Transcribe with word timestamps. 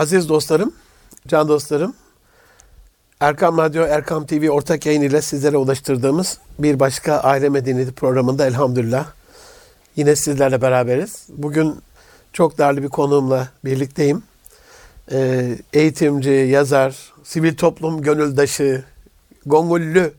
Aziz 0.00 0.28
dostlarım, 0.28 0.72
can 1.28 1.48
dostlarım, 1.48 1.94
Erkam 3.20 3.58
Radyo, 3.58 3.82
Erkam 3.82 4.26
TV 4.26 4.48
ortak 4.50 4.86
yayın 4.86 5.02
ile 5.02 5.22
sizlere 5.22 5.56
ulaştırdığımız 5.56 6.38
bir 6.58 6.80
başka 6.80 7.16
aile 7.16 7.48
medeniyeti 7.48 7.92
programında 7.92 8.46
elhamdülillah 8.46 9.06
yine 9.96 10.16
sizlerle 10.16 10.62
beraberiz. 10.62 11.26
Bugün 11.28 11.76
çok 12.32 12.58
değerli 12.58 12.82
bir 12.82 12.88
konuğumla 12.88 13.48
birlikteyim. 13.64 14.22
Ee, 15.12 15.58
eğitimci, 15.72 16.30
yazar, 16.30 16.96
sivil 17.24 17.56
toplum 17.56 18.02
gönüldaşı, 18.02 18.84
Gongullü 19.46 20.12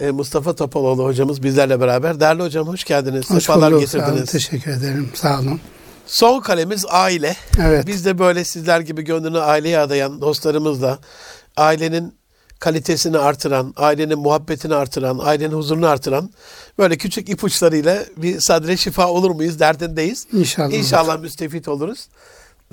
e, 0.00 0.10
Mustafa 0.10 0.54
Topaloğlu 0.54 1.04
hocamız 1.04 1.42
bizlerle 1.42 1.80
beraber. 1.80 2.20
Değerli 2.20 2.42
hocam 2.42 2.68
hoş 2.68 2.84
geldiniz. 2.84 3.30
Hoş 3.30 3.44
Sefalar 3.44 3.72
bulduk. 3.72 3.80
getirdiniz. 3.80 4.08
Sağ 4.08 4.14
olun, 4.14 4.24
teşekkür 4.24 4.70
ederim. 4.70 5.10
Sağ 5.14 5.40
olun. 5.40 5.60
Son 6.06 6.40
kalemiz 6.40 6.84
aile. 6.88 7.36
Evet. 7.60 7.86
Biz 7.86 8.04
de 8.04 8.18
böyle 8.18 8.44
sizler 8.44 8.80
gibi 8.80 9.02
gönlünü 9.02 9.38
aileye 9.38 9.78
adayan 9.78 10.20
dostlarımızla 10.20 10.98
ailenin 11.56 12.14
kalitesini 12.58 13.18
artıran, 13.18 13.74
ailenin 13.76 14.18
muhabbetini 14.18 14.74
artıran, 14.74 15.18
ailenin 15.18 15.52
huzurunu 15.54 15.86
artıran 15.86 16.30
böyle 16.78 16.96
küçük 16.96 17.28
ipuçlarıyla 17.28 18.04
bir 18.16 18.40
sadre 18.40 18.76
şifa 18.76 19.08
olur 19.08 19.30
muyuz 19.30 19.60
derdindeyiz. 19.60 20.26
İnşallah. 20.32 20.72
İnşallah 20.72 21.20
müstefit 21.20 21.68
oluruz. 21.68 22.08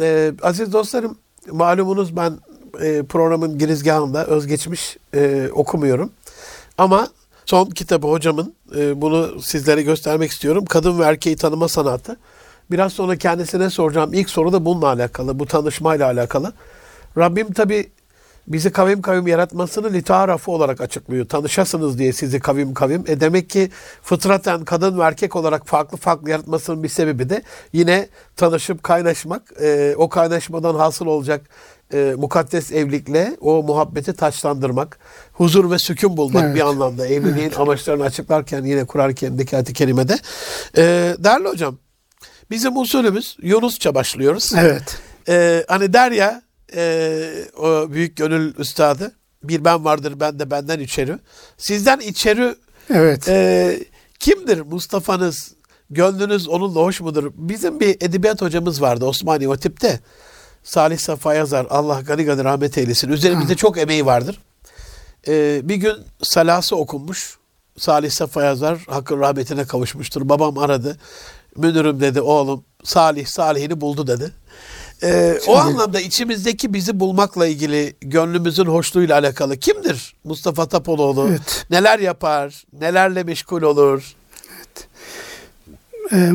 Ee, 0.02 0.32
aziz 0.41 0.73
dostlarım 0.73 1.18
malumunuz 1.52 2.16
ben 2.16 2.40
e, 2.82 3.04
programın 3.04 3.57
girizgahında 3.57 4.26
özgeçmiş 4.26 4.98
e, 5.13 5.49
okumuyorum. 5.54 6.12
Ama 6.77 7.07
son 7.46 7.70
kitabı 7.70 8.07
hocamın 8.07 8.54
e, 8.76 9.02
bunu 9.02 9.41
sizlere 9.41 9.82
göstermek 9.82 10.32
istiyorum. 10.32 10.66
Kadın 10.66 10.99
ve 10.99 11.04
erkeği 11.04 11.35
tanıma 11.35 11.68
sanatı. 11.68 12.18
Biraz 12.72 12.94
sonra 12.94 13.16
kendisine 13.16 13.70
soracağım 13.70 14.14
ilk 14.14 14.30
soru 14.30 14.54
da 14.54 14.66
bununla 14.66 14.88
alakalı, 14.88 15.40
bu 15.40 15.46
tanışmayla 15.46 16.05
alakalı. 16.05 16.54
Rabbim 17.18 17.54
tabi 17.54 17.91
bizi 18.48 18.72
kavim 18.72 19.02
kavim 19.02 19.27
yaratmasını 19.27 19.94
litaarafı 19.94 20.52
olarak 20.52 20.82
açıklıyor. 20.82 21.27
Tanışasınız 21.27 21.99
diye 21.99 22.13
sizi 22.13 22.40
kavim 22.40 22.74
kavim. 22.74 23.04
E 23.08 23.20
demek 23.20 23.49
ki 23.49 23.70
fıtraten 24.02 24.66
kadın 24.66 24.99
ve 24.99 25.04
erkek 25.04 25.35
olarak 25.35 25.68
farklı 25.68 25.98
farklı 25.98 26.30
yaratmasının 26.30 26.84
bir 26.84 26.90
sebebi 26.90 27.30
de 27.30 27.43
yine 27.74 28.08
tanışıp 28.35 28.84
kaynaşmak. 28.84 29.41
E, 29.62 29.96
o 29.98 30.10
kaynaşmadan 30.10 30.76
hasıl 30.76 31.05
olacak 31.05 31.41
e, 31.93 32.15
mukaddes 32.18 32.71
evlilikle 32.71 33.38
o 33.41 33.63
muhabbeti 33.63 34.13
taçlandırmak. 34.13 34.99
Huzur 35.34 35.71
ve 35.71 35.77
sükun 35.77 36.18
bulmak 36.18 36.43
Evet. 36.43 36.55
bir 36.55 36.62
anlamda. 36.62 37.08
Evliliğin 37.08 37.52
amaçlarını 37.58 38.04
açıklarken 38.04 38.63
yine 38.63 38.86
Kur'an-ı 38.86 39.13
Kerim'deki 39.13 39.55
ayet-i 39.55 39.74
kerimede. 39.74 40.20
E, 40.77 41.15
değerli 41.20 41.48
hocam 41.48 41.77
bizim 42.52 42.78
usulümüz 42.78 43.38
Yunusça 43.42 43.96
başlıyoruz. 43.96 44.54
Evet. 44.58 44.98
Ee, 45.28 45.66
hani 45.68 45.94
der 45.94 46.12
ya 46.12 46.42
e, 46.76 47.32
o 47.58 47.92
büyük 47.92 48.18
gönül 48.18 48.54
üstadı 48.58 49.12
bir 49.44 49.66
ben 49.66 49.86
vardır 49.86 50.20
ben 50.20 50.40
de 50.40 50.52
benden 50.52 50.80
içeri. 50.80 51.18
Sizden 51.58 52.00
içeri 52.00 52.55
Evet. 52.90 53.30
e, 53.30 53.80
kimdir 54.20 54.62
Mustafa'nız? 54.62 55.54
Gönlünüz 55.90 56.48
onunla 56.48 56.80
hoş 56.80 57.02
mudur? 57.02 57.32
Bizim 57.36 57.80
bir 57.80 57.90
edebiyat 57.90 58.42
hocamız 58.42 58.82
vardı 58.82 59.05
Osmani 59.05 59.48
o 59.50 59.58
tipte. 59.58 60.00
Salih 60.64 60.98
Safa 60.98 61.34
yazar. 61.34 61.68
Allah 61.70 62.02
gani 62.02 62.26
gani 62.26 62.44
rahmet 62.44 62.77
eylesin. 62.77 63.10
Üzerimizde 63.10 63.55
çok 63.55 63.77
emeği 63.77 64.06
vardır. 64.06 64.40
Ee, 65.28 65.62
bir 65.64 65.75
gün 65.75 65.96
salası 66.24 66.75
okunmuş. 66.75 67.38
Salih 67.78 68.12
Safa 68.12 68.44
yazar. 68.44 68.80
Hakkın 68.88 69.20
rahmetine 69.20 69.66
kavuşmuştur. 69.66 70.30
Babam 70.30 70.58
aradı. 70.58 70.97
Münir'im 71.59 72.00
dedi 72.02 72.22
oğlum 72.22 72.63
Salih 72.84 73.25
Salih'ini 73.28 73.81
buldu 73.81 74.07
dedi. 74.07 74.31
Ee, 75.03 75.38
o 75.38 75.44
Şimdi- 75.46 75.57
anlamda 75.59 76.00
içimizdeki 76.00 76.74
bizi 76.74 77.00
bulmakla 77.00 77.47
ilgili 77.47 77.96
gönlümüzün 78.02 78.66
hoşluğuyla 78.66 79.19
alakalı 79.19 79.57
kimdir 79.57 80.16
Mustafa 80.24 80.66
Tapoloğlu? 80.68 81.28
Evet. 81.30 81.66
Neler 81.72 82.00
yapar? 82.00 82.63
Nelerle 82.80 83.24
meşgul 83.24 83.62
olur? 83.62 84.16
Ee, 86.14 86.31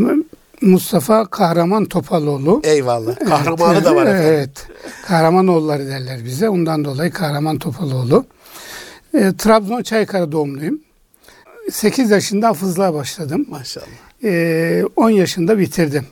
Mustafa 0.62 1.26
Kahraman 1.26 1.84
Topaloğlu. 1.84 2.60
Eyvallah. 2.64 3.16
Kahramanı 3.28 3.84
da 3.84 3.94
var 3.94 4.06
efendim. 4.06 4.24
Evet. 4.26 4.66
Kahramanoğulları 5.06 5.86
derler 5.86 6.24
bize. 6.24 6.48
Ondan 6.48 6.84
dolayı 6.84 7.10
Kahraman 7.12 7.58
Topaloğlu. 7.58 8.24
Ee, 9.14 9.32
Trabzon 9.38 9.82
Çaykara 9.82 10.32
doğumluyum. 10.32 10.80
8 11.70 12.10
yaşında 12.10 12.48
hafızlığa 12.48 12.94
başladım. 12.94 13.46
Maşallah. 13.48 13.86
Ee, 14.22 14.84
10 14.96 15.10
yaşında 15.10 15.58
bitirdim. 15.58 16.06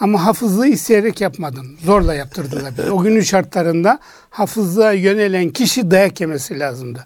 Ama 0.00 0.26
hafızlığı 0.26 0.66
isteyerek 0.66 1.20
yapmadım. 1.20 1.76
Zorla 1.84 2.14
yaptırdılar. 2.14 2.72
bize. 2.78 2.90
O 2.90 3.02
günün 3.02 3.20
şartlarında 3.20 3.98
hafızlığa 4.30 4.92
yönelen 4.92 5.50
kişi 5.50 5.90
dayak 5.90 6.20
yemesi 6.20 6.58
lazımdı. 6.58 7.04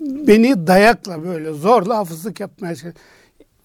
Beni 0.00 0.66
dayakla 0.66 1.24
böyle 1.24 1.52
zorla 1.52 1.96
hafızlık 1.96 2.40
yapmaya 2.40 2.74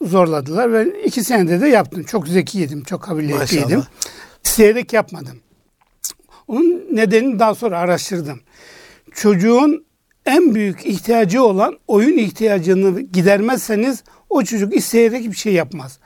zorladılar 0.02 0.74
ve 0.74 1.04
iki 1.04 1.24
senede 1.24 1.62
de 1.62 1.68
yaptım. 1.68 2.04
Çok 2.04 2.28
zekiydim, 2.28 2.84
çok 2.84 3.04
kabiliyetliydim. 3.04 3.64
Maşallah. 3.64 3.86
İsteyerek 4.44 4.94
yapmadım. 4.94 5.40
Onun 6.48 6.84
nedenini 6.92 7.40
daha 7.40 7.56
sonra 7.56 7.80
araştırdım. 7.80 8.40
Çocuğun 9.12 9.86
en 10.26 10.56
büyük 10.56 10.86
ihtiyacı 10.86 11.44
olan 11.44 11.80
oyun 11.88 12.18
ihtiyacını 12.18 13.02
gidermezseniz 13.02 14.04
o 14.32 14.44
çocuk 14.44 14.76
isteyerek 14.76 15.32
bir 15.32 15.36
şey 15.36 15.54
yapmaz. 15.54 16.00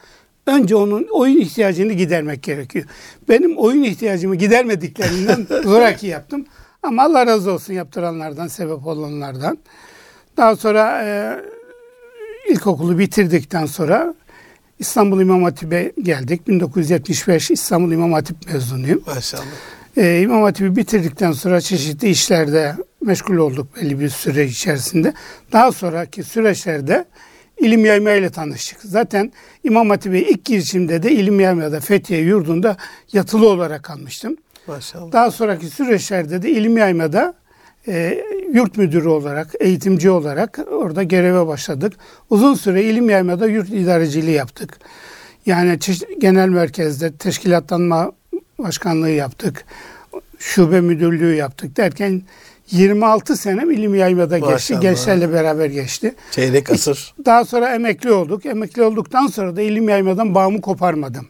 Önce 0.47 0.75
onun 0.75 1.07
oyun 1.13 1.37
ihtiyacını 1.37 1.93
gidermek 1.93 2.43
gerekiyor. 2.43 2.85
Benim 3.29 3.57
oyun 3.57 3.83
ihtiyacımı 3.83 4.35
gidermediklerinden 4.35 5.47
zoraki 5.63 6.07
yaptım. 6.07 6.45
Ama 6.83 7.03
Allah 7.03 7.27
razı 7.27 7.51
olsun 7.51 7.73
yaptıranlardan, 7.73 8.47
sebep 8.47 8.87
olanlardan. 8.87 9.57
Daha 10.37 10.55
sonra 10.55 11.01
e, 11.03 11.39
ilkokulu 12.51 12.99
bitirdikten 12.99 13.65
sonra 13.65 14.13
İstanbul 14.79 15.21
İmam 15.21 15.43
Hatip'e 15.43 15.91
geldik. 16.01 16.47
1975 16.47 17.51
İstanbul 17.51 17.91
İmam 17.91 18.13
Hatip 18.13 18.53
mezunuyum. 18.53 19.03
Maşallah. 19.07 19.43
Ee, 19.97 20.21
İmam 20.21 20.43
Hatip'i 20.43 20.75
bitirdikten 20.75 21.31
sonra 21.31 21.61
çeşitli 21.61 22.09
işlerde 22.09 22.75
meşgul 23.01 23.37
olduk 23.37 23.67
belli 23.75 23.99
bir 23.99 24.09
süre 24.09 24.45
içerisinde. 24.45 25.13
Daha 25.51 25.71
sonraki 25.71 26.23
süreçlerde 26.23 27.05
ilim 27.65 27.85
yayma 27.85 28.11
ile 28.11 28.29
tanıştık. 28.29 28.77
Zaten 28.81 29.31
İmam 29.63 29.89
Hatip'e 29.89 30.19
ilk 30.19 30.45
girişimde 30.45 31.03
de 31.03 31.11
ilim 31.11 31.39
yaymada 31.39 31.79
Fethiye 31.79 32.21
yurdunda 32.21 32.77
yatılı 33.13 33.49
olarak 33.49 33.83
kalmıştım. 33.83 34.37
Maşallah. 34.67 35.11
Daha 35.11 35.31
sonraki 35.31 35.65
süreçlerde 35.65 36.41
de 36.41 36.49
ilim 36.49 36.77
yaymada 36.77 37.33
e, 37.87 38.23
yurt 38.53 38.77
müdürü 38.77 39.07
olarak, 39.07 39.51
eğitimci 39.59 40.09
olarak 40.09 40.59
orada 40.71 41.03
göreve 41.03 41.47
başladık. 41.47 41.93
Uzun 42.29 42.53
süre 42.53 42.83
ilim 42.83 43.09
yaymada 43.09 43.47
yurt 43.47 43.69
idareciliği 43.69 44.35
yaptık. 44.35 44.79
Yani 45.45 45.79
genel 46.19 46.49
merkezde 46.49 47.11
teşkilatlanma 47.17 48.11
başkanlığı 48.59 49.09
yaptık. 49.09 49.65
Şube 50.39 50.81
müdürlüğü 50.81 51.35
yaptık 51.35 51.77
derken 51.77 52.21
26 52.71 53.37
senem 53.37 53.71
ilim 53.71 53.95
yaymada 53.95 54.37
geçti. 54.37 54.51
Maşallah. 54.53 54.81
Gençlerle 54.81 55.33
beraber 55.33 55.65
geçti. 55.65 56.15
Çeyrek 56.31 56.71
asır. 56.71 57.13
Daha 57.25 57.45
sonra 57.45 57.75
emekli 57.75 58.11
olduk. 58.11 58.45
Emekli 58.45 58.83
olduktan 58.83 59.27
sonra 59.27 59.55
da 59.55 59.61
ilim 59.61 59.89
yaymadan 59.89 60.35
bağımı 60.35 60.61
koparmadım. 60.61 61.27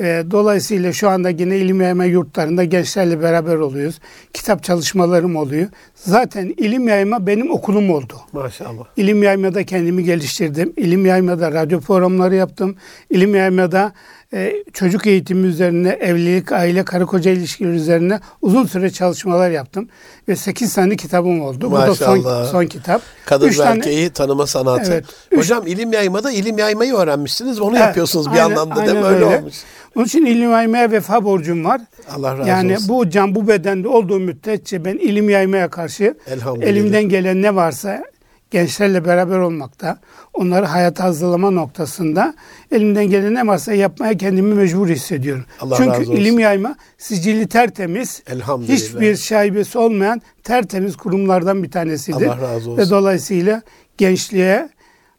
Ee, 0.00 0.24
dolayısıyla 0.30 0.92
şu 0.92 1.08
anda 1.08 1.30
yine 1.30 1.56
ilim 1.58 1.80
yayma 1.80 2.04
yurtlarında 2.04 2.64
gençlerle 2.64 3.22
beraber 3.22 3.56
oluyoruz. 3.56 3.98
Kitap 4.32 4.62
çalışmalarım 4.62 5.36
oluyor. 5.36 5.68
Zaten 5.94 6.54
ilim 6.56 6.88
yayma 6.88 7.26
benim 7.26 7.50
okulum 7.50 7.90
oldu. 7.90 8.14
Maşallah. 8.32 8.84
İlim 8.96 9.22
yaymada 9.22 9.64
kendimi 9.64 10.04
geliştirdim. 10.04 10.72
İlim 10.76 11.06
yaymada 11.06 11.52
radyo 11.52 11.80
programları 11.80 12.34
yaptım. 12.34 12.76
İlim 13.10 13.34
yaymada 13.34 13.92
e, 14.34 14.52
çocuk 14.72 15.06
eğitimi 15.06 15.46
üzerine, 15.46 15.88
evlilik, 15.88 16.52
aile, 16.52 16.84
karı 16.84 17.06
koca 17.06 17.30
ilişkileri 17.30 17.72
üzerine 17.74 18.20
uzun 18.42 18.66
süre 18.66 18.90
çalışmalar 18.90 19.50
yaptım. 19.50 19.88
Ve 20.28 20.36
8 20.36 20.74
tane 20.74 20.96
kitabım 20.96 21.40
oldu. 21.40 21.70
Bu 21.70 21.76
da 21.76 21.94
son, 21.94 22.18
Maşallah. 22.18 22.46
son 22.52 22.66
kitap. 22.66 23.02
Kadın 23.26 23.48
Üç 23.48 23.58
ve 23.58 23.62
tane- 23.64 23.78
erkeği 23.78 24.10
tanıma 24.10 24.46
sanatı. 24.46 24.92
Evet. 24.92 25.04
Üç- 25.32 25.38
Hocam 25.38 25.66
ilim 25.66 25.92
yaymada 25.92 26.30
ilim 26.32 26.58
yaymayı 26.58 26.94
öğrenmişsiniz. 26.94 27.60
Onu 27.60 27.76
Evet, 27.76 27.86
yapıyorsunuz 27.86 28.26
bir 28.26 28.30
aynen- 28.38 28.44
anlamda 28.44 28.76
değil 28.86 28.98
mi? 28.98 29.04
aynen 29.04 29.14
Öyle, 29.14 29.24
öyle. 29.26 29.38
olmuş. 29.38 29.54
Onun 29.96 30.04
için 30.04 30.26
ilim 30.26 30.50
yaymaya 30.50 30.90
vefa 30.90 31.24
borcum 31.24 31.64
var. 31.64 31.80
Allah 32.16 32.38
razı 32.38 32.48
yani 32.48 32.74
olsun. 32.74 32.88
bu 32.88 33.10
can 33.10 33.34
bu 33.34 33.48
bedende 33.48 33.88
olduğu 33.88 34.20
müddetçe 34.20 34.84
ben 34.84 34.94
ilim 34.94 35.30
yaymaya 35.30 35.70
karşı 35.70 36.14
elimden 36.60 37.02
gelen 37.04 37.42
ne 37.42 37.54
varsa 37.54 38.02
gençlerle 38.50 39.04
beraber 39.04 39.38
olmakta, 39.38 39.98
onları 40.34 40.66
hayata 40.66 41.04
hazırlama 41.04 41.50
noktasında 41.50 42.34
elimden 42.70 43.04
gelen 43.04 43.34
ne 43.34 43.46
varsa 43.46 43.72
yapmaya 43.72 44.16
kendimi 44.16 44.54
mecbur 44.54 44.88
hissediyorum. 44.88 45.44
Allah 45.60 45.76
Çünkü 45.76 45.90
razı 45.90 46.00
olsun. 46.00 46.12
ilim 46.12 46.38
yayma 46.38 46.76
sicili 46.98 47.48
tertemiz, 47.48 48.22
hiçbir 48.68 49.16
şaibesi 49.16 49.78
olmayan 49.78 50.22
tertemiz 50.44 50.96
kurumlardan 50.96 51.62
bir 51.62 51.70
tanesidir. 51.70 52.26
Allah 52.26 52.40
razı 52.40 52.70
olsun. 52.70 52.82
Ve 52.82 52.90
dolayısıyla 52.90 53.62
gençliğe, 53.98 54.68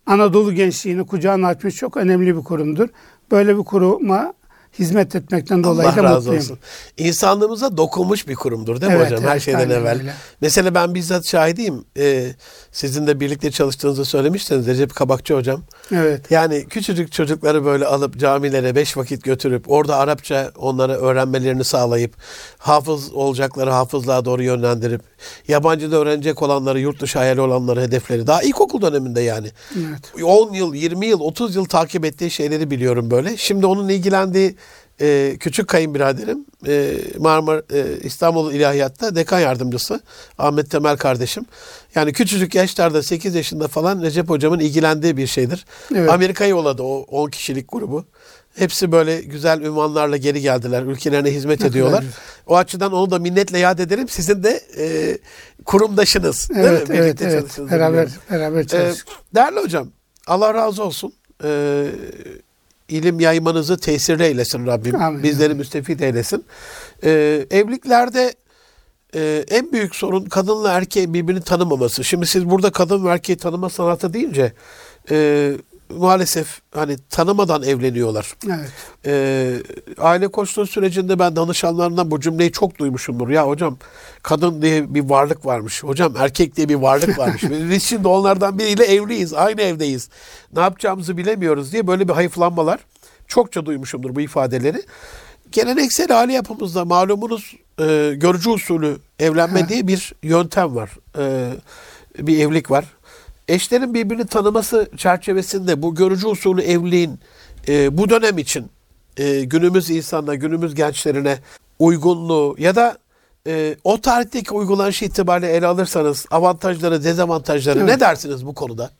Anadolu 0.05 0.53
gençliğini 0.53 1.05
kucağına 1.05 1.47
açmış 1.47 1.75
çok 1.75 1.97
önemli 1.97 2.37
bir 2.37 2.43
kurumdur. 2.43 2.89
Böyle 3.31 3.57
bir 3.57 3.63
kuruma 3.63 4.33
hizmet 4.79 5.15
etmekten 5.15 5.63
dolayı 5.63 5.89
Allah 5.89 5.97
da 5.97 6.03
razı 6.03 6.15
mutluyum. 6.17 6.43
olsun. 6.43 6.57
İnsanlığımıza 6.97 7.77
dokunmuş 7.77 8.27
bir 8.27 8.35
kurumdur 8.35 8.81
değil 8.81 8.91
mi 8.91 8.97
Evet, 8.97 9.11
hocam? 9.11 9.23
Her 9.23 9.31
evet, 9.31 9.41
şeyden 9.41 9.59
aynen 9.59 9.75
evvel. 9.75 9.99
öyle. 9.99 10.13
Mesela 10.41 10.75
ben 10.75 10.95
bizzat 10.95 11.25
şahidiyim. 11.27 11.85
Ee, 11.97 12.27
sizin 12.71 13.07
de 13.07 13.19
birlikte 13.19 13.51
çalıştığınızı 13.51 14.05
söylemiştiniz 14.05 14.67
Recep 14.67 14.95
Kabakçı 14.95 15.33
hocam. 15.33 15.61
Evet. 15.91 16.31
Yani 16.31 16.65
küçücük 16.69 17.11
çocukları 17.11 17.65
böyle 17.65 17.85
alıp 17.85 18.17
camilere 18.19 18.75
beş 18.75 18.97
vakit 18.97 19.23
götürüp 19.23 19.71
orada 19.71 19.95
Arapça 19.97 20.51
onlara 20.57 20.93
öğrenmelerini 20.97 21.63
sağlayıp 21.63 22.13
hafız 22.57 23.13
olacakları 23.13 23.69
hafızlığa 23.71 24.25
doğru 24.25 24.43
yönlendirip 24.43 25.01
yabancı 25.47 25.91
da 25.91 25.95
öğrenecek 25.97 26.41
olanları 26.41 26.79
yurt 26.79 27.01
dışı 27.01 27.19
hayali 27.19 27.41
olanları 27.41 27.81
hedefleri 27.81 28.27
daha 28.27 28.41
ilkokul 28.41 28.81
döneminde 28.81 29.21
yani. 29.21 29.51
Evet. 29.77 30.23
10 30.23 30.53
yıl, 30.53 30.73
20 30.73 31.05
yıl, 31.07 31.19
30 31.19 31.55
yıl 31.55 31.65
takip 31.65 32.05
ettiği 32.05 32.31
şeyleri 32.31 32.71
biliyorum 32.71 33.11
böyle. 33.11 33.37
Şimdi 33.37 33.65
onun 33.65 33.89
ilgilendiği 33.89 34.55
e, 35.01 35.37
küçük 35.39 35.67
kayınbiraderim 35.67 36.45
e, 36.67 36.93
Marmara 37.17 37.61
e, 37.73 37.85
İstanbul 38.03 38.53
İlahiyat'ta 38.53 39.15
dekan 39.15 39.39
yardımcısı 39.39 39.99
Ahmet 40.37 40.71
Temel 40.71 40.97
kardeşim. 40.97 41.45
Yani 41.95 42.13
küçücük 42.13 42.55
yaşlarda 42.55 43.03
8 43.03 43.35
yaşında 43.35 43.67
falan 43.67 44.01
Recep 44.01 44.29
hocamın 44.29 44.59
ilgilendiği 44.59 45.17
bir 45.17 45.27
şeydir. 45.27 45.65
Evet. 45.95 46.09
Amerika'ya 46.09 46.49
yolladı 46.49 46.83
o 46.83 46.97
10 47.01 47.29
kişilik 47.29 47.71
grubu. 47.71 48.05
Hepsi 48.55 48.91
böyle 48.91 49.21
güzel 49.21 49.61
ünvanlarla 49.61 50.17
geri 50.17 50.41
geldiler. 50.41 50.83
Ülkelerine 50.83 51.31
hizmet 51.33 51.65
ediyorlar. 51.65 51.99
güzel. 52.01 52.15
O 52.47 52.57
açıdan 52.57 52.93
onu 52.93 53.11
da 53.11 53.19
minnetle 53.19 53.59
yad 53.59 53.79
ederim. 53.79 54.09
Sizin 54.09 54.43
de 54.43 54.61
e, 54.77 55.17
kurumdaşınız. 55.65 56.49
değil 56.49 56.59
mi? 56.61 56.65
Evet, 56.67 56.89
evet, 56.89 57.01
Birlikte 57.05 57.25
evet. 57.25 57.71
Beraber 57.71 57.91
biliyorum. 57.91 58.11
beraber 58.31 58.59
Ee, 58.61 58.67
çalıştık. 58.67 59.07
değerli 59.35 59.59
hocam, 59.59 59.87
Allah 60.27 60.53
razı 60.53 60.83
olsun. 60.83 61.13
Ee, 61.43 61.85
ilim 62.89 63.19
yaymanızı 63.19 63.77
tesirli 63.77 64.23
eylesin 64.23 64.67
Rabbim. 64.67 64.95
Amin. 64.95 65.23
Bizleri 65.23 65.53
müstefit 65.53 66.01
eylesin. 66.01 66.45
Ee, 67.03 67.45
evliliklerde 67.51 68.33
e, 69.15 69.45
en 69.49 69.71
büyük 69.71 69.95
sorun 69.95 70.25
kadınla 70.25 70.71
erkeğin 70.71 71.13
birbirini 71.13 71.41
tanımaması. 71.41 72.03
Şimdi 72.03 72.25
siz 72.25 72.49
burada 72.49 72.71
kadın 72.71 73.05
ve 73.05 73.09
erkeği 73.09 73.37
tanıma 73.37 73.69
sanatı 73.69 74.13
deyince 74.13 74.53
e, 75.11 75.51
maalesef 75.89 76.61
hani 76.71 76.97
tanımadan 77.09 77.63
evleniyorlar. 77.63 78.33
evet. 78.45 78.71
Ee, 79.05 79.53
aile 79.97 80.27
koçluğu 80.27 80.67
sürecinde 80.67 81.19
ben 81.19 81.35
danışanlarından 81.35 82.11
bu 82.11 82.19
cümleyi 82.19 82.51
çok 82.51 82.79
duymuşumdur. 82.79 83.29
Ya 83.29 83.47
hocam 83.47 83.77
kadın 84.23 84.61
diye 84.61 84.93
bir 84.93 85.09
varlık 85.09 85.45
varmış. 85.45 85.83
Hocam 85.83 86.13
erkek 86.17 86.55
diye 86.55 86.69
bir 86.69 86.75
varlık 86.75 87.19
varmış. 87.19 87.43
Biz 87.43 87.83
şimdi 87.83 88.07
onlardan 88.07 88.59
biriyle 88.59 88.85
evliyiz. 88.85 89.33
Aynı 89.33 89.61
evdeyiz. 89.61 90.09
Ne 90.53 90.59
yapacağımızı 90.59 91.17
bilemiyoruz 91.17 91.71
diye 91.71 91.87
böyle 91.87 92.07
bir 92.07 92.13
hayıflanmalar. 92.13 92.79
Çokça 93.27 93.65
duymuşumdur 93.65 94.15
bu 94.15 94.21
ifadeleri. 94.21 94.81
Geleneksel 95.51 96.19
aile 96.19 96.33
yapımızda 96.33 96.85
malumunuz 96.85 97.55
e, 97.79 98.13
görücü 98.15 98.49
usulü 98.49 98.97
evlenme 99.19 99.69
diye 99.69 99.87
bir 99.87 100.13
yöntem 100.23 100.75
var. 100.75 100.89
E, 101.17 101.51
bir 102.27 102.39
evlilik 102.39 102.71
var. 102.71 102.85
Eşlerin 103.47 103.93
birbirini 103.93 104.25
tanıması 104.25 104.89
çerçevesinde 104.97 105.81
bu 105.81 105.95
görücü 105.95 106.27
usulü 106.27 106.61
evliliğin 106.61 107.19
e, 107.67 107.97
bu 107.97 108.09
dönem 108.09 108.37
için 108.37 108.65
e, 109.17 109.43
günümüz 109.43 109.89
insanına, 109.89 110.35
günümüz 110.35 110.75
gençlerine 110.75 111.37
uygunluğu 111.79 112.55
ya 112.59 112.75
da 112.75 112.97
e, 113.47 113.75
o 113.83 114.01
tarihteki 114.01 114.53
uygulanışı 114.53 115.05
itibariyle 115.05 115.51
ele 115.51 115.67
alırsanız 115.67 116.25
avantajları, 116.31 117.03
dezavantajları 117.03 117.79
Evet. 117.79 117.89
ne 117.89 117.99
dersiniz 117.99 118.45
bu 118.45 118.53
konuda? 118.53 118.91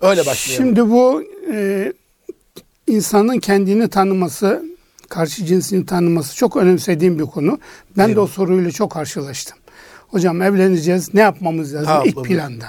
Öyle 0.00 0.26
başlayalım. 0.26 0.66
Şimdi 0.66 0.90
bu 0.90 1.22
e, 1.52 1.92
insanın 2.86 3.38
kendini 3.38 3.88
tanıması, 3.88 4.64
karşı 5.08 5.44
cinsini 5.44 5.86
tanıması 5.86 6.36
çok 6.36 6.56
önemsediğim 6.56 7.18
bir 7.18 7.24
konu. 7.24 7.58
Ben 7.96 8.06
de 8.06 8.10
Eyvallah. 8.10 8.24
o 8.24 8.26
soruyla 8.26 8.70
çok 8.70 8.92
karşılaştım. 8.92 9.58
Hocam 10.08 10.42
evleneceğiz, 10.42 11.14
ne 11.14 11.20
yapmamız 11.20 11.74
lazım 11.74 11.92
Ne 12.04 12.08
ilk 12.08 12.24
planda? 12.24 12.66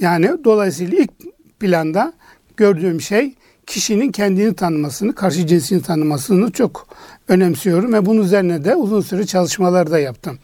Yani 0.00 0.30
dolayısıyla 0.44 0.98
ilk 0.98 1.10
planda 1.60 2.12
gördüğüm 2.56 3.00
şey 3.00 3.34
kişinin 3.66 4.12
kendini 4.12 4.54
tanımasını, 4.54 5.14
karşı 5.14 5.46
cinsini 5.46 5.82
tanımasını 5.82 6.52
çok 6.52 6.88
önemsiyorum 7.28 7.92
ve 7.92 8.06
bunun 8.06 8.22
üzerine 8.22 8.64
de 8.64 8.76
uzun 8.76 9.00
süre 9.00 9.26
çalışmalar 9.26 9.90
da 9.90 9.98
yaptım. 9.98 10.38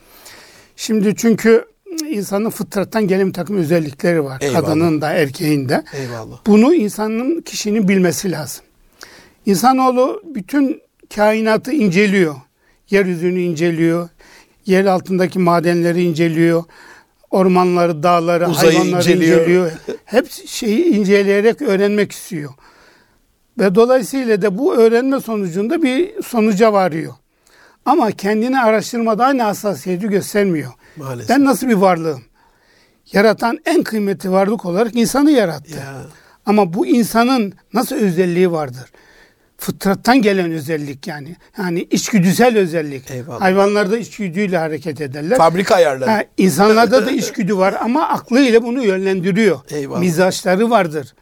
Şimdi 0.77 1.15
çünkü 1.17 1.65
insanın 2.09 2.51
fıtrattan 2.51 3.09
gelen 3.09 3.29
bir 3.29 3.33
takım 3.33 3.57
özellikleri 3.57 4.25
var. 4.25 4.39
Eyvallah. 4.41 4.61
Kadının 4.61 5.01
da 5.01 5.13
erkeğin 5.13 5.69
de. 5.69 5.85
Eyvallah. 5.95 6.39
Bunu 6.47 6.75
insanın, 6.75 7.41
kişinin 7.41 7.89
bilmesi 7.89 8.31
lazım. 8.31 8.65
İnsanoğlu 9.47 10.23
bütün 10.35 10.83
kainatı 11.15 11.73
inceliyor. 11.73 12.35
Yeryüzünü 12.91 13.41
inceliyor. 13.41 14.09
Yer 14.67 14.85
altındaki 14.85 15.39
madenleri 15.39 16.03
inceliyor. 16.03 16.65
Ormanları, 17.31 18.03
dağları, 18.03 18.49
Uzayı 18.49 18.79
hayvanları 18.79 19.01
inceliyor. 19.01 19.41
inceliyor. 19.41 19.73
Hep 20.05 20.31
şeyi 20.47 20.85
inceleyerek 20.85 21.63
öğrenmek 21.63 22.13
istiyor. 22.13 22.51
Ve 23.59 23.75
dolayısıyla 23.75 24.43
da 24.43 24.59
bu 24.59 24.75
öğrenme 24.77 25.21
sonucunda 25.21 25.83
bir 25.83 26.23
sonuca 26.23 26.73
varıyor. 26.73 27.15
Ama 27.85 28.11
kendini 28.11 28.61
araştırmada 28.61 29.25
aynı 29.25 29.43
hassasiyeti 29.43 30.09
göstermiyor. 30.09 30.73
Maalesef. 30.97 31.29
Ben 31.29 31.45
nasıl 31.45 31.69
bir 31.69 31.75
varlığım? 31.75 32.23
Yaratan 33.13 33.59
en 33.67 33.83
kıymetli 33.83 34.31
varlık 34.31 34.65
olarak 34.65 34.97
insanı 34.97 35.31
yarattı. 35.31 35.77
Ya. 35.77 36.03
Ama 36.47 36.73
bu 36.75 36.87
insanın 36.87 37.53
nasıl 37.73 37.97
özelliği 37.97 38.53
vardır? 38.53 38.91
Fıtrattan 39.61 40.23
gelen 40.23 40.53
özellik 40.53 41.07
yani. 41.07 41.37
Yani 41.59 41.87
içgüdüsel 41.91 42.59
özellik. 42.59 43.11
Eyvallah. 43.11 43.41
Hayvanlarda 43.41 43.99
içgüdüyle 43.99 44.59
hareket 44.59 45.01
ederler. 45.01 45.39
Fabrika 45.39 45.75
ayarları. 45.75 46.11
Ha, 46.11 46.25
insanlarda 46.37 47.07
da 47.07 47.11
içgüdü 47.11 47.57
var 47.57 47.77
ama 47.81 48.09
aklıyla 48.09 48.63
bunu 48.63 48.85
yönlendiriyor. 48.85 49.61
Eyvallah. 49.71 50.01
Mizaçları 50.01 50.71
vardır. 50.71 51.15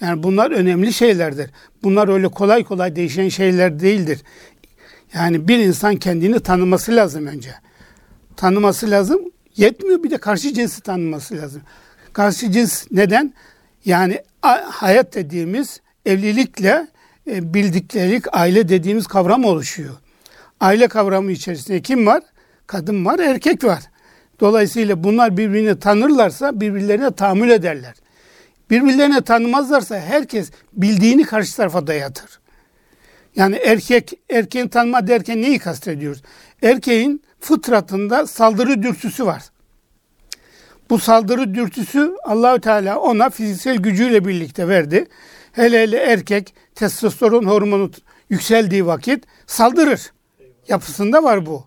Yani 0.00 0.22
bunlar 0.22 0.50
önemli 0.50 0.92
şeylerdir. 0.92 1.50
Bunlar 1.82 2.08
öyle 2.08 2.28
kolay 2.28 2.64
kolay 2.64 2.96
değişen 2.96 3.28
şeyler 3.28 3.80
değildir. 3.80 4.22
Yani 5.14 5.48
bir 5.48 5.58
insan 5.58 5.96
kendini 5.96 6.40
tanıması 6.40 6.96
lazım 6.96 7.26
önce. 7.26 7.54
Tanıması 8.36 8.90
lazım. 8.90 9.20
Yetmiyor 9.56 10.02
bir 10.02 10.10
de 10.10 10.18
karşı 10.18 10.54
cinsi 10.54 10.80
tanıması 10.80 11.36
lazım. 11.36 11.62
Karşı 12.12 12.52
cins 12.52 12.86
neden? 12.90 13.34
Yani 13.84 14.22
hayat 14.70 15.14
dediğimiz 15.14 15.80
evlilikle 16.06 16.86
e, 17.30 17.54
bildiklerik 17.54 18.24
aile 18.32 18.68
dediğimiz 18.68 19.06
kavram 19.06 19.44
oluşuyor. 19.44 19.94
Aile 20.60 20.88
kavramı 20.88 21.32
içerisinde 21.32 21.82
kim 21.82 22.06
var? 22.06 22.22
Kadın 22.66 23.04
var, 23.04 23.18
erkek 23.18 23.64
var. 23.64 23.82
Dolayısıyla 24.40 25.04
bunlar 25.04 25.36
birbirini 25.36 25.78
tanırlarsa 25.78 26.60
birbirlerine 26.60 27.10
tahammül 27.10 27.50
ederler. 27.50 27.94
Birbirlerine 28.70 29.20
tanımazlarsa 29.20 30.00
herkes 30.00 30.50
bildiğini 30.72 31.24
karşı 31.24 31.56
tarafa 31.56 31.86
dayatır. 31.86 32.40
Yani 33.36 33.56
erkek 33.56 34.12
erkeğin 34.30 34.68
tanıma 34.68 35.06
derken 35.06 35.42
neyi 35.42 35.58
kastediyoruz? 35.58 36.22
Erkeğin 36.62 37.22
fıtratında 37.40 38.26
saldırı 38.26 38.82
dürtüsü 38.82 39.26
var. 39.26 39.42
Bu 40.90 40.98
saldırı 40.98 41.54
dürtüsü 41.54 42.16
Allahü 42.24 42.60
Teala 42.60 42.98
ona 42.98 43.30
fiziksel 43.30 43.76
gücüyle 43.76 44.24
birlikte 44.24 44.68
verdi. 44.68 45.06
Hele 45.54 45.82
hele 45.82 45.96
erkek 45.96 46.54
testosteron 46.74 47.44
hormonu 47.44 47.90
yükseldiği 48.30 48.86
vakit 48.86 49.24
saldırır. 49.46 50.12
Yapısında 50.68 51.22
var 51.22 51.46
bu. 51.46 51.66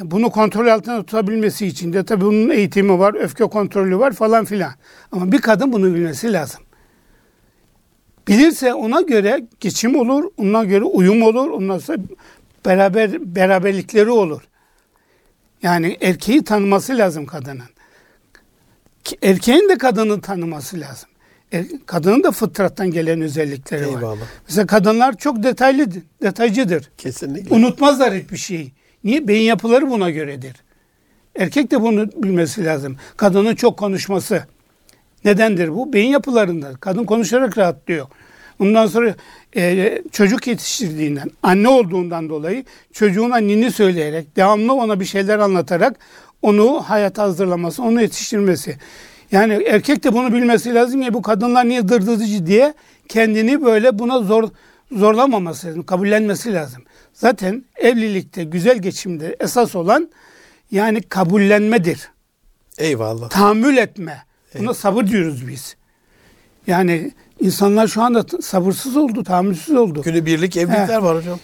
Bunu 0.00 0.30
kontrol 0.30 0.66
altında 0.66 1.06
tutabilmesi 1.06 1.66
için 1.66 1.92
de 1.92 2.04
tabii 2.04 2.24
bunun 2.24 2.50
eğitimi 2.50 2.98
var, 2.98 3.14
öfke 3.14 3.44
kontrolü 3.44 3.98
var 3.98 4.12
falan 4.12 4.44
filan. 4.44 4.72
Ama 5.12 5.32
bir 5.32 5.38
kadın 5.38 5.72
bunu 5.72 5.94
bilmesi 5.94 6.32
lazım. 6.32 6.60
Bilirse 8.28 8.74
ona 8.74 9.00
göre 9.00 9.46
geçim 9.60 9.96
olur, 9.96 10.30
ona 10.36 10.64
göre 10.64 10.84
uyum 10.84 11.22
olur, 11.22 11.50
ondan 11.50 11.78
sonra 11.78 11.98
beraber 12.66 13.34
beraberlikleri 13.36 14.10
olur. 14.10 14.42
Yani 15.62 15.96
erkeği 16.00 16.44
tanıması 16.44 16.98
lazım 16.98 17.26
kadının. 17.26 17.68
Erkeğin 19.22 19.68
de 19.68 19.78
kadını 19.78 20.20
tanıması 20.20 20.80
lazım. 20.80 21.09
Er- 21.52 21.66
Kadının 21.86 22.22
da 22.22 22.30
fıtrattan 22.30 22.90
gelen 22.90 23.20
özellikleri 23.20 23.86
var. 23.86 23.98
Eyvallah. 23.98 24.24
Mesela 24.48 24.66
kadınlar 24.66 25.16
çok 25.16 25.42
detaylı, 25.42 25.86
detaycıdır. 26.22 26.90
Kesinlikle. 26.98 27.54
Unutmazlar 27.54 28.14
hiçbir 28.14 28.36
şeyi. 28.36 28.72
Niye? 29.04 29.28
Beyin 29.28 29.42
yapıları 29.42 29.90
buna 29.90 30.10
göredir. 30.10 30.56
Erkek 31.36 31.70
de 31.70 31.80
bunu 31.82 32.08
bilmesi 32.16 32.64
lazım. 32.64 32.96
Kadının 33.16 33.54
çok 33.54 33.78
konuşması. 33.78 34.44
Nedendir 35.24 35.68
bu? 35.68 35.92
Beyin 35.92 36.10
yapılarında. 36.10 36.72
Kadın 36.80 37.04
konuşarak 37.04 37.58
rahatlıyor. 37.58 38.06
Ondan 38.58 38.86
sonra 38.86 39.14
e, 39.56 40.02
çocuk 40.12 40.46
yetiştirdiğinden, 40.46 41.30
anne 41.42 41.68
olduğundan 41.68 42.28
dolayı 42.28 42.64
çocuğuna 42.92 43.36
ninni 43.36 43.72
söyleyerek, 43.72 44.36
devamlı 44.36 44.72
ona 44.72 45.00
bir 45.00 45.04
şeyler 45.04 45.38
anlatarak 45.38 45.96
onu 46.42 46.80
hayata 46.82 47.22
hazırlaması, 47.22 47.82
onu 47.82 48.02
yetiştirmesi. 48.02 48.76
Yani 49.32 49.64
erkek 49.66 50.04
de 50.04 50.12
bunu 50.12 50.32
bilmesi 50.32 50.74
lazım 50.74 51.02
ya 51.02 51.14
bu 51.14 51.22
kadınlar 51.22 51.68
niye 51.68 51.88
dırdırıcı 51.88 52.46
diye 52.46 52.74
kendini 53.08 53.64
böyle 53.64 53.98
buna 53.98 54.18
zor 54.18 54.48
zorlamaması 54.92 55.66
lazım, 55.66 55.82
kabullenmesi 55.82 56.54
lazım. 56.54 56.82
Zaten 57.12 57.64
evlilikte, 57.76 58.44
güzel 58.44 58.78
geçimde 58.78 59.36
esas 59.40 59.74
olan 59.76 60.10
yani 60.70 61.02
kabullenmedir. 61.02 62.10
Eyvallah. 62.78 63.30
Tahammül 63.30 63.76
etme. 63.76 64.22
Buna 64.58 64.74
sabır 64.74 65.06
diyoruz 65.06 65.48
biz. 65.48 65.76
Yani 66.66 67.10
insanlar 67.40 67.86
şu 67.86 68.02
anda 68.02 68.24
sabırsız 68.42 68.96
oldu, 68.96 69.24
tahammülsüz 69.24 69.76
oldu. 69.76 70.02
Günü 70.02 70.26
birlik 70.26 70.56
evlilikler 70.56 70.98
var 70.98 71.16
hocam. 71.16 71.38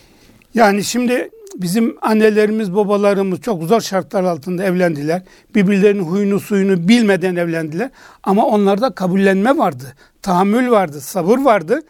Yani 0.55 0.85
şimdi 0.85 1.31
bizim 1.63 1.97
annelerimiz, 2.03 2.75
babalarımız 2.75 3.41
çok 3.41 3.63
zor 3.63 3.81
şartlar 3.81 4.25
altında 4.25 4.65
evlendiler. 4.65 5.23
Birbirlerinin 5.55 6.03
huyunu 6.03 6.41
suyunu 6.41 6.89
bilmeden 6.89 7.37
evlendiler. 7.37 7.91
Ama 8.23 8.47
onlarda 8.47 8.91
kabullenme 8.95 9.59
vardı, 9.59 9.95
tahammül 10.23 10.71
vardı, 10.71 11.01
sabır 11.01 11.39
vardı. 11.39 11.83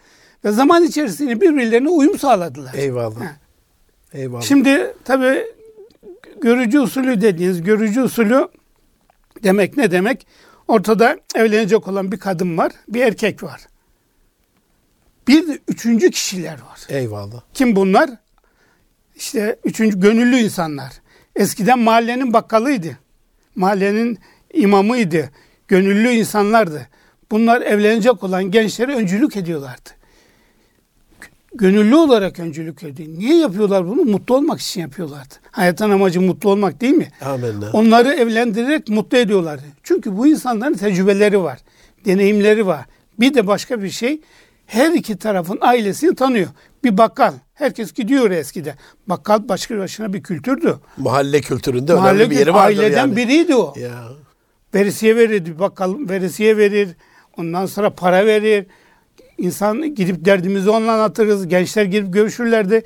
Ve 0.45 0.51
zaman 0.51 0.83
içerisinde 0.83 1.41
birbirlerine 1.41 1.89
uyum 1.89 2.19
sağladılar. 2.19 2.73
Eyvallah. 2.73 3.21
He. 3.21 4.19
Eyvallah. 4.19 4.41
Şimdi 4.41 4.93
tabii 5.05 5.43
görücü 6.41 6.79
usulü 6.79 7.21
dediğiniz 7.21 7.63
görücü 7.63 8.01
usulü 8.01 8.47
demek 9.43 9.77
ne 9.77 9.91
demek? 9.91 10.27
Ortada 10.67 11.19
evlenecek 11.35 11.87
olan 11.87 12.11
bir 12.11 12.19
kadın 12.19 12.57
var, 12.57 12.71
bir 12.87 13.01
erkek 13.01 13.43
var. 13.43 13.61
Bir 15.27 15.47
de 15.47 15.59
üçüncü 15.67 16.11
kişiler 16.11 16.53
var. 16.53 16.79
Eyvallah. 16.89 17.41
Kim 17.53 17.75
bunlar? 17.75 18.09
İşte 19.17 19.59
üçüncü 19.63 19.99
gönüllü 19.99 20.37
insanlar. 20.37 20.93
Eskiden 21.35 21.79
mahallenin 21.79 22.33
bakkalıydı. 22.33 22.97
Mahallenin 23.55 24.19
imamıydı. 24.53 25.29
Gönüllü 25.67 26.09
insanlardı. 26.09 26.87
Bunlar 27.31 27.61
evlenecek 27.61 28.23
olan 28.23 28.43
gençlere 28.43 28.95
öncülük 28.95 29.37
ediyorlardı. 29.37 29.89
Gönüllü 31.53 31.95
olarak 31.95 32.39
öncülük 32.39 32.83
ediyor. 32.83 33.09
Niye 33.09 33.37
yapıyorlar 33.37 33.87
bunu? 33.87 34.03
Mutlu 34.03 34.35
olmak 34.35 34.61
için 34.61 34.81
yapıyorlardı. 34.81 35.35
Hayatın 35.51 35.89
amacı 35.89 36.21
mutlu 36.21 36.49
olmak 36.49 36.81
değil 36.81 36.93
mi? 36.93 37.07
Amenna. 37.21 37.71
Onları 37.73 38.13
evlendirerek 38.13 38.89
mutlu 38.89 39.17
ediyorlardı. 39.17 39.63
Çünkü 39.83 40.17
bu 40.17 40.27
insanların 40.27 40.73
tecrübeleri 40.73 41.43
var, 41.43 41.59
deneyimleri 42.05 42.65
var. 42.65 42.85
Bir 43.19 43.33
de 43.33 43.47
başka 43.47 43.83
bir 43.83 43.89
şey, 43.89 44.21
her 44.65 44.91
iki 44.91 45.17
tarafın 45.17 45.57
ailesini 45.61 46.15
tanıyor. 46.15 46.47
Bir 46.83 46.97
bakkal, 46.97 47.33
herkes 47.57 47.93
gidiyor 47.93 48.31
eskide. 48.31 48.75
Bakkal 49.07 49.49
başka 49.49 49.77
başına 49.77 50.13
bir 50.13 50.23
kültürdü. 50.23 50.77
Mahalle 50.97 51.41
kültüründe 51.41 51.91
önemli 51.91 52.01
Mahalle 52.03 52.29
bir 52.29 52.39
yeri 52.39 52.53
vardır 52.53 52.79
aileden 52.79 52.97
yani. 52.97 53.15
biriydi 53.15 53.55
o. 53.55 53.73
Ya. 53.79 54.03
Veresiye 54.75 55.15
verirdi, 55.15 55.59
bakkal 55.59 55.95
veresiye 56.09 56.57
verir. 56.57 56.89
Ondan 57.37 57.65
sonra 57.65 57.89
para 57.89 58.25
verir. 58.25 58.65
İnsan 59.37 59.95
gidip 59.95 60.25
derdimizi 60.25 60.69
onunla 60.69 60.91
anlatırız. 60.91 61.47
Gençler 61.47 61.85
girip 61.85 62.13
görüşürlerdi. 62.13 62.83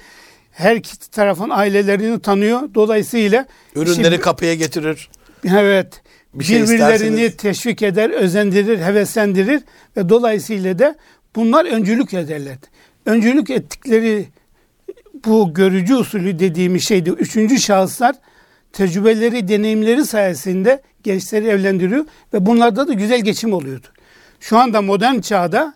Her 0.52 0.76
iki 0.76 1.10
tarafın 1.10 1.50
ailelerini 1.50 2.20
tanıyor. 2.22 2.62
Dolayısıyla 2.76 3.46
Ürünleri 3.76 3.96
şimdi- 3.96 4.20
kapıya 4.20 4.56
getirir. 4.56 5.10
Evet. 5.46 6.02
Bir 6.34 6.44
şey 6.44 6.62
birbirlerini 6.62 6.84
isterseniz- 6.84 7.38
teşvik 7.38 7.82
eder, 7.82 8.10
özendirir, 8.10 8.80
heveslendirir 8.80 9.62
ve 9.98 10.10
dolayısıyla 10.10 10.80
da 10.80 10.96
bunlar 11.36 11.66
öncülük 11.66 12.14
ederlerdi. 12.14 12.66
Öncülük 13.06 13.50
ettikleri 13.50 14.26
bu 15.26 15.54
görücü 15.54 15.96
usulü 15.96 16.40
dediğimiz 16.40 16.84
şeydi. 16.84 17.10
Üçüncü 17.10 17.60
şahıslar 17.60 18.16
tecrübeleri, 18.74 19.48
deneyimleri 19.48 20.06
sayesinde 20.06 20.82
gençleri 21.04 21.48
evlendiriyor 21.48 22.06
ve 22.34 22.46
bunlarda 22.46 22.88
da 22.88 22.94
güzel 22.94 23.22
geçim 23.22 23.54
oluyordu. 23.54 23.88
Şu 24.40 24.58
anda 24.58 24.82
modern 24.82 25.20
çağda 25.20 25.74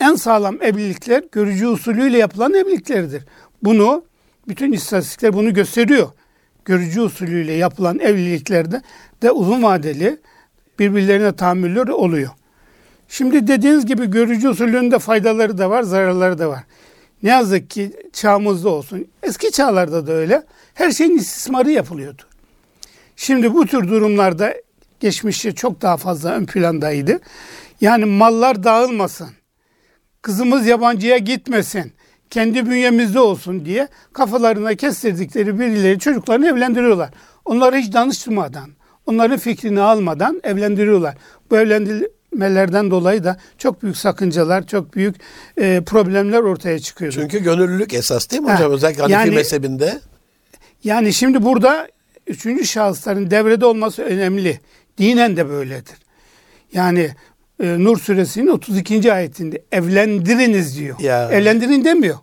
en 0.00 0.14
sağlam 0.14 0.62
evlilikler 0.62 1.24
görücü 1.32 1.66
usulüyle 1.66 2.18
yapılan 2.18 2.54
evliliklerdir. 2.54 3.24
Bunu 3.62 4.04
bütün 4.48 4.72
istatistikler 4.72 5.32
bunu 5.32 5.54
gösteriyor. 5.54 6.08
Görücü 6.64 7.00
usulüyle 7.00 7.52
yapılan 7.52 7.98
evliliklerde 7.98 8.82
de 9.22 9.30
uzun 9.30 9.62
vadeli 9.62 10.18
birbirlerine 10.78 11.36
tahammüller 11.36 11.88
oluyor. 11.88 12.30
Şimdi 13.08 13.46
dediğiniz 13.46 13.86
gibi 13.86 14.10
görücü 14.10 14.48
usulünde 14.48 14.98
faydaları 14.98 15.58
da 15.58 15.70
var, 15.70 15.82
zararları 15.82 16.38
da 16.38 16.48
var. 16.48 16.64
Ne 17.22 17.30
yazık 17.30 17.70
ki 17.70 17.92
çağımızda 18.12 18.68
olsun, 18.68 19.08
eski 19.22 19.52
çağlarda 19.52 20.06
da 20.06 20.12
öyle. 20.12 20.42
Her 20.74 20.90
şeyin 20.90 21.16
istismarı 21.18 21.70
yapılıyordu. 21.70 22.22
Şimdi 23.16 23.54
bu 23.54 23.66
tür 23.66 23.88
durumlarda 23.88 24.54
geçmişte 25.00 25.54
çok 25.54 25.82
daha 25.82 25.96
fazla 25.96 26.34
ön 26.34 26.46
plandaydı. 26.46 27.20
Yani 27.80 28.04
mallar 28.04 28.64
dağılmasın, 28.64 29.28
kızımız 30.22 30.66
yabancıya 30.66 31.18
gitmesin, 31.18 31.92
kendi 32.30 32.66
bünyemizde 32.66 33.20
olsun 33.20 33.64
diye 33.64 33.88
kafalarına 34.12 34.74
kestirdikleri 34.74 35.58
birileri 35.60 35.98
çocuklarını 35.98 36.48
evlendiriyorlar. 36.48 37.10
Onları 37.44 37.76
hiç 37.76 37.92
danışmadan, 37.92 38.70
onların 39.06 39.38
fikrini 39.38 39.80
almadan 39.80 40.40
evlendiriyorlar. 40.44 41.14
Bu 41.50 41.56
evlendirmelerden 42.32 42.90
dolayı 42.90 43.24
da 43.24 43.36
çok 43.58 43.82
büyük 43.82 43.96
sakıncalar, 43.96 44.66
çok 44.66 44.94
büyük 44.94 45.16
e, 45.60 45.82
problemler 45.86 46.38
ortaya 46.40 46.78
çıkıyor. 46.78 47.12
Çünkü 47.12 47.42
gönüllülük 47.42 47.94
esas 47.94 48.30
değil 48.30 48.42
mi 48.42 48.48
Ha, 48.48 48.54
hocam? 48.54 48.72
Özellikle 48.72 49.02
Hanefi 49.02 49.18
yani- 49.18 49.34
mezhebinde. 49.34 50.00
Yani 50.84 51.12
şimdi 51.14 51.42
burada 51.42 51.88
üçüncü 52.26 52.64
şahısların 52.64 53.30
devrede 53.30 53.66
olması 53.66 54.02
önemli. 54.02 54.60
Dinen 54.98 55.36
de 55.36 55.48
böyledir. 55.48 55.96
Yani 56.72 57.10
e, 57.62 57.66
Nur 57.78 57.98
suresinin 57.98 58.46
32. 58.46 59.12
ayetinde 59.12 59.62
evlendiriniz 59.72 60.78
diyor. 60.78 61.00
Ya. 61.00 61.30
Evlendirin 61.32 61.84
demiyor. 61.84 62.18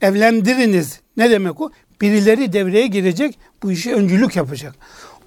Evlendiriniz. 0.00 1.00
Ne 1.16 1.30
demek 1.30 1.60
o? 1.60 1.70
Birileri 2.00 2.52
devreye 2.52 2.86
girecek, 2.86 3.38
bu 3.62 3.72
işi 3.72 3.94
öncülük 3.94 4.36
yapacak. 4.36 4.74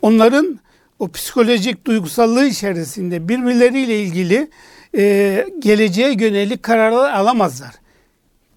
Onların 0.01 0.59
o 0.99 1.11
psikolojik 1.11 1.85
duygusallığı 1.85 2.45
içerisinde 2.45 3.29
birbirleriyle 3.29 4.01
ilgili 4.01 4.49
e, 4.97 5.45
geleceğe 5.59 6.13
yönelik 6.13 6.63
kararlar 6.63 7.13
alamazlar. 7.13 7.75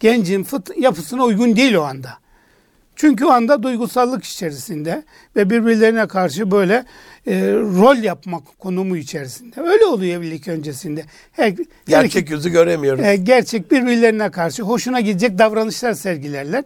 Gencin 0.00 0.44
fıt 0.44 0.70
yapısına 0.78 1.24
uygun 1.24 1.56
değil 1.56 1.74
o 1.74 1.82
anda. 1.82 2.19
Çünkü 3.00 3.24
o 3.24 3.30
anda 3.30 3.62
duygusallık 3.62 4.24
içerisinde 4.24 5.02
ve 5.36 5.50
birbirlerine 5.50 6.06
karşı 6.08 6.50
böyle 6.50 6.84
e, 7.26 7.40
rol 7.52 7.96
yapmak 7.96 8.58
konumu 8.58 8.96
içerisinde. 8.96 9.60
Öyle 9.60 9.84
oluyor 9.84 10.16
evlilik 10.18 10.48
öncesinde. 10.48 11.04
Her, 11.32 11.44
her 11.48 11.56
Gerçek 11.86 12.30
yüzü 12.30 12.50
göremiyoruz. 12.50 13.04
e, 13.04 13.16
gerçek 13.16 13.70
birbirlerine 13.70 14.30
karşı 14.30 14.62
hoşuna 14.62 15.00
gidecek 15.00 15.38
davranışlar 15.38 15.94
sergilerler. 15.94 16.64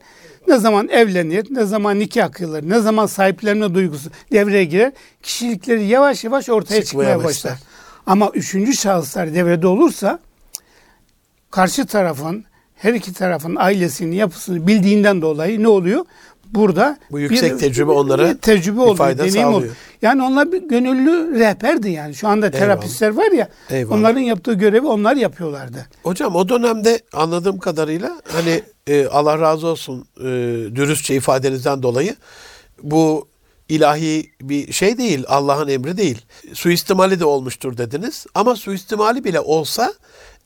Ne 0.48 0.58
zaman 0.58 0.88
evlenir, 0.88 1.46
ne 1.50 1.64
zaman 1.64 1.98
nikah 1.98 2.32
kıyılır, 2.32 2.68
ne 2.70 2.80
zaman 2.80 3.06
sahiplenme 3.06 3.74
duygusu 3.74 4.10
devreye 4.32 4.64
girer, 4.64 4.92
kişilikleri 5.22 5.84
yavaş 5.84 6.24
yavaş 6.24 6.48
ortaya 6.48 6.84
Çıkmaya 6.84 7.06
çıkmaya 7.08 7.16
başlar. 7.18 7.52
başlar. 7.52 7.58
Ama 8.06 8.30
üçüncü 8.34 8.74
şahıslar 8.74 9.34
devrede 9.34 9.66
olursa 9.66 10.18
karşı 11.50 11.86
tarafın 11.86 12.44
her 12.74 12.94
iki 12.94 13.12
tarafın 13.12 13.56
ailesinin 13.56 14.16
yapısını 14.16 14.66
bildiğinden 14.66 15.22
dolayı 15.22 15.62
ne 15.62 15.68
oluyor? 15.68 16.04
Burada 16.46 16.98
Bu 17.10 17.20
yüksek 17.20 17.58
tecrübe 17.58 17.90
onlara 17.90 18.30
bir 18.30 18.38
tecrübe 18.38 18.76
bir 18.76 18.80
oluyor, 18.82 18.96
fayda 18.96 19.18
deneyim 19.18 19.32
sağlıyor. 19.34 19.52
oluyor. 19.58 19.74
Yani 20.02 20.22
onlar 20.22 20.52
bir 20.52 20.62
gönüllü 20.62 21.38
rehberdi 21.40 21.90
yani. 21.90 22.14
Şu 22.14 22.28
anda 22.28 22.50
terapistler 22.50 23.08
var 23.08 23.32
ya, 23.32 23.48
Eyvallah. 23.70 23.96
onların 23.96 24.20
yaptığı 24.20 24.54
görevi 24.54 24.86
onlar 24.86 25.16
yapıyorlardı. 25.16 25.86
Hocam 26.02 26.36
o 26.36 26.48
dönemde 26.48 27.00
anladığım 27.12 27.58
kadarıyla 27.58 28.20
hani 28.32 28.62
e, 28.86 29.06
Allah 29.06 29.38
razı 29.38 29.66
olsun 29.66 30.04
e, 30.20 30.24
dürüstçe 30.74 31.14
ifadenizden 31.14 31.82
dolayı 31.82 32.16
bu 32.82 33.28
ilahi 33.68 34.30
bir 34.40 34.72
şey 34.72 34.98
değil, 34.98 35.24
Allah'ın 35.28 35.68
emri 35.68 35.96
değil. 35.96 36.22
Suistimali 36.52 37.20
de 37.20 37.24
olmuştur 37.24 37.76
dediniz. 37.76 38.26
Ama 38.34 38.56
suistimali 38.56 39.24
bile 39.24 39.40
olsa 39.40 39.94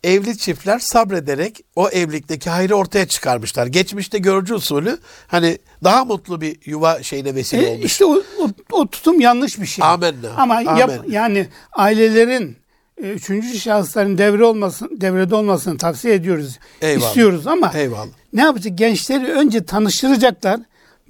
evli 0.05 0.39
çiftler 0.39 0.79
sabrederek 0.79 1.61
o 1.77 1.89
evlilikteki 1.89 2.51
hayrı 2.51 2.75
ortaya 2.77 3.09
çıkarmışlar. 3.09 3.67
Geçmişte 3.67 4.19
görücü 4.19 4.55
usulü 4.55 4.99
hani 5.27 5.59
daha 5.85 6.05
mutlu 6.05 6.41
bir 6.41 6.57
yuva 6.65 7.03
şeyine 7.03 7.35
vesile 7.35 7.67
E, 7.67 7.71
olmuş. 7.71 7.85
işte 7.85 8.05
o, 8.05 8.23
o, 8.41 8.49
o 8.73 8.87
tutum 8.87 9.21
yanlış 9.21 9.61
bir 9.61 9.67
şey. 9.67 9.85
Amenna, 9.85 10.31
Ama 10.37 10.61
yap, 10.61 10.69
amenna. 10.91 11.03
yani 11.09 11.47
ailelerin 11.73 12.57
e, 13.03 13.11
üçüncü 13.11 13.61
şahısların 13.61 14.19
devre 14.19 14.45
olmasın, 14.45 14.91
devrede 15.01 15.35
olmasını 15.35 15.79
tavsiye 15.79 16.15
ediyoruz. 16.15 16.59
Eyvallah. 16.83 17.07
istiyoruz 17.09 17.47
ama 17.47 17.73
Eyvallah. 17.75 18.07
ne 18.33 18.41
yapacak? 18.43 18.79
Gençleri 18.79 19.33
önce 19.33 19.65
tanıştıracaklar. 19.65 20.61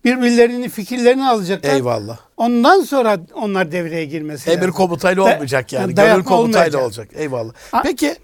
Birbirlerini, 0.04 0.68
fikirlerini 0.68 1.28
alacaklar. 1.28 1.74
Eyvallah. 1.74 2.18
Ondan 2.36 2.80
sonra 2.80 3.18
onlar 3.34 3.72
devreye 3.72 4.04
girmesi 4.04 4.50
Emir 4.50 4.60
lazım. 4.60 4.72
komutayla 4.74 5.22
olmayacak 5.22 5.72
yani. 5.72 5.96
dayatma 5.96 6.14
Gönül 6.14 6.24
komutayla 6.24 6.78
olmayacak. 6.78 6.82
olacak. 6.82 7.08
Eyvallah. 7.22 7.52
A- 7.72 7.82
Peki 7.82 8.16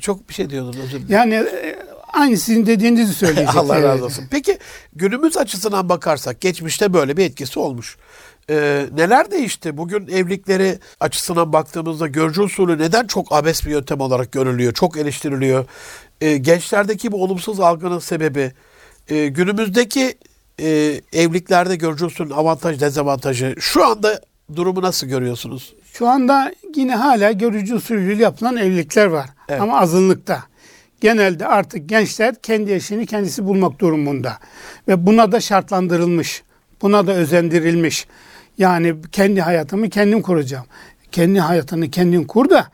çok 0.00 0.28
bir 0.28 0.34
şey 0.34 0.50
diyordun 0.50 0.80
özür 0.80 0.90
dilerim. 0.90 1.06
Yani 1.08 1.34
e, 1.34 1.78
aynı 2.12 2.36
sizin 2.36 2.66
dediğinizi 2.66 3.14
söyleyecek. 3.24 3.56
Allah 3.56 3.82
razı 3.82 4.04
olsun. 4.04 4.24
Peki 4.30 4.58
günümüz 4.92 5.36
açısından 5.36 5.88
bakarsak 5.88 6.40
geçmişte 6.40 6.92
böyle 6.92 7.16
bir 7.16 7.24
etkisi 7.24 7.58
olmuş. 7.58 7.96
Ee, 8.50 8.86
neler 8.94 9.30
değişti? 9.30 9.76
Bugün 9.76 10.06
evlilikleri 10.06 10.78
açısından 11.00 11.52
baktığımızda 11.52 12.06
görücü 12.06 12.42
usulü 12.42 12.78
neden 12.78 13.06
çok 13.06 13.32
abes 13.32 13.66
bir 13.66 13.70
yöntem 13.70 14.00
olarak 14.00 14.32
görülüyor? 14.32 14.72
Çok 14.72 14.96
eleştiriliyor. 14.96 15.64
Ee, 16.20 16.36
gençlerdeki 16.36 17.12
bu 17.12 17.22
olumsuz 17.22 17.60
algının 17.60 17.98
sebebi 17.98 18.52
e, 19.08 19.26
günümüzdeki 19.26 20.18
e, 20.60 21.00
evliliklerde 21.12 21.76
görücü 21.76 22.34
avantaj 22.34 22.80
dezavantajı 22.80 23.54
şu 23.58 23.86
anda 23.86 24.20
durumu 24.56 24.82
nasıl 24.82 25.06
görüyorsunuz? 25.06 25.74
Şu 25.92 26.08
anda 26.08 26.52
yine 26.76 26.94
hala 26.94 27.32
görücü 27.32 27.74
usulü 27.74 28.22
yapılan 28.22 28.56
evlilikler 28.56 29.06
var. 29.06 29.30
Evet. 29.48 29.60
Ama 29.60 29.80
azınlıkta. 29.80 30.44
Genelde 31.00 31.46
artık 31.46 31.88
gençler 31.88 32.34
kendi 32.42 32.72
eşini 32.72 33.06
kendisi 33.06 33.44
bulmak 33.44 33.78
durumunda. 33.78 34.38
Ve 34.88 35.06
buna 35.06 35.32
da 35.32 35.40
şartlandırılmış. 35.40 36.42
Buna 36.82 37.06
da 37.06 37.12
özendirilmiş. 37.12 38.06
Yani 38.58 38.94
kendi 39.12 39.40
hayatımı 39.40 39.90
kendim 39.90 40.22
kuracağım. 40.22 40.66
Kendi 41.12 41.40
hayatını 41.40 41.90
kendin 41.90 42.24
kur 42.24 42.50
da 42.50 42.68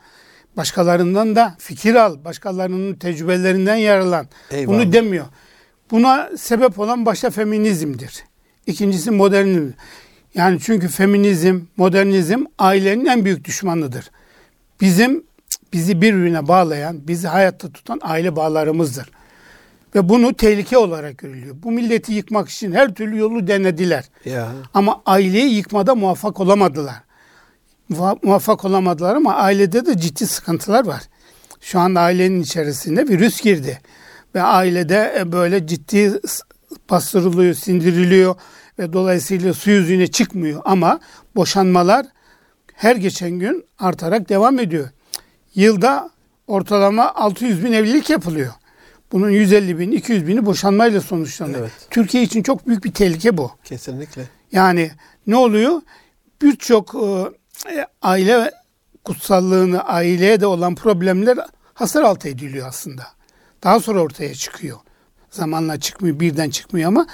başkalarından 0.57 1.35
da 1.35 1.55
fikir 1.59 1.95
al. 1.95 2.25
Başkalarının 2.25 2.95
tecrübelerinden 2.95 3.75
yararlan. 3.75 4.27
Eyvallah. 4.51 4.77
Bunu 4.77 4.93
demiyor. 4.93 5.25
Buna 5.91 6.29
sebep 6.37 6.79
olan 6.79 7.05
başta 7.05 7.29
feminizmdir. 7.29 8.23
İkincisi 8.67 9.11
modernizm. 9.11 9.71
Yani 10.35 10.59
çünkü 10.59 10.87
feminizm, 10.87 11.59
modernizm 11.77 12.43
ailenin 12.59 13.05
en 13.05 13.25
büyük 13.25 13.45
düşmanıdır. 13.45 14.11
Bizim 14.81 15.23
bizi 15.73 16.01
birbirine 16.01 16.47
bağlayan, 16.47 17.07
bizi 17.07 17.27
hayatta 17.27 17.71
tutan 17.71 17.99
aile 18.03 18.35
bağlarımızdır. 18.35 19.11
Ve 19.95 20.09
bunu 20.09 20.33
tehlike 20.33 20.77
olarak 20.77 21.17
görülüyor. 21.17 21.55
Bu 21.63 21.71
milleti 21.71 22.13
yıkmak 22.13 22.49
için 22.49 22.71
her 22.71 22.93
türlü 22.95 23.17
yolu 23.17 23.47
denediler. 23.47 24.05
Ya. 24.25 24.51
Ama 24.73 25.01
aileyi 25.05 25.55
yıkmada 25.55 25.95
muvaffak 25.95 26.39
olamadılar. 26.39 26.95
Muva- 27.91 28.25
Muvaffak 28.25 28.65
olamadılar 28.65 29.15
ama 29.15 29.35
ailede 29.35 29.85
de 29.85 29.97
ciddi 29.97 30.27
sıkıntılar 30.27 30.85
var. 30.85 31.01
Şu 31.61 31.79
anda 31.79 31.99
ailenin 32.01 32.41
içerisinde 32.41 33.07
virüs 33.07 33.41
girdi. 33.41 33.79
Ve 34.35 34.41
ailede 34.41 35.15
e, 35.19 35.31
böyle 35.31 35.67
ciddi 35.67 36.19
bastırılıyor, 36.89 37.53
sindiriliyor 37.53 38.35
ve 38.79 38.93
dolayısıyla 38.93 39.53
su 39.53 39.69
yüzüne 39.71 40.07
çıkmıyor. 40.07 40.61
Ama 40.65 40.99
boşanmalar 41.35 42.05
her 42.73 42.95
geçen 42.95 43.31
gün 43.31 43.65
artarak 43.79 44.29
devam 44.29 44.59
ediyor. 44.59 44.89
Yılda 45.55 46.09
ortalama 46.47 47.15
600 47.15 47.63
bin 47.63 47.73
evlilik 47.73 48.09
yapılıyor. 48.09 48.53
Bunun 49.11 49.29
150 49.29 49.79
bin, 49.79 49.91
200 49.91 50.27
bini 50.27 50.45
boşanmayla 50.45 51.01
sonuçlanıyor. 51.01 51.59
Evet. 51.59 51.71
Türkiye 51.89 52.23
için 52.23 52.43
çok 52.43 52.67
büyük 52.67 52.83
bir 52.83 52.91
tehlike 52.91 53.37
bu. 53.37 53.51
Kesinlikle. 53.63 54.23
Yani 54.51 54.91
ne 55.27 55.35
oluyor? 55.35 55.81
Birçok 56.41 56.95
e, 56.95 57.87
aile 58.01 58.51
kutsallığını, 59.03 59.83
aileye 59.83 60.41
de 60.41 60.45
olan 60.45 60.75
problemler 60.75 61.37
hasar 61.73 62.03
altı 62.03 62.29
ediliyor 62.29 62.67
aslında. 62.67 63.03
Daha 63.63 63.79
sonra 63.79 64.01
ortaya 64.01 64.33
çıkıyor. 64.33 64.77
Zamanla 65.29 65.79
çıkmıyor, 65.79 66.19
birden 66.19 66.49
çıkmıyor 66.49 66.87
ama 66.87 67.07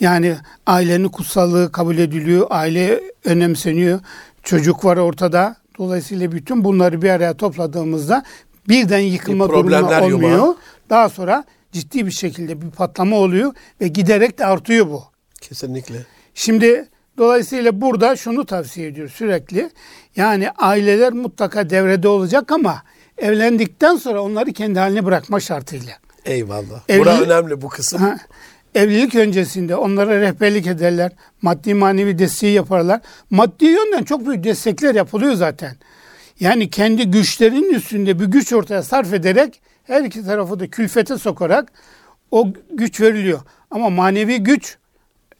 yani 0.00 0.36
ailenin 0.66 1.08
kutsallığı 1.08 1.72
kabul 1.72 1.98
ediliyor, 1.98 2.46
aile 2.50 3.00
önemseniyor, 3.24 4.00
çocuk 4.42 4.84
var 4.84 4.96
ortada. 4.96 5.56
Dolayısıyla 5.84 6.32
bütün 6.32 6.64
bunları 6.64 7.02
bir 7.02 7.10
araya 7.10 7.34
topladığımızda 7.36 8.24
birden 8.68 8.98
yıkılma 8.98 9.48
Bir 9.48 9.52
durumuna 9.52 10.02
olmuyor. 10.04 10.30
yumağı. 10.30 10.56
Daha 10.90 11.08
sonra 11.08 11.44
ciddi 11.72 12.06
bir 12.06 12.10
şekilde 12.10 12.62
bir 12.62 12.70
patlama 12.70 13.16
oluyor 13.16 13.54
ve 13.80 13.88
giderek 13.88 14.38
de 14.38 14.46
artıyor 14.46 14.86
bu. 14.86 15.02
Kesinlikle. 15.40 15.96
Şimdi 16.34 16.88
dolayısıyla 17.18 17.80
burada 17.80 18.16
şunu 18.16 18.46
tavsiye 18.46 18.88
ediyoruz 18.88 19.12
sürekli. 19.14 19.70
Yani 20.16 20.50
aileler 20.50 21.12
mutlaka 21.12 21.70
devrede 21.70 22.08
olacak 22.08 22.52
ama 22.52 22.82
evlendikten 23.18 23.96
sonra 23.96 24.22
onları 24.22 24.52
kendi 24.52 24.78
haline 24.78 25.04
bırakma 25.04 25.40
şartıyla. 25.40 25.92
Eyvallah. 26.24 26.80
Evli- 26.88 27.00
Bura 27.00 27.20
önemli 27.20 27.62
bu 27.62 27.68
kısım. 27.68 28.00
Ha, 28.00 28.16
evlilik 28.74 29.14
öncesinde 29.14 29.76
onlara 29.76 30.20
rehberlik 30.20 30.66
ederler. 30.66 31.12
Maddi 31.42 31.74
manevi 31.74 32.18
desteği 32.18 32.54
yaparlar. 32.54 33.00
Maddi 33.30 33.64
yönden 33.64 34.04
çok 34.04 34.26
büyük 34.26 34.44
destekler 34.44 34.94
yapılıyor 34.94 35.34
zaten. 35.34 35.76
Yani 36.40 36.70
kendi 36.70 37.10
güçlerinin 37.10 37.74
üstünde 37.74 38.20
bir 38.20 38.24
güç 38.24 38.52
ortaya 38.52 38.82
sarf 38.82 39.12
ederek 39.12 39.60
her 39.84 40.04
iki 40.04 40.24
tarafı 40.24 40.60
da 40.60 40.66
külfete 40.66 41.18
sokarak 41.18 41.72
o 42.30 42.48
güç 42.72 43.00
veriliyor. 43.00 43.40
Ama 43.70 43.90
manevi 43.90 44.38
güç 44.38 44.76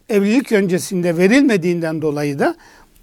evlilik 0.08 0.52
öncesinde 0.52 1.16
verilmediğinden 1.16 2.02
dolayı 2.02 2.38
da 2.38 2.54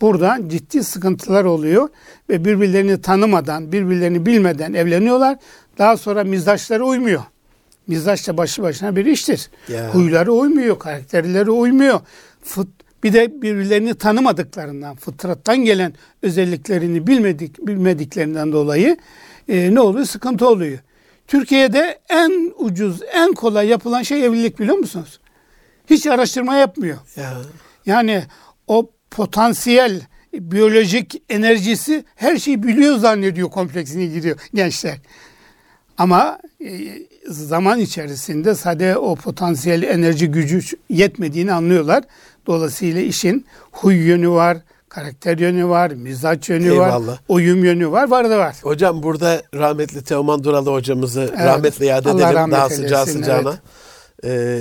burada 0.02 0.38
ciddi 0.48 0.84
sıkıntılar 0.84 1.46
oluyor 1.46 1.90
ve 2.30 2.46
birbirlerini 2.46 3.02
tanımadan, 3.02 3.72
birbirlerini 3.72 4.26
bilmeden 4.26 4.74
evleniyorlar. 4.74 5.38
Daha 5.78 5.98
sonra 5.98 6.24
mizaçları 6.24 6.86
uymuyor. 6.86 7.22
Mizaç 7.88 8.28
da 8.28 8.38
başlı 8.38 8.64
başına 8.64 8.96
bir 8.96 9.06
iştir. 9.06 9.50
Ya. 9.68 9.90
Huyları 9.94 10.32
uymuyor, 10.32 10.80
karakterleri 10.80 11.52
uymuyor. 11.52 12.00
Fıt, 12.44 12.68
bir 13.04 13.14
de 13.14 13.42
birbirlerini 13.42 13.96
tanımadıklarından, 13.96 14.96
fıtrattan 14.96 15.58
gelen 15.58 15.94
özelliklerini 16.22 17.08
bilmedik 17.08 17.68
bilmediklerinden 17.68 18.52
dolayı 18.52 18.98
e, 19.50 19.74
ne 19.74 19.80
oluyor? 19.80 20.06
Sıkıntı 20.06 20.48
oluyor. 20.48 20.80
Türkiye'de 21.28 22.00
en 22.10 22.54
ucuz, 22.58 23.02
en 23.14 23.34
kolay 23.34 23.68
yapılan 23.68 24.02
şey 24.02 24.26
evlilik 24.26 24.60
biliyor 24.60 24.78
musunuz? 24.78 25.20
Hiç 25.90 26.08
araştırma 26.08 26.56
yapmıyor. 26.56 26.98
Ya. 27.16 27.34
Yani 27.86 28.24
o 28.68 28.92
potansiyel 29.12 30.02
biyolojik 30.34 31.24
enerjisi 31.30 32.06
her 32.16 32.38
şeyi 32.38 32.64
biliyor 32.64 32.98
zannediyor 32.98 33.50
kompleksine 33.50 34.06
giriyor 34.06 34.40
gençler. 34.54 34.98
Ama 35.98 36.40
e, 36.62 36.70
zaman 37.30 37.80
içerisinde 37.80 38.56
sadece 38.56 38.98
o 38.98 39.16
potansiyel 39.16 39.84
enerji 39.84 40.28
gücü 40.28 40.62
yetmediğini 40.90 41.54
anlıyorlar. 41.54 42.04
Dolayısıyla 42.48 43.02
işin 43.02 43.46
huy 43.72 43.96
yönü 43.96 44.30
var, 44.30 44.58
karakter 44.90 45.38
yönü 45.38 45.68
var, 45.68 45.92
mizaç 45.92 46.50
yönü 46.50 46.78
var, 46.78 46.88
Eyvallah. 46.88 47.18
uyum 47.28 47.64
yönü 47.66 47.92
var, 47.92 48.10
var 48.10 48.30
da 48.30 48.38
var. 48.40 48.56
Hocam 48.62 49.04
burada 49.04 49.42
rahmetli 49.56 50.04
Teoman 50.04 50.44
Duralı 50.44 50.72
hocamızı 50.72 51.34
rahmetle 51.40 51.86
yad 51.86 52.06
edelim. 52.06 52.20
rahmet 52.20 52.52
Daha 52.56 52.66
eylesin, 52.66 52.84
sıcağı 52.84 53.06
sıcağına. 53.06 53.50
evet. 53.50 53.60
Ee, 54.24 54.60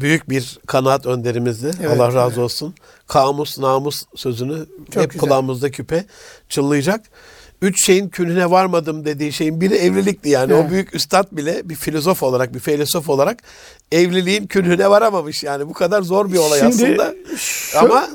büyük 0.00 0.30
bir 0.30 0.58
kanaat 0.66 1.06
önderimizdi. 1.06 1.70
Evet, 1.80 2.00
Allah 2.00 2.06
razı 2.14 2.28
evet. 2.28 2.38
olsun. 2.38 2.74
Kamus, 3.06 3.58
namus 3.58 4.02
sözünü 4.16 4.66
Çok 4.94 5.02
hep 5.02 5.10
güzel. 5.10 5.20
kulağımızda 5.20 5.70
küpe 5.70 6.04
çıllayacak. 6.48 7.00
Üç 7.62 7.84
şeyin 7.86 8.08
künhüne 8.08 8.50
varmadım 8.50 9.04
dediği 9.04 9.32
şeyin 9.32 9.60
biri 9.60 9.74
evlilikti 9.74 10.28
yani. 10.28 10.52
Evet. 10.52 10.66
O 10.66 10.70
büyük 10.70 10.94
üstad 10.94 11.26
bile 11.32 11.68
bir 11.68 11.74
filozof 11.74 12.22
olarak, 12.22 12.54
bir 12.54 12.58
filozof 12.60 13.08
olarak 13.08 13.42
evliliğin 13.92 14.46
künhüne 14.46 14.90
varamamış. 14.90 15.42
Yani 15.44 15.68
bu 15.68 15.72
kadar 15.72 16.02
zor 16.02 16.32
bir 16.32 16.38
olay 16.38 16.58
Şimdi 16.58 16.74
aslında. 16.74 17.14
şu- 17.36 17.78
Ama 17.78 18.08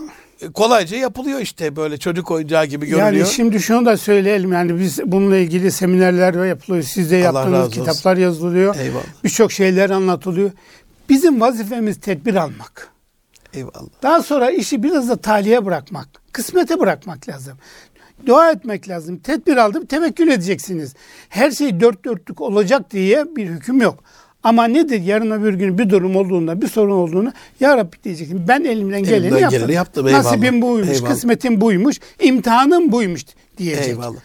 kolayca 0.53 0.97
yapılıyor 0.97 1.39
işte 1.39 1.75
böyle 1.75 1.97
çocuk 1.97 2.31
oyuncağı 2.31 2.65
gibi 2.65 2.85
görünüyor. 2.85 3.11
Yani 3.11 3.25
şimdi 3.25 3.59
şunu 3.59 3.85
da 3.85 3.97
söyleyelim 3.97 4.53
yani 4.53 4.79
biz 4.79 4.99
bununla 5.05 5.37
ilgili 5.37 5.71
seminerler 5.71 6.45
yapılıyor. 6.45 6.83
Siz 6.83 7.11
de 7.11 7.15
yaptığınız 7.15 7.53
razı 7.53 7.65
olsun. 7.67 7.79
kitaplar 7.81 8.17
yazılıyor. 8.17 8.75
Birçok 9.23 9.51
şeyler 9.51 9.89
anlatılıyor. 9.89 10.51
Bizim 11.09 11.41
vazifemiz 11.41 11.99
tedbir 11.99 12.35
almak. 12.35 12.87
Eyvallah. 13.53 13.89
Daha 14.03 14.23
sonra 14.23 14.51
işi 14.51 14.83
biraz 14.83 15.09
da 15.09 15.17
talihe 15.17 15.65
bırakmak. 15.65 16.07
Kısmete 16.31 16.79
bırakmak 16.79 17.29
lazım. 17.29 17.57
Dua 18.25 18.51
etmek 18.51 18.89
lazım. 18.89 19.17
Tedbir 19.17 19.57
aldım, 19.57 19.85
tevekkül 19.85 20.27
edeceksiniz. 20.27 20.93
Her 21.29 21.51
şey 21.51 21.79
dört 21.79 22.05
dörtlük 22.05 22.41
olacak 22.41 22.91
diye 22.91 23.25
bir 23.35 23.47
hüküm 23.49 23.81
yok. 23.81 24.03
Ama 24.43 24.65
nedir 24.65 25.01
yarın 25.01 25.31
öbür 25.31 25.53
gün 25.53 25.77
bir 25.77 25.89
durum 25.89 26.15
olduğunda, 26.15 26.61
bir 26.61 26.67
sorun 26.67 26.91
olduğunda 26.91 27.33
ya 27.59 27.77
Rabbi 27.77 27.95
diyeceksin. 28.03 28.47
Ben 28.47 28.63
elimden 28.63 29.03
geleni 29.03 29.15
Elimden 29.25 29.39
yaptım. 29.39 29.59
geleni 29.59 29.73
yaptım, 29.75 30.07
eyvallah. 30.07 30.23
Nasibim 30.23 30.61
buymuş, 30.61 30.89
Eyvallah. 30.97 31.09
kısmetim 31.09 31.61
buymuş, 31.61 31.99
imtihanım 32.21 32.91
buymuş 32.91 33.25
diyecek. 33.57 33.87
Eyvallah. 33.87 34.19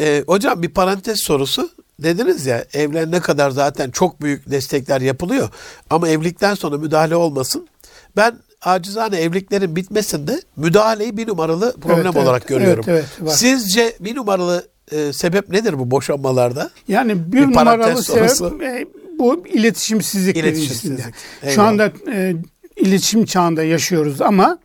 Ee, 0.00 0.24
hocam 0.26 0.62
bir 0.62 0.68
parantez 0.68 1.20
sorusu. 1.20 1.70
Dediniz 1.98 2.46
ya 2.46 2.64
evlen 2.72 3.10
ne 3.10 3.20
kadar 3.20 3.50
zaten 3.50 3.90
çok 3.90 4.22
büyük 4.22 4.50
destekler 4.50 5.00
yapılıyor. 5.00 5.48
Ama 5.90 6.08
evlilikten 6.08 6.54
sonra 6.54 6.78
müdahale 6.78 7.16
olmasın. 7.16 7.68
Ben 8.16 8.34
acizane 8.62 9.16
evliliklerin 9.16 9.76
bitmesinde 9.76 10.42
müdahaleyi 10.56 11.16
bir 11.16 11.28
numaralı 11.28 11.74
problem 11.80 12.06
Evet, 12.06 12.16
olarak 12.16 12.42
evet, 12.42 12.48
görüyorum. 12.48 12.84
evet, 12.88 13.04
evet, 13.18 13.28
var. 13.28 13.34
Sizce 13.34 13.96
bir 14.00 14.16
numaralı 14.16 14.68
e, 14.92 15.12
sebep 15.12 15.48
nedir 15.48 15.78
bu 15.78 15.90
boşanmalarda? 15.90 16.70
Yani 16.88 17.32
bir, 17.32 17.32
Bir 17.32 17.46
numaralı 17.46 18.02
sebep 18.02 18.62
e, 18.62 18.86
bu 19.18 19.46
iletişimsizlik, 19.46 20.36
İletişimsizlik. 20.36 21.04
Eyvallah. 21.42 21.54
Şu 21.54 21.62
anda 21.62 21.92
e, 22.12 22.34
iletişim 22.76 23.24
çağında 23.24 23.62
yaşıyoruz 23.62 24.20
ama 24.22 24.58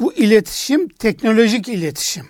bu 0.00 0.14
iletişim 0.14 0.88
teknolojik 0.88 1.68
iletişim. 1.68 2.26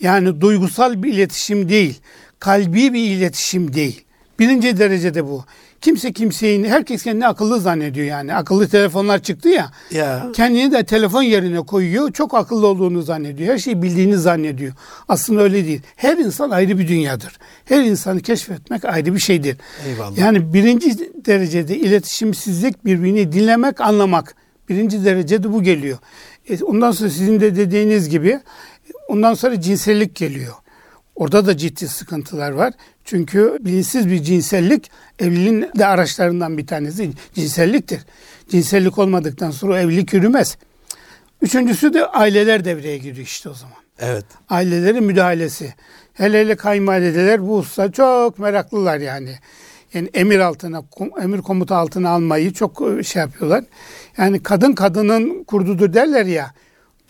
Yani 0.00 0.40
duygusal 0.40 1.02
bir 1.02 1.12
iletişim 1.12 1.68
değil. 1.68 2.00
Kalbi 2.38 2.92
bir 2.92 3.04
iletişim 3.04 3.74
değil. 3.74 4.04
Birinci 4.38 4.78
derecede 4.78 5.26
bu. 5.26 5.44
Kimse 5.80 6.12
kimseyi, 6.12 6.68
herkes 6.68 7.02
kendini 7.02 7.26
akıllı 7.26 7.60
zannediyor 7.60 8.06
yani. 8.06 8.34
Akıllı 8.34 8.68
telefonlar 8.68 9.22
çıktı 9.22 9.48
ya. 9.48 9.70
Ya 9.90 10.28
Kendini 10.34 10.72
de 10.72 10.84
telefon 10.84 11.22
yerine 11.22 11.60
koyuyor. 11.60 12.12
Çok 12.12 12.34
akıllı 12.34 12.66
olduğunu 12.66 13.02
zannediyor. 13.02 13.52
Her 13.52 13.58
şeyi 13.58 13.82
bildiğini 13.82 14.16
zannediyor. 14.16 14.72
Aslında 15.08 15.42
öyle 15.42 15.66
değil. 15.66 15.82
Her 15.96 16.16
insan 16.16 16.50
ayrı 16.50 16.78
bir 16.78 16.88
dünyadır. 16.88 17.38
Her 17.64 17.84
insanı 17.84 18.20
keşfetmek 18.20 18.84
ayrı 18.84 19.14
bir 19.14 19.20
şeydir. 19.20 19.56
Eyvallah. 19.86 20.18
Yani 20.18 20.54
birinci 20.54 20.98
derecede 21.26 21.76
iletişimsizlik 21.76 22.84
birbirini 22.84 23.32
dinlemek, 23.32 23.80
anlamak 23.80 24.36
Birinci 24.70 25.04
derecede 25.04 25.52
bu 25.52 25.62
geliyor. 25.62 25.98
E, 26.48 26.64
ondan 26.64 26.92
sonra 26.92 27.10
sizin 27.10 27.40
de 27.40 27.56
dediğiniz 27.56 28.08
gibi 28.08 28.40
ondan 29.08 29.34
sonra 29.34 29.60
cinsellik 29.60 30.14
geliyor. 30.14 30.54
Orada 31.20 31.46
da 31.46 31.56
ciddi 31.56 31.88
sıkıntılar 31.88 32.50
var. 32.50 32.72
Çünkü 33.04 33.58
bilinçsiz 33.60 34.08
bir 34.08 34.22
cinsellik 34.22 34.90
evliliğin 35.18 35.68
de 35.78 35.86
araçlarından 35.86 36.58
bir 36.58 36.66
tanesi 36.66 37.10
cinselliktir. 37.34 38.00
Cinsellik 38.48 38.98
olmadıktan 38.98 39.50
sonra 39.50 39.80
evlilik 39.80 40.12
yürümez. 40.12 40.56
Üçüncüsü 41.42 41.94
de 41.94 42.06
aileler 42.06 42.64
devreye 42.64 42.98
giriyor 42.98 43.26
işte 43.26 43.48
o 43.48 43.54
zaman. 43.54 43.76
Evet. 43.98 44.24
Ailelerin 44.48 45.04
müdahalesi. 45.04 45.74
Hele 46.14 46.40
hele 46.40 46.56
kayınvalideler 46.56 47.42
bu 47.42 47.58
hususta 47.58 47.92
çok 47.92 48.38
meraklılar 48.38 48.98
yani. 48.98 49.34
Yani 49.94 50.10
emir 50.14 50.38
altına, 50.38 50.82
emir 51.22 51.38
komuta 51.38 51.76
altına 51.76 52.10
almayı 52.10 52.52
çok 52.52 52.82
e, 52.98 53.02
şey 53.02 53.20
yapıyorlar. 53.20 53.64
Yani 54.18 54.42
kadın 54.42 54.72
kadının 54.72 55.44
kurdudur 55.44 55.92
derler 55.92 56.26
ya. 56.26 56.52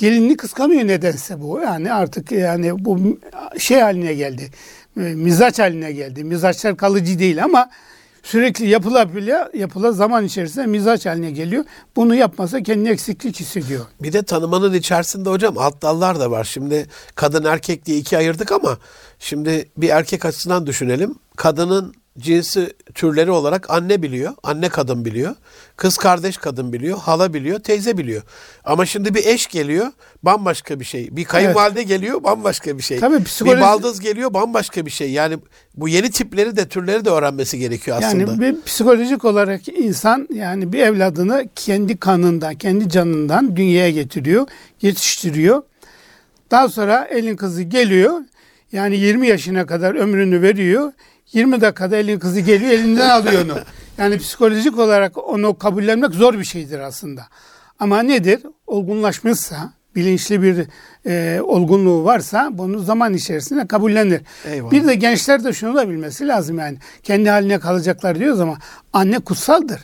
Gelinini 0.00 0.36
kıskanıyor 0.36 0.86
nedense 0.86 1.40
bu. 1.40 1.60
Yani 1.60 1.92
artık 1.92 2.32
yani 2.32 2.84
bu 2.84 3.18
şey 3.58 3.80
haline 3.80 4.14
geldi. 4.14 4.50
E, 4.96 5.00
mizaç 5.00 5.58
haline 5.58 5.92
geldi. 5.92 6.24
Mizaçlar 6.24 6.76
kalıcı 6.76 7.18
değil 7.18 7.44
ama 7.44 7.70
sürekli 8.22 8.68
yapılabiliyor, 8.68 9.54
yapıla 9.54 9.92
zaman 9.92 10.24
içerisinde 10.24 10.66
mizaç 10.66 11.06
haline 11.06 11.30
geliyor. 11.30 11.64
Bunu 11.96 12.14
yapmasa 12.14 12.62
kendini 12.62 12.88
eksiklik 12.88 13.40
hissediyor. 13.40 13.86
Bir 14.02 14.12
de 14.12 14.22
tanımanın 14.22 14.74
içerisinde 14.74 15.30
hocam 15.30 15.58
alt 15.58 15.82
dallar 15.82 16.20
da 16.20 16.30
var. 16.30 16.44
Şimdi 16.44 16.86
kadın 17.14 17.44
erkek 17.44 17.86
diye 17.86 17.98
iki 17.98 18.16
ayırdık 18.18 18.52
ama 18.52 18.78
şimdi 19.18 19.68
bir 19.76 19.88
erkek 19.88 20.24
açısından 20.24 20.66
düşünelim. 20.66 21.14
Kadının 21.36 21.94
cinsi 22.18 22.72
türleri 22.94 23.30
olarak 23.30 23.70
anne 23.70 24.02
biliyor, 24.02 24.32
anne 24.42 24.68
kadın 24.68 25.04
biliyor, 25.04 25.34
kız 25.76 25.96
kardeş 25.96 26.36
kadın 26.36 26.72
biliyor, 26.72 26.98
hala 26.98 27.34
biliyor, 27.34 27.58
teyze 27.58 27.98
biliyor. 27.98 28.22
Ama 28.64 28.86
şimdi 28.86 29.14
bir 29.14 29.26
eş 29.26 29.46
geliyor, 29.46 29.86
bambaşka 30.22 30.80
bir 30.80 30.84
şey. 30.84 31.16
Bir 31.16 31.24
kayınvalide 31.24 31.80
evet. 31.80 31.88
geliyor, 31.88 32.24
bambaşka 32.24 32.78
bir 32.78 32.82
şey. 32.82 32.98
Tabii 33.00 33.24
psikoloji... 33.24 33.56
Bir 33.56 33.62
baldız 33.62 34.00
geliyor, 34.00 34.34
bambaşka 34.34 34.86
bir 34.86 34.90
şey. 34.90 35.10
Yani 35.10 35.38
bu 35.76 35.88
yeni 35.88 36.10
tipleri 36.10 36.56
de 36.56 36.68
türleri 36.68 37.04
de 37.04 37.10
öğrenmesi 37.10 37.58
gerekiyor 37.58 37.96
aslında. 38.02 38.30
Yani 38.30 38.40
bir 38.40 38.62
psikolojik 38.62 39.24
olarak 39.24 39.68
insan 39.68 40.28
yani 40.34 40.72
bir 40.72 40.78
evladını 40.78 41.48
kendi 41.56 41.96
kanından, 41.96 42.54
kendi 42.54 42.88
canından 42.88 43.56
dünyaya 43.56 43.90
getiriyor, 43.90 44.46
yetiştiriyor. 44.82 45.62
Daha 46.50 46.68
sonra 46.68 47.04
elin 47.10 47.36
kızı 47.36 47.62
geliyor. 47.62 48.20
Yani 48.72 48.96
20 48.96 49.26
yaşına 49.26 49.66
kadar 49.66 49.94
ömrünü 49.94 50.42
veriyor. 50.42 50.92
20 51.32 51.60
dakikada 51.60 51.96
elin 51.96 52.18
kızı 52.18 52.40
geliyor 52.40 52.72
elinden 52.72 53.08
alıyor 53.20 53.44
onu. 53.44 53.58
Yani 53.98 54.18
psikolojik 54.18 54.78
olarak 54.78 55.28
onu 55.28 55.58
kabullenmek 55.58 56.14
zor 56.14 56.38
bir 56.38 56.44
şeydir 56.44 56.78
aslında. 56.78 57.26
Ama 57.78 58.02
nedir? 58.02 58.42
Olgunlaşmışsa, 58.66 59.72
bilinçli 59.96 60.42
bir 60.42 60.66
e, 61.06 61.40
olgunluğu 61.40 62.04
varsa 62.04 62.48
bunu 62.52 62.78
zaman 62.78 63.14
içerisinde 63.14 63.66
kabullenir. 63.66 64.20
Eyvallah. 64.44 64.70
Bir 64.70 64.86
de 64.86 64.94
gençler 64.94 65.44
de 65.44 65.52
şunu 65.52 65.74
da 65.74 65.88
bilmesi 65.88 66.28
lazım 66.28 66.58
yani. 66.58 66.78
Kendi 67.02 67.30
haline 67.30 67.58
kalacaklar 67.58 68.18
diyoruz 68.18 68.40
ama 68.40 68.58
anne 68.92 69.18
kutsaldır. 69.18 69.80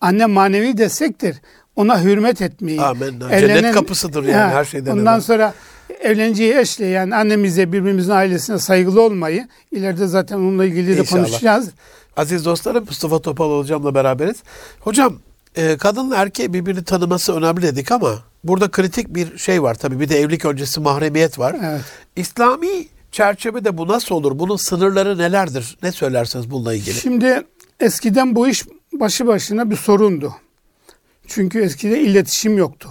Anne 0.00 0.26
manevi 0.26 0.78
destektir. 0.78 1.36
Ona 1.76 2.02
hürmet 2.04 2.42
etmeyi. 2.42 2.80
Amin. 2.82 3.20
Evlenen, 3.30 3.54
Cennet 3.56 3.74
kapısıdır 3.74 4.22
yani 4.24 4.36
ha, 4.36 4.50
her 4.50 4.64
şeyden. 4.64 4.92
Ondan 4.92 5.14
evvel. 5.14 5.20
sonra 5.20 5.54
evleneceği 6.00 6.54
eşle 6.58 6.86
yani 6.86 7.16
annemize 7.16 7.72
birbirimizin 7.72 8.10
ailesine 8.10 8.58
saygılı 8.58 9.02
olmayı 9.02 9.48
ileride 9.70 10.06
zaten 10.06 10.36
onunla 10.36 10.64
ilgili 10.64 10.96
de 10.96 11.00
İnşallah. 11.00 11.24
konuşacağız. 11.24 11.70
Aziz 12.16 12.44
dostlarım 12.44 12.84
Mustafa 12.84 13.18
Topal 13.22 13.58
hocamla 13.58 13.94
beraberiz. 13.94 14.36
Hocam 14.80 15.18
e, 15.56 15.76
kadınla 15.76 16.16
erkeği 16.16 16.52
birbirini 16.52 16.84
tanıması 16.84 17.34
önemli 17.36 17.62
dedik 17.62 17.92
ama 17.92 18.18
burada 18.44 18.70
kritik 18.70 19.14
bir 19.14 19.38
şey 19.38 19.62
var 19.62 19.74
tabii 19.74 20.00
bir 20.00 20.08
de 20.08 20.20
evlilik 20.20 20.44
öncesi 20.44 20.80
mahremiyet 20.80 21.38
var. 21.38 21.56
Evet. 21.64 21.80
İslami 22.16 22.68
çerçevede 23.12 23.78
bu 23.78 23.88
nasıl 23.88 24.14
olur? 24.14 24.38
Bunun 24.38 24.56
sınırları 24.56 25.18
nelerdir? 25.18 25.76
Ne 25.82 25.92
söylersiniz 25.92 26.50
bununla 26.50 26.74
ilgili? 26.74 26.94
Şimdi 26.94 27.42
eskiden 27.80 28.34
bu 28.34 28.48
iş 28.48 28.64
başı 28.92 29.26
başına 29.26 29.70
bir 29.70 29.76
sorundu. 29.76 30.34
Çünkü 31.34 31.62
eskiden 31.62 32.00
iletişim 32.00 32.58
yoktu. 32.58 32.88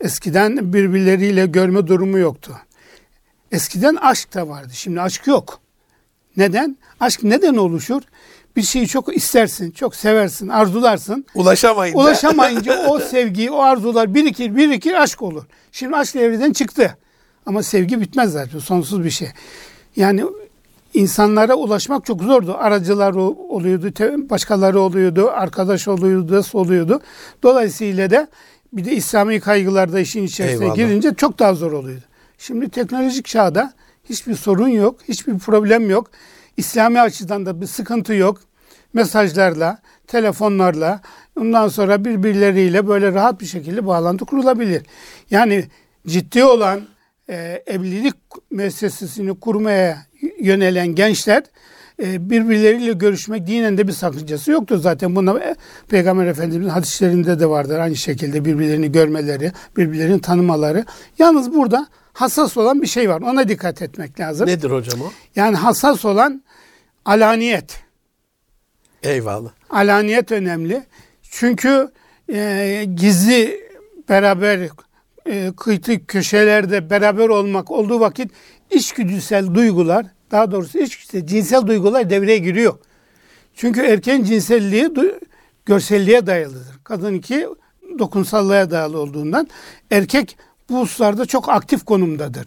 Eskiden 0.00 0.72
birbirleriyle 0.72 1.46
görme 1.46 1.86
durumu 1.86 2.18
yoktu. 2.18 2.56
Eskiden 3.52 3.94
aşk 3.94 4.34
da 4.34 4.48
vardı. 4.48 4.70
Şimdi 4.72 5.00
aşk 5.00 5.26
yok. 5.26 5.60
Neden? 6.36 6.76
Aşk 7.00 7.22
neden 7.22 7.54
oluşur? 7.54 8.02
Bir 8.56 8.62
şeyi 8.62 8.88
çok 8.88 9.16
istersin, 9.16 9.70
çok 9.70 9.96
seversin, 9.96 10.48
arzularsın. 10.48 11.26
Ulaşamayınca. 11.34 12.00
Ulaşamayınca 12.00 12.86
o 12.88 13.00
sevgi, 13.00 13.50
o 13.50 13.58
arzular 13.58 14.14
birikir, 14.14 14.56
birikir 14.56 15.02
aşk 15.02 15.22
olur. 15.22 15.44
Şimdi 15.72 15.96
aşk 15.96 16.16
evreden 16.16 16.52
çıktı. 16.52 16.96
Ama 17.46 17.62
sevgi 17.62 18.00
bitmez 18.00 18.32
zaten. 18.32 18.58
Sonsuz 18.58 19.04
bir 19.04 19.10
şey. 19.10 19.28
Yani 19.96 20.24
insanlara 20.94 21.54
ulaşmak 21.54 22.06
çok 22.06 22.22
zordu. 22.22 22.56
Aracılar 22.58 23.14
oluyordu, 23.14 23.92
başkaları 24.30 24.80
oluyordu, 24.80 25.30
arkadaş 25.30 25.88
oluyordu, 25.88 26.32
dost 26.32 26.54
oluyordu. 26.54 27.00
Dolayısıyla 27.42 28.10
da 28.10 28.28
bir 28.72 28.84
de 28.84 28.92
İslami 28.92 29.40
kaygılar 29.40 29.92
da 29.92 30.00
işin 30.00 30.22
içerisine 30.22 30.64
Eyvallah. 30.64 30.76
girince 30.76 31.14
çok 31.14 31.38
daha 31.38 31.54
zor 31.54 31.72
oluyordu. 31.72 32.04
Şimdi 32.38 32.68
teknolojik 32.68 33.24
çağda 33.24 33.72
hiçbir 34.04 34.34
sorun 34.34 34.68
yok, 34.68 35.00
hiçbir 35.08 35.38
problem 35.38 35.90
yok. 35.90 36.10
İslami 36.56 37.00
açıdan 37.00 37.46
da 37.46 37.60
bir 37.60 37.66
sıkıntı 37.66 38.14
yok. 38.14 38.40
Mesajlarla, 38.92 39.78
telefonlarla, 40.06 41.00
ondan 41.40 41.68
sonra 41.68 42.04
birbirleriyle 42.04 42.88
böyle 42.88 43.12
rahat 43.12 43.40
bir 43.40 43.46
şekilde 43.46 43.86
bağlantı 43.86 44.24
kurulabilir. 44.24 44.82
Yani 45.30 45.64
ciddi 46.06 46.44
olan 46.44 46.80
e, 47.28 47.62
evlilik 47.66 48.14
müessesesini 48.50 49.40
kurmaya 49.40 50.06
yönelen 50.40 50.86
gençler 50.86 51.42
e, 52.02 52.30
birbirleriyle 52.30 52.92
görüşmek 52.92 53.46
dinen 53.46 53.78
de 53.78 53.88
bir 53.88 53.92
sakıncası 53.92 54.50
yoktur 54.50 54.78
zaten. 54.78 55.16
Buna 55.16 55.38
e, 55.38 55.54
Peygamber 55.88 56.26
Efendimiz'in 56.26 56.70
hadislerinde 56.70 57.40
de 57.40 57.46
vardır 57.46 57.78
aynı 57.78 57.96
şekilde 57.96 58.44
birbirlerini 58.44 58.92
görmeleri, 58.92 59.52
birbirlerini 59.76 60.20
tanımaları. 60.20 60.84
Yalnız 61.18 61.54
burada 61.54 61.86
hassas 62.12 62.56
olan 62.56 62.82
bir 62.82 62.86
şey 62.86 63.10
var. 63.10 63.20
Ona 63.20 63.48
dikkat 63.48 63.82
etmek 63.82 64.20
lazım. 64.20 64.46
Nedir 64.46 64.70
hocam 64.70 65.02
o? 65.02 65.12
Yani 65.36 65.56
hassas 65.56 66.04
olan 66.04 66.42
alaniyet. 67.04 67.80
Eyvallah. 69.02 69.50
Alaniyet 69.70 70.32
önemli. 70.32 70.82
Çünkü 71.22 71.88
e, 72.32 72.84
gizli 72.94 73.60
beraber 74.08 74.68
e, 75.26 75.52
kıytı 75.56 76.06
köşelerde 76.06 76.90
beraber 76.90 77.28
olmak 77.28 77.70
olduğu 77.70 78.00
vakit 78.00 78.30
içgüdüsel 78.70 79.54
duygular 79.54 80.06
daha 80.30 80.50
doğrusu 80.50 80.78
işte 80.78 81.26
cinsel 81.26 81.66
duygular 81.66 82.10
devreye 82.10 82.38
giriyor. 82.38 82.78
Çünkü 83.54 83.80
erken 83.80 84.22
cinselliği 84.22 84.90
görselliğe 85.66 86.26
dayalıdır. 86.26 86.78
Kadın 86.84 87.14
iki 87.14 87.48
dokunsallığa 87.98 88.70
dayalı 88.70 88.98
olduğundan 88.98 89.48
erkek 89.90 90.36
bu 90.70 90.80
hususlarda 90.80 91.26
çok 91.26 91.48
aktif 91.48 91.84
konumdadır. 91.84 92.46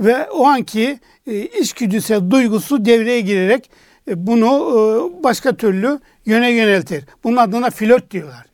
Ve 0.00 0.30
o 0.30 0.46
anki 0.46 1.00
e, 1.26 1.40
içgüdüsel 1.40 2.30
duygusu 2.30 2.84
devreye 2.84 3.20
girerek 3.20 3.70
e, 4.10 4.26
bunu 4.26 4.46
e, 4.46 5.22
başka 5.24 5.56
türlü 5.56 6.00
yöne 6.26 6.50
yöneltir. 6.50 7.04
Bunun 7.24 7.36
adına 7.36 7.70
flört 7.70 8.10
diyorlar. 8.10 8.46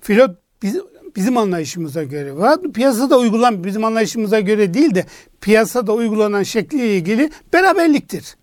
Flört 0.00 0.38
biz, 0.62 0.76
bizim 1.16 1.36
anlayışımıza 1.36 2.04
göre 2.04 2.36
var. 2.36 2.58
Piyasada 2.74 3.18
uygulan 3.18 3.64
bizim 3.64 3.84
anlayışımıza 3.84 4.40
göre 4.40 4.74
değil 4.74 4.94
de 4.94 5.04
piyasada 5.40 5.92
uygulanan 5.92 6.42
şekliyle 6.42 6.96
ilgili 6.96 7.30
beraberliktir. 7.52 8.36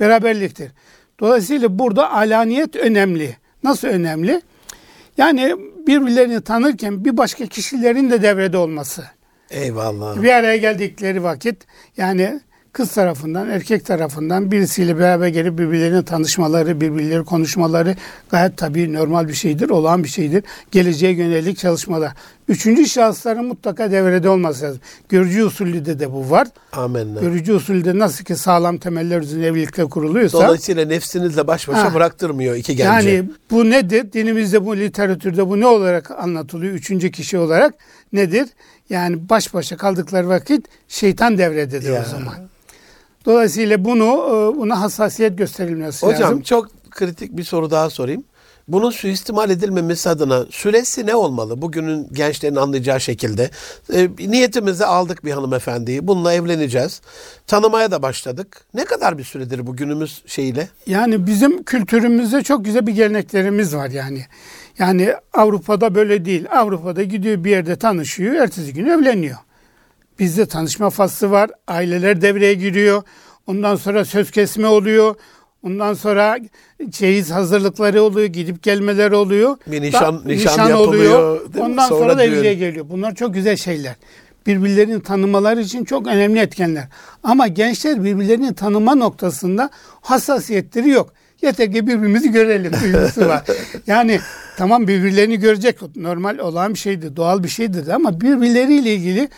Beraberliktir. 0.00 0.72
Dolayısıyla 1.20 1.78
burada 1.78 2.12
alaniyet 2.12 2.76
önemli. 2.76 3.36
Nasıl 3.62 3.88
önemli? 3.88 4.42
Yani 5.16 5.56
birbirlerini 5.86 6.40
tanırken 6.40 7.04
bir 7.04 7.16
başka 7.16 7.46
kişilerin 7.46 8.10
de 8.10 8.22
devrede 8.22 8.56
olması. 8.56 9.04
Eyvallah. 9.50 10.22
Bir 10.22 10.30
araya 10.30 10.56
geldikleri 10.56 11.22
vakit 11.22 11.56
yani 11.96 12.40
kız 12.72 12.92
tarafından, 12.92 13.50
erkek 13.50 13.86
tarafından 13.86 14.50
birisiyle 14.50 14.98
beraber 14.98 15.28
gelip 15.28 15.58
birbirlerine 15.58 16.04
tanışmaları, 16.04 16.80
birbirleri 16.80 17.24
konuşmaları 17.24 17.96
gayet 18.30 18.56
tabii 18.56 18.92
normal 18.92 19.28
bir 19.28 19.34
şeydir, 19.34 19.70
olağan 19.70 20.04
bir 20.04 20.08
şeydir. 20.08 20.44
Geleceğe 20.70 21.12
yönelik 21.12 21.58
çalışmalar. 21.58 22.12
Üçüncü 22.48 22.86
şahısların 22.86 23.44
mutlaka 23.44 23.90
devrede 23.90 24.28
olması 24.28 24.64
lazım. 24.64 24.80
Görücü 25.08 25.44
usulü 25.44 25.84
de 25.84 26.12
bu 26.12 26.30
var. 26.30 26.48
Amenna. 26.72 27.20
Görücü 27.20 27.52
usulü 27.52 27.98
nasıl 27.98 28.24
ki 28.24 28.36
sağlam 28.36 28.78
temeller 28.78 29.20
üzerine 29.20 29.46
evlilikler 29.46 29.88
kuruluyorsa. 29.88 30.38
Dolayısıyla 30.38 30.84
nefsinizle 30.84 31.46
baş 31.46 31.68
başa 31.68 31.84
ha, 31.84 31.94
bıraktırmıyor 31.94 32.54
iki 32.54 32.76
genci. 32.76 33.08
Yani 33.08 33.30
bu 33.50 33.70
nedir? 33.70 34.12
Dinimizde 34.12 34.66
bu 34.66 34.76
literatürde 34.76 35.48
bu 35.48 35.60
ne 35.60 35.66
olarak 35.66 36.10
anlatılıyor? 36.10 36.72
Üçüncü 36.72 37.10
kişi 37.10 37.38
olarak 37.38 37.74
nedir? 38.12 38.48
Yani 38.90 39.28
baş 39.28 39.54
başa 39.54 39.76
kaldıkları 39.76 40.28
vakit 40.28 40.66
şeytan 40.88 41.38
devrededir 41.38 41.92
ya. 41.92 42.04
o 42.06 42.10
zaman. 42.10 42.34
Dolayısıyla 43.26 43.84
bunu 43.84 44.04
e, 44.04 44.58
buna 44.60 44.80
hassasiyet 44.80 45.38
gösterilmesi 45.38 46.06
Hocam, 46.06 46.22
lazım. 46.22 46.38
Hocam 46.38 46.42
çok 46.42 46.90
kritik 46.90 47.36
bir 47.36 47.44
soru 47.44 47.70
daha 47.70 47.90
sorayım. 47.90 48.24
bunun 48.68 48.90
suistimal 48.90 49.50
edilmemesi 49.50 50.08
adına 50.08 50.44
süresi 50.50 51.06
ne 51.06 51.14
olmalı? 51.14 51.62
Bugünün 51.62 52.08
gençlerin 52.12 52.56
anlayacağı 52.56 53.00
şekilde. 53.00 53.50
E, 53.94 54.08
niyetimizi 54.18 54.86
aldık 54.86 55.24
bir 55.24 55.32
hanımefendiyi. 55.32 56.06
Bununla 56.06 56.32
evleneceğiz. 56.32 57.00
Tanımaya 57.46 57.90
da 57.90 58.02
başladık. 58.02 58.64
Ne 58.74 58.84
kadar 58.84 59.18
bir 59.18 59.24
süredir 59.24 59.66
bugünümüz 59.66 60.22
şeyiyle? 60.26 60.68
Yani 60.86 61.26
bizim 61.26 61.62
kültürümüzde 61.62 62.42
çok 62.42 62.64
güzel 62.64 62.86
bir 62.86 62.92
geleneklerimiz 62.92 63.74
var 63.76 63.90
yani. 63.90 64.26
Yani 64.80 65.14
Avrupa'da 65.32 65.94
böyle 65.94 66.24
değil. 66.24 66.46
Avrupa'da 66.50 67.02
gidiyor 67.02 67.44
bir 67.44 67.50
yerde 67.50 67.76
tanışıyor, 67.76 68.34
ertesi 68.34 68.72
gün 68.74 68.86
evleniyor. 68.86 69.36
Bizde 70.18 70.46
tanışma 70.46 70.90
faslı 70.90 71.30
var, 71.30 71.50
aileler 71.68 72.20
devreye 72.22 72.54
giriyor. 72.54 73.02
Ondan 73.46 73.76
sonra 73.76 74.04
söz 74.04 74.30
kesme 74.30 74.66
oluyor. 74.66 75.14
Ondan 75.62 75.94
sonra 75.94 76.38
çeyiz 76.90 77.30
hazırlıkları 77.30 78.02
oluyor, 78.02 78.26
gidip 78.26 78.62
gelmeler 78.62 79.10
oluyor. 79.10 79.56
Bir 79.66 79.82
nişan- 79.82 80.24
Da- 80.24 80.28
nişan 80.28 80.56
değil 80.68 80.78
mi? 80.78 81.62
Ondan 81.64 81.88
sonra, 81.88 82.00
Sonra 82.00 82.18
da 82.18 82.24
evliliğe 82.24 82.54
geliyor. 82.54 82.86
Bunlar 82.90 83.14
çok 83.14 83.34
güzel 83.34 83.56
şeyler. 83.56 83.94
Birbirlerini 84.46 85.02
tanımaları 85.02 85.60
için 85.60 85.84
çok 85.84 86.06
önemli 86.06 86.38
etkenler. 86.40 86.84
Ama 87.22 87.46
gençler 87.48 88.04
birbirlerini 88.04 88.54
tanıma 88.54 88.94
noktasında 88.94 89.70
hassasiyetleri 90.00 90.88
yok. 90.90 91.12
Yeter 91.42 91.72
ki 91.72 91.86
birbirimizi 91.86 92.32
görelim 92.32 92.72
duygusu 92.82 93.26
var. 93.26 93.42
Yani 93.86 94.20
tamam 94.56 94.88
birbirlerini 94.88 95.38
görecek 95.38 95.96
normal 95.96 96.38
olan 96.38 96.74
bir 96.74 96.78
şeydir, 96.78 97.16
doğal 97.16 97.44
bir 97.44 97.48
şeydir 97.48 97.88
ama 97.88 98.20
birbirleriyle 98.20 98.94
ilgili 98.94 99.28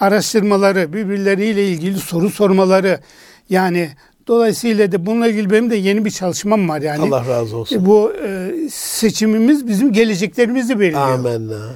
araştırmaları, 0.00 0.92
birbirleriyle 0.92 1.68
ilgili 1.68 1.98
soru 1.98 2.30
sormaları 2.30 3.00
yani 3.48 3.90
dolayısıyla 4.26 4.92
da 4.92 5.06
bununla 5.06 5.28
ilgili 5.28 5.50
benim 5.50 5.70
de 5.70 5.76
yeni 5.76 6.04
bir 6.04 6.10
çalışmam 6.10 6.68
var 6.68 6.80
yani. 6.82 7.02
Allah 7.02 7.26
razı 7.28 7.56
olsun. 7.56 7.86
Bu 7.86 8.12
e, 8.26 8.50
seçimimiz 8.70 9.66
bizim 9.66 9.92
geleceklerimizi 9.92 10.80
belirliyor. 10.80 11.10
Amenna. 11.10 11.70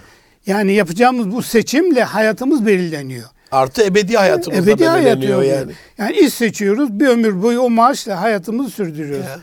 Yani 0.46 0.72
yapacağımız 0.72 1.32
bu 1.32 1.42
seçimle 1.42 2.04
hayatımız 2.04 2.66
belirleniyor. 2.66 3.24
Artı 3.50 3.84
ebedi 3.84 4.16
hayatımızda 4.16 4.70
Ebedi 4.70 4.80
belirleniyor 4.80 5.42
yani. 5.42 5.58
yani. 5.58 5.72
yani 5.98 6.16
iş 6.16 6.34
seçiyoruz 6.34 7.00
bir 7.00 7.06
ömür 7.06 7.42
boyu 7.42 7.60
o 7.60 7.70
maaşla 7.70 8.20
hayatımızı 8.20 8.70
sürdürüyoruz. 8.70 9.26
Ya. 9.26 9.38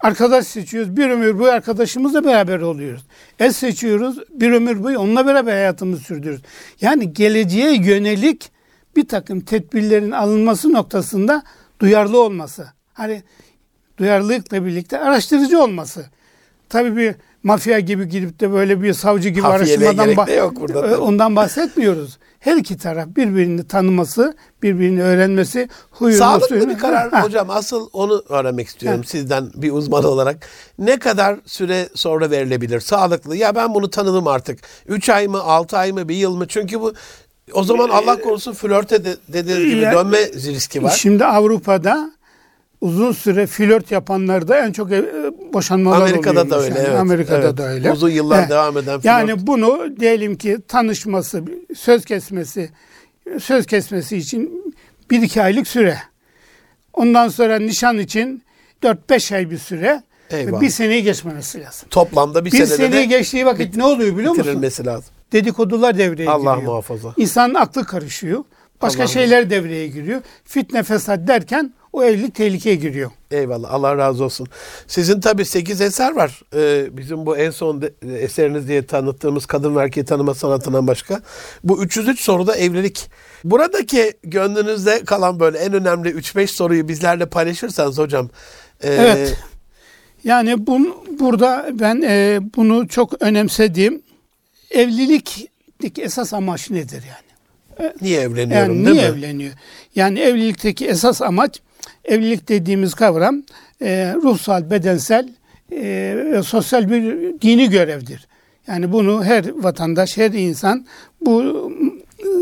Arkadaş 0.00 0.46
seçiyoruz 0.46 0.96
bir 0.96 1.10
ömür 1.10 1.38
boyu 1.38 1.52
arkadaşımızla 1.52 2.24
beraber 2.24 2.60
oluyoruz. 2.60 3.04
Eş 3.38 3.56
seçiyoruz 3.56 4.18
bir 4.30 4.52
ömür 4.52 4.82
boyu 4.82 4.98
onunla 4.98 5.26
beraber 5.26 5.52
hayatımızı 5.52 6.02
sürdürüyoruz. 6.02 6.42
Yani 6.80 7.12
geleceğe 7.12 7.74
yönelik 7.74 8.50
bir 8.96 9.08
takım 9.08 9.40
tedbirlerin 9.40 10.10
alınması 10.10 10.72
noktasında 10.72 11.42
duyarlı 11.80 12.20
olması. 12.22 12.66
Hani 12.92 13.22
duyarlılıkla 13.98 14.66
birlikte 14.66 14.98
araştırıcı 15.00 15.62
olması. 15.62 16.06
Tabii 16.68 16.96
bir 16.96 17.14
mafya 17.42 17.80
gibi 17.80 18.08
gidip 18.08 18.40
de 18.40 18.52
böyle 18.52 18.82
bir 18.82 18.92
savcı 18.92 19.28
gibi 19.28 19.40
Hafiyeliğe 19.40 19.88
araştırmadan 19.88 20.26
bah- 20.26 20.38
yok 20.38 20.60
burada 20.60 21.00
ondan 21.00 21.36
bahsetmiyoruz. 21.36 22.18
Her 22.44 22.56
iki 22.56 22.76
taraf 22.76 23.08
birbirini 23.16 23.68
tanıması, 23.68 24.36
birbirini 24.62 25.02
öğrenmesi, 25.02 25.68
huyunu, 25.90 26.18
Sağlıklı 26.18 26.46
suyunu- 26.48 26.68
bir 26.68 26.78
karar 26.78 27.10
Ha, 27.10 27.22
hocam. 27.22 27.50
Asıl 27.50 27.88
onu 27.92 28.22
öğrenmek 28.28 28.68
istiyorum 28.68 29.04
sizden 29.04 29.50
bir 29.54 29.72
uzman 29.72 30.04
olarak. 30.04 30.48
Ne 30.78 30.98
kadar 30.98 31.38
süre 31.46 31.88
sonra 31.94 32.30
verilebilir? 32.30 32.80
Sağlıklı. 32.80 33.36
Ya 33.36 33.54
ben 33.54 33.74
bunu 33.74 33.90
tanıdım 33.90 34.26
artık. 34.26 34.58
3 34.86 35.08
ay 35.08 35.28
mı, 35.28 35.40
6 35.42 35.78
ay 35.78 35.92
mı, 35.92 36.08
bir 36.08 36.14
yıl 36.16 36.36
mı? 36.36 36.44
Çünkü 36.48 36.80
bu 36.80 36.94
o 37.52 37.64
zaman 37.64 37.88
Allah 37.88 38.20
korusun 38.20 38.52
flörte 38.52 39.04
de, 39.04 39.16
dediğiniz 39.28 39.64
gibi 39.64 39.82
dönme 39.82 40.18
riski 40.32 40.82
var. 40.82 40.90
Şimdi 40.98 41.24
Avrupa'da 41.24 42.10
uzun 42.84 43.12
süre 43.12 43.46
flört 43.46 43.90
yapanlarda 43.90 44.66
en 44.66 44.72
çok 44.72 44.92
e, 44.92 45.04
boşanmalar 45.52 46.00
Amerika'da 46.00 46.50
da 46.50 46.60
öyle, 46.60 46.78
yani. 46.78 46.88
evet. 46.88 46.98
Amerika'da 47.00 47.38
Evet. 47.46 47.56
da 47.56 47.68
öyle. 47.68 47.92
Uzun 47.92 48.10
yıllar 48.10 48.48
devam 48.48 48.76
eden 48.78 48.92
flört. 49.00 49.04
Yani 49.04 49.46
bunu 49.46 49.96
diyelim 50.00 50.36
ki 50.36 50.58
tanışması, 50.68 51.42
söz 51.76 52.04
kesmesi, 52.04 52.70
söz 53.40 53.66
kesmesi 53.66 54.16
için 54.16 54.74
bir 55.10 55.22
iki 55.22 55.42
aylık 55.42 55.68
süre. 55.68 55.98
Ondan 56.92 57.28
sonra 57.28 57.58
nişan 57.58 57.98
için 57.98 58.42
4-5 58.82 59.34
ay 59.34 59.50
bir 59.50 59.58
süre. 59.58 60.02
Eyvallah. 60.30 60.60
Bir 60.60 60.70
seneyi 60.70 61.02
geçmemesi 61.02 61.60
lazım. 61.60 61.88
Toplamda 61.90 62.44
bir, 62.44 62.52
Bir 62.52 62.56
senede 62.56 62.76
seneyi 62.76 63.08
geçtiği 63.08 63.46
vakit 63.46 63.76
ne 63.76 63.84
oluyor 63.84 64.16
biliyor 64.16 64.34
musun? 64.36 64.86
lazım. 64.86 65.14
Dedikodular 65.32 65.98
devreye 65.98 66.30
Allah 66.30 66.54
giriyor. 66.54 66.72
muhafaza. 66.72 67.14
İnsanın 67.16 67.54
aklı 67.54 67.84
karışıyor. 67.84 68.44
Başka 68.82 69.02
Allah 69.02 69.08
şeyler 69.08 69.50
devreye 69.50 69.88
giriyor. 69.88 70.22
Fitne 70.44 70.82
fesat 70.82 71.28
derken 71.28 71.72
o 71.94 72.04
evlilik 72.04 72.34
tehlikeye 72.34 72.74
giriyor. 72.76 73.10
Eyvallah. 73.30 73.72
Allah 73.72 73.96
razı 73.96 74.24
olsun. 74.24 74.46
Sizin 74.86 75.20
tabii 75.20 75.44
8 75.44 75.80
eser 75.80 76.12
var. 76.12 76.40
Ee, 76.54 76.96
bizim 76.96 77.26
bu 77.26 77.36
en 77.36 77.50
son 77.50 77.82
de- 77.82 77.94
eseriniz 78.20 78.68
diye 78.68 78.86
tanıttığımız 78.86 79.46
kadın 79.46 79.76
ve 79.76 79.82
erkeği 79.82 80.04
tanıma 80.06 80.34
sanatından 80.34 80.86
başka. 80.86 81.20
Bu 81.64 81.84
303 81.84 82.20
soruda 82.20 82.56
evlilik. 82.56 83.10
Buradaki 83.44 84.12
gönlünüzde 84.24 85.04
kalan 85.04 85.40
böyle 85.40 85.58
en 85.58 85.72
önemli 85.72 86.08
3-5 86.08 86.46
soruyu 86.46 86.88
bizlerle 86.88 87.26
paylaşırsanız 87.26 87.98
hocam. 87.98 88.30
e, 88.82 88.88
Evet. 88.94 89.36
Yani 90.24 90.66
bun, 90.66 90.94
burada 91.18 91.66
ben 91.72 92.02
e, 92.06 92.40
bunu 92.56 92.88
çok 92.88 93.22
önemsediğim 93.22 94.02
evlilikteki 94.70 96.02
esas 96.02 96.32
amaç 96.32 96.70
nedir 96.70 97.02
yani? 97.08 97.92
Niye 98.02 98.20
evleniyorum 98.20 98.74
Yani 98.84 98.94
niye 98.94 99.10
mi? 99.10 99.16
evleniyor? 99.16 99.52
Yani 99.94 100.20
evlilikteki 100.20 100.86
esas 100.86 101.22
amaç 101.22 101.60
evlilik 102.04 102.48
dediğimiz 102.48 102.94
kavram 102.94 103.42
e, 103.82 104.14
ruhsal, 104.22 104.70
bedensel 104.70 105.28
e, 105.72 105.82
ve 106.32 106.42
sosyal 106.42 106.90
bir 106.90 107.04
dini 107.40 107.70
görevdir. 107.70 108.26
Yani 108.66 108.92
bunu 108.92 109.24
her 109.24 109.44
vatandaş, 109.62 110.16
her 110.16 110.30
insan 110.30 110.86
bu 111.20 111.70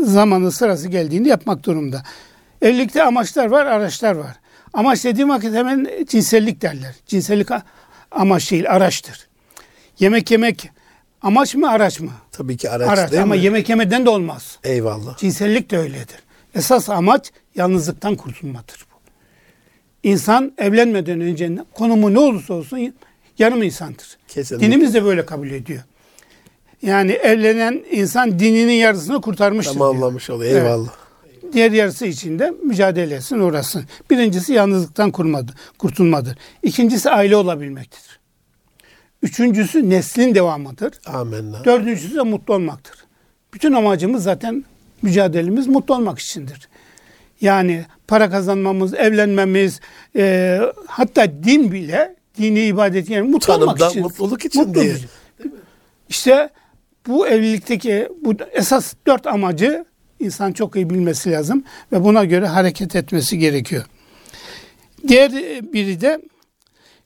zamanı 0.03 0.51
sırası 0.51 0.87
geldiğinde 0.87 1.29
yapmak 1.29 1.63
durumda. 1.63 2.03
Evlilikte 2.61 3.03
amaçlar 3.03 3.45
var, 3.45 3.65
araçlar 3.65 4.15
var. 4.15 4.39
Amaç 4.73 5.03
dediğim 5.03 5.29
vakit 5.29 5.53
hemen 5.53 5.87
cinsellik 6.07 6.61
derler. 6.61 6.95
Cinsellik 7.07 7.47
amaç 8.11 8.51
değil, 8.51 8.69
araçtır. 8.69 9.27
Yemek 9.99 10.31
yemek 10.31 10.69
amaç 11.21 11.55
mı, 11.55 11.69
araç 11.71 11.99
mı? 11.99 12.11
Tabii 12.31 12.57
ki 12.57 12.69
araç, 12.69 12.89
Araç 12.89 13.11
değil 13.11 13.23
ama 13.23 13.35
mi? 13.35 13.41
yemek 13.41 13.69
yemeden 13.69 14.05
de 14.05 14.09
olmaz. 14.09 14.57
Eyvallah. 14.63 15.17
Cinsellik 15.17 15.71
de 15.71 15.77
öyledir. 15.77 16.19
Esas 16.55 16.89
amaç 16.89 17.31
yalnızlıktan 17.55 18.15
kurtulmadır 18.15 18.85
bu. 18.91 18.92
İnsan 20.03 20.53
evlenmeden 20.57 21.21
önce 21.21 21.57
konumu 21.73 22.13
ne 22.13 22.19
olursa 22.19 22.53
olsun 22.53 22.93
yarım 23.37 23.63
insandır. 23.63 24.17
Kesinlikle. 24.27 24.67
Dinimiz 24.67 24.93
de 24.93 25.03
böyle 25.03 25.25
kabul 25.25 25.51
ediyor. 25.51 25.81
Yani 26.81 27.11
evlenen 27.11 27.83
insan 27.91 28.39
dininin 28.39 28.73
yarısını 28.73 29.21
kurtarmıştır. 29.21 29.73
diyor. 29.73 29.85
Tamamlamış 29.85 30.29
oluyor. 30.29 30.51
Evet. 30.51 30.63
Eyvallah. 30.63 30.93
Diğer 31.53 31.71
yarısı 31.71 32.05
için 32.05 32.39
de 32.39 32.53
mücadele 32.63 33.15
etsin, 33.15 33.39
uğraşsın. 33.39 33.83
Birincisi 34.09 34.53
yalnızlıktan 34.53 35.11
kurmadı, 35.11 35.51
kurtulmadır. 35.77 36.37
İkincisi 36.63 37.09
aile 37.09 37.35
olabilmektir. 37.35 38.19
Üçüncüsü 39.21 39.89
neslin 39.89 40.35
devamıdır. 40.35 40.93
Amenna. 41.05 41.65
Dördüncüsü 41.65 42.15
de 42.15 42.21
mutlu 42.21 42.53
olmaktır. 42.53 43.05
Bütün 43.53 43.73
amacımız 43.73 44.23
zaten 44.23 44.65
mücadelemiz 45.01 45.67
mutlu 45.67 45.95
olmak 45.95 46.19
içindir. 46.19 46.69
Yani 47.43 47.85
para 48.07 48.29
kazanmamız, 48.29 48.93
evlenmemiz, 48.93 49.79
e, 50.15 50.59
hatta 50.87 51.43
din 51.43 51.71
bile, 51.71 52.15
dini 52.37 52.59
ibadet 52.65 53.09
yani 53.09 53.29
mutlu 53.29 53.53
olmak 53.53 53.81
için. 53.81 54.01
mutluluk 54.01 54.45
için 54.45 54.67
Mutlu 54.67 54.81
diye. 54.81 54.95
İşte 56.09 56.49
bu 57.07 57.27
evlilikteki 57.27 58.09
bu 58.21 58.33
esas 58.51 58.93
dört 59.07 59.27
amacı 59.27 59.85
insan 60.19 60.51
çok 60.51 60.75
iyi 60.75 60.89
bilmesi 60.89 61.31
lazım 61.31 61.63
ve 61.91 62.03
buna 62.03 62.25
göre 62.25 62.47
hareket 62.47 62.95
etmesi 62.95 63.37
gerekiyor. 63.39 63.85
Diğer 65.07 65.31
biri 65.73 66.01
de 66.01 66.21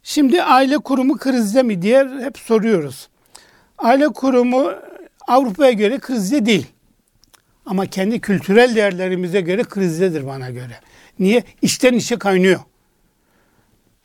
şimdi 0.03 0.43
aile 0.43 0.77
kurumu 0.77 1.17
krizde 1.17 1.63
mi 1.63 1.81
diye 1.81 2.07
hep 2.21 2.37
soruyoruz. 2.37 3.09
Aile 3.77 4.07
kurumu 4.07 4.71
Avrupa'ya 5.27 5.71
göre 5.71 5.99
krizde 5.99 6.45
değil. 6.45 6.65
Ama 7.67 7.85
kendi 7.85 8.19
kültürel 8.19 8.75
değerlerimize 8.75 9.41
göre 9.41 9.63
krizdedir 9.63 10.27
bana 10.27 10.49
göre. 10.49 10.79
Niye? 11.19 11.43
İşten 11.61 11.93
işe 11.93 12.17
kaynıyor. 12.19 12.59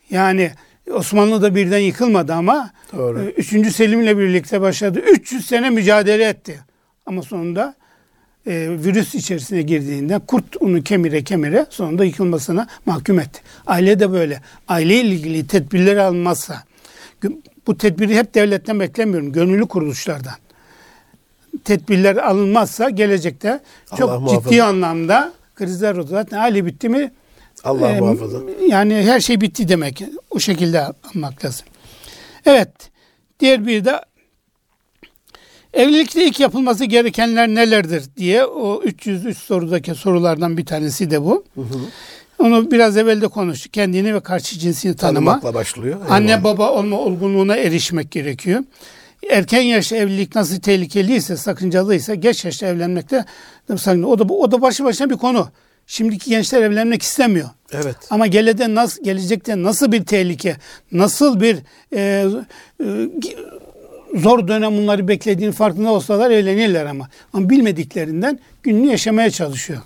Yani 0.09 0.51
Osmanlı 0.93 1.41
da 1.41 1.55
birden 1.55 1.77
yıkılmadı 1.79 2.33
ama 2.33 2.71
Doğru. 2.93 3.21
e, 3.21 3.25
3. 3.25 3.75
Selim'le 3.75 4.17
birlikte 4.19 4.61
başladı. 4.61 4.99
300 4.99 5.45
sene 5.45 5.69
mücadele 5.69 6.23
etti. 6.23 6.59
Ama 7.05 7.21
sonunda 7.21 7.75
e, 8.47 8.67
virüs 8.69 9.15
içerisine 9.15 9.61
girdiğinde 9.61 10.19
kurt 10.19 10.57
onu 10.57 10.83
kemire 10.83 11.23
kemire 11.23 11.65
sonunda 11.69 12.05
yıkılmasına 12.05 12.67
mahkum 12.85 13.19
etti. 13.19 13.41
Aile 13.67 13.99
de 13.99 14.11
böyle. 14.11 14.41
Aile 14.67 15.01
ile 15.01 15.15
ilgili 15.15 15.47
tedbirler 15.47 15.95
alınmazsa 15.97 16.63
gö- 17.21 17.41
bu 17.67 17.77
tedbiri 17.77 18.15
hep 18.17 18.33
devletten 18.35 18.79
beklemiyorum. 18.79 19.31
Gönüllü 19.31 19.65
kuruluşlardan. 19.67 20.33
Tedbirler 21.63 22.15
alınmazsa 22.15 22.89
gelecekte 22.89 23.59
çok 23.97 24.09
Allah 24.09 24.19
muhafaza. 24.19 24.49
ciddi 24.49 24.63
anlamda 24.63 25.33
krizler 25.55 25.95
olur. 25.95 26.07
Zaten 26.07 26.37
aile 26.39 26.65
bitti 26.65 26.89
mi 26.89 27.11
Allah 27.63 27.89
e, 27.89 27.99
muhafaza. 27.99 28.37
yani 28.67 28.93
her 28.95 29.19
şey 29.19 29.41
bitti 29.41 29.67
demek. 29.67 30.03
O 30.31 30.39
şekilde 30.39 30.81
almak 30.81 31.45
lazım. 31.45 31.65
Evet. 32.45 32.69
Diğer 33.39 33.67
bir 33.67 33.85
de 33.85 34.01
evlilikte 35.73 36.25
ilk 36.25 36.39
yapılması 36.39 36.85
gerekenler 36.85 37.47
nelerdir 37.47 38.03
diye 38.17 38.45
o 38.45 38.81
303 38.83 39.37
sorudaki 39.37 39.95
sorulardan 39.95 40.57
bir 40.57 40.65
tanesi 40.65 41.11
de 41.11 41.21
bu. 41.21 41.43
Onu 42.39 42.71
biraz 42.71 42.97
evvel 42.97 43.21
de 43.21 43.27
konuştuk. 43.27 43.73
Kendini 43.73 44.15
ve 44.15 44.19
karşı 44.19 44.59
cinsini 44.59 44.95
tanıma. 44.95 45.31
Tanımakla 45.31 45.53
başlıyor. 45.53 45.99
Anne 46.09 46.43
baba 46.43 46.71
olma 46.71 46.97
olgunluğuna 46.99 47.55
erişmek 47.55 48.11
gerekiyor. 48.11 48.63
Erken 49.29 49.61
yaşta 49.61 49.95
evlilik 49.95 50.35
nasıl 50.35 50.59
tehlikeliyse, 50.59 51.37
sakıncalıysa 51.37 52.15
geç 52.15 52.45
yaşta 52.45 52.67
evlenmekte 52.67 53.25
sakıncalı. 53.67 54.07
O 54.07 54.19
da 54.19 54.33
o 54.33 54.51
da 54.51 54.61
başlı 54.61 54.85
başına 54.85 55.09
bir 55.09 55.17
konu. 55.17 55.49
Şimdiki 55.87 56.29
gençler 56.29 56.61
evlenmek 56.61 57.01
istemiyor. 57.01 57.49
Evet. 57.71 57.95
Ama 58.09 58.27
gelede 58.27 58.75
nasıl 58.75 59.03
gelecekte 59.03 59.63
nasıl 59.63 59.91
bir 59.91 60.05
tehlike, 60.05 60.57
nasıl 60.91 61.41
bir 61.41 61.57
e, 61.93 62.25
e, 62.83 62.85
zor 64.15 64.47
dönem 64.47 64.77
bunları 64.77 65.07
beklediğini 65.07 65.51
farkında 65.51 65.91
olsalar 65.91 66.31
evlenirler 66.31 66.85
ama. 66.85 67.09
Ama 67.33 67.49
bilmediklerinden 67.49 68.39
gününü 68.63 68.87
yaşamaya 68.91 69.29
çalışıyor. 69.31 69.81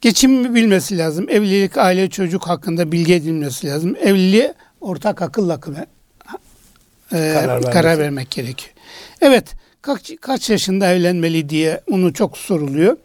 Geçim 0.00 0.54
bilmesi 0.54 0.98
lazım. 0.98 1.28
Evlilik, 1.28 1.76
aile, 1.76 2.10
çocuk 2.10 2.48
hakkında 2.48 2.92
bilgi 2.92 3.14
edinmesi 3.14 3.66
lazım. 3.66 3.96
Evliliğe 4.00 4.54
ortak 4.80 5.22
akılla 5.22 5.60
e, 7.12 7.32
Karar 7.34 7.72
karar, 7.72 7.98
vermek 7.98 8.30
gerekiyor. 8.30 8.74
Evet, 9.20 9.54
kaç, 9.82 10.12
kaç 10.20 10.50
yaşında 10.50 10.92
evlenmeli 10.92 11.48
diye 11.48 11.80
onu 11.90 12.12
çok 12.12 12.38
soruluyor. 12.38 12.96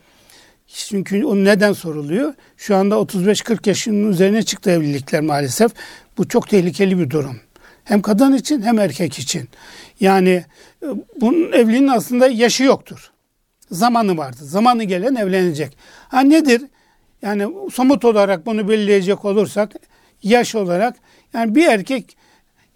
Çünkü 0.68 1.26
o 1.26 1.36
neden 1.36 1.74
soruluyor? 1.74 2.34
Şu 2.58 2.76
anda 2.76 2.96
35-40 2.96 3.70
yaşının 3.70 4.12
üzerine 4.12 4.44
çıktı 4.44 4.72
evlilikler 4.72 5.22
maalesef. 5.22 5.72
Bu 6.18 6.28
çok 6.28 6.50
tehlikeli 6.50 7.00
bir 7.00 7.10
durum. 7.10 7.40
Hem 7.84 8.02
kadın 8.02 8.34
için 8.34 8.62
hem 8.62 8.80
erkek 8.80 9.20
için. 9.20 9.50
Yani 10.00 10.46
e, 10.84 10.88
bunun 11.22 11.52
evliliğin 11.52 11.88
aslında 11.88 12.28
yaşı 12.28 12.64
yoktur. 12.64 13.12
Zamanı 13.72 14.18
vardır. 14.18 14.44
Zamanı 14.44 14.84
gelen 14.84 15.16
evlenecek. 15.16 15.78
Ha 16.08 16.22
nedir? 16.22 16.62
Yani 17.22 17.48
somut 17.74 18.06
olarak 18.06 18.46
bunu 18.46 18.70
belirleyecek 18.70 19.26
olursak 19.26 19.76
yaş 20.24 20.56
olarak 20.56 20.96
yani 21.34 21.56
bir 21.56 21.68
erkek 21.68 22.18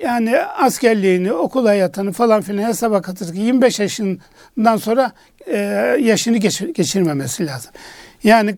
yani 0.01 0.37
askerliğini, 0.39 1.33
okul 1.33 1.65
hayatını 1.65 2.11
falan 2.11 2.41
filan 2.41 2.67
hesaba 2.67 3.01
katırsak 3.01 3.35
25 3.35 3.79
yaşından 3.79 4.77
sonra 4.77 5.11
e, 5.47 5.57
yaşını 6.01 6.37
geçir- 6.37 6.73
geçirmemesi 6.73 7.45
lazım. 7.47 7.71
Yani 8.23 8.55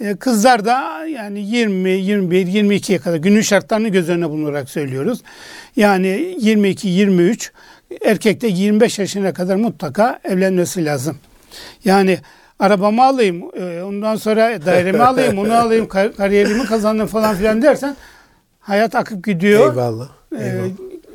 e, 0.00 0.16
kızlar 0.16 0.64
da 0.64 1.06
yani 1.06 1.40
20, 1.40 1.90
21, 1.90 2.46
22'ye 2.46 2.98
kadar 2.98 3.16
günün 3.16 3.40
şartlarını 3.40 3.88
göz 3.88 4.08
önüne 4.08 4.30
bulunarak 4.30 4.70
söylüyoruz. 4.70 5.22
Yani 5.76 6.34
22, 6.40 6.88
23 6.88 7.52
erkek 8.04 8.40
de 8.40 8.46
25 8.48 8.98
yaşına 8.98 9.32
kadar 9.32 9.56
mutlaka 9.56 10.20
evlenmesi 10.24 10.84
lazım. 10.84 11.18
Yani 11.84 12.18
arabamı 12.58 13.04
alayım, 13.04 13.42
e, 13.60 13.82
ondan 13.82 14.16
sonra 14.16 14.66
dairemi 14.66 15.02
alayım, 15.02 15.38
onu 15.38 15.54
alayım, 15.54 15.88
kar- 15.88 16.14
kariyerimi 16.16 16.64
kazandım 16.64 17.06
falan 17.06 17.36
filan 17.36 17.62
dersen 17.62 17.96
hayat 18.60 18.94
akıp 18.94 19.24
gidiyor. 19.24 19.72
Eyvallah. 19.72 20.17
Ee, 20.32 20.44
Eyvallah. 20.44 20.70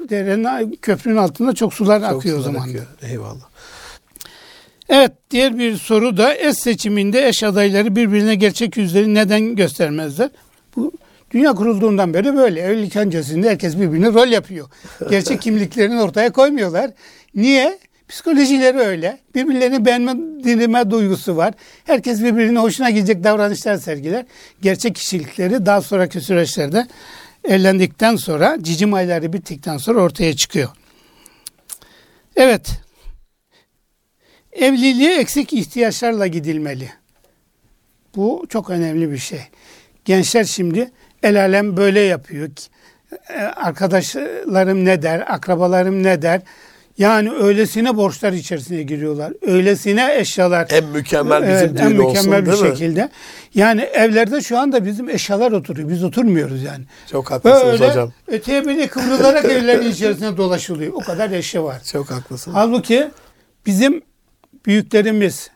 derenin, 0.09 0.75
köprünün 0.81 1.17
altında 1.17 1.53
çok 1.53 1.73
sular 1.73 1.99
Çok 1.99 2.09
akıyor 2.17 2.37
o 2.37 2.41
sular 2.41 2.53
zaman. 2.53 2.67
akıyor. 2.67 2.85
Eyvallah. 3.01 3.49
Evet 4.89 5.11
diğer 5.31 5.57
bir 5.57 5.77
soru 5.77 6.17
da 6.17 6.35
eş 6.37 6.57
seçiminde 6.57 7.27
eş 7.27 7.43
adayları 7.43 7.95
birbirine 7.95 8.35
gerçek 8.35 8.77
yüzleri 8.77 9.13
neden 9.13 9.55
göstermezler? 9.55 10.29
Bu 10.75 10.91
dünya 11.31 11.53
kurulduğundan 11.53 12.13
beri 12.13 12.35
böyle. 12.35 12.61
Evlilik 12.61 12.95
öncesinde 12.95 13.49
herkes 13.49 13.77
birbirine 13.77 14.07
rol 14.07 14.27
yapıyor. 14.27 14.67
Gerçek 15.09 15.41
kimliklerini 15.41 16.01
ortaya 16.01 16.31
koymuyorlar. 16.31 16.91
Niye? 17.35 17.79
Psikolojileri 18.09 18.77
öyle. 18.77 19.17
Birbirlerini 19.35 19.85
beğenme, 19.85 20.13
dinleme 20.43 20.91
duygusu 20.91 21.37
var. 21.37 21.53
Herkes 21.85 22.23
birbirine 22.23 22.59
hoşuna 22.59 22.89
gidecek 22.89 23.23
davranışlar 23.23 23.77
sergiler. 23.77 24.25
Gerçek 24.61 24.95
kişilikleri 24.95 25.65
daha 25.65 25.81
sonraki 25.81 26.21
süreçlerde 26.21 26.87
evlendikten 27.43 28.15
sonra, 28.15 28.57
cicim 28.61 28.93
ayları 28.93 29.33
bittikten 29.33 29.77
sonra 29.77 30.01
ortaya 30.01 30.35
çıkıyor. 30.35 30.69
Evet, 32.35 32.83
Evliliğe 34.53 35.19
eksik 35.19 35.53
ihtiyaçlarla 35.53 36.27
gidilmeli. 36.27 36.89
Bu 38.15 38.45
çok 38.49 38.69
önemli 38.69 39.11
bir 39.11 39.17
şey. 39.17 39.41
Gençler 40.05 40.43
şimdi 40.43 40.91
el 41.23 41.41
alem 41.41 41.77
böyle 41.77 41.99
yapıyor. 41.99 42.49
E, 43.29 43.37
Arkadaşlarım 43.41 44.85
ne 44.85 45.01
der, 45.01 45.33
akrabalarım 45.33 46.03
ne 46.03 46.21
der. 46.21 46.41
Yani 46.97 47.31
öylesine 47.31 47.97
borçlar 47.97 48.33
içerisine 48.33 48.83
giriyorlar. 48.83 49.33
Öylesine 49.41 50.15
eşyalar. 50.19 50.67
En 50.71 50.85
mükemmel 50.85 51.41
bizim 51.41 51.53
Evet, 51.53 51.69
düğün 51.77 51.95
en 51.95 51.97
olsun 51.97 52.07
mükemmel 52.07 52.45
bir 52.45 52.51
değil 52.79 52.97
mi? 52.97 53.09
Yani 53.55 53.81
evlerde 53.81 54.41
şu 54.41 54.59
anda 54.59 54.85
bizim 54.85 55.09
eşyalar 55.09 55.51
oturuyor. 55.51 55.89
Biz 55.89 56.03
oturmuyoruz 56.03 56.63
yani. 56.63 56.85
Çok 57.11 57.31
haklısınız 57.31 57.63
Böyle 57.71 57.89
hocam. 57.89 58.11
öteye 58.27 58.67
biri 58.67 58.87
kıvrılarak 58.87 59.45
evlerin 59.45 59.91
içerisine 59.91 60.37
dolaşılıyor. 60.37 60.93
O 60.93 60.99
kadar 60.99 61.31
eşya 61.31 61.63
var. 61.63 61.81
Çok 61.91 62.11
haklısınız. 62.11 62.57
Halbuki 62.57 63.07
bizim 63.65 64.01
büyüklerimiz, 64.65 65.49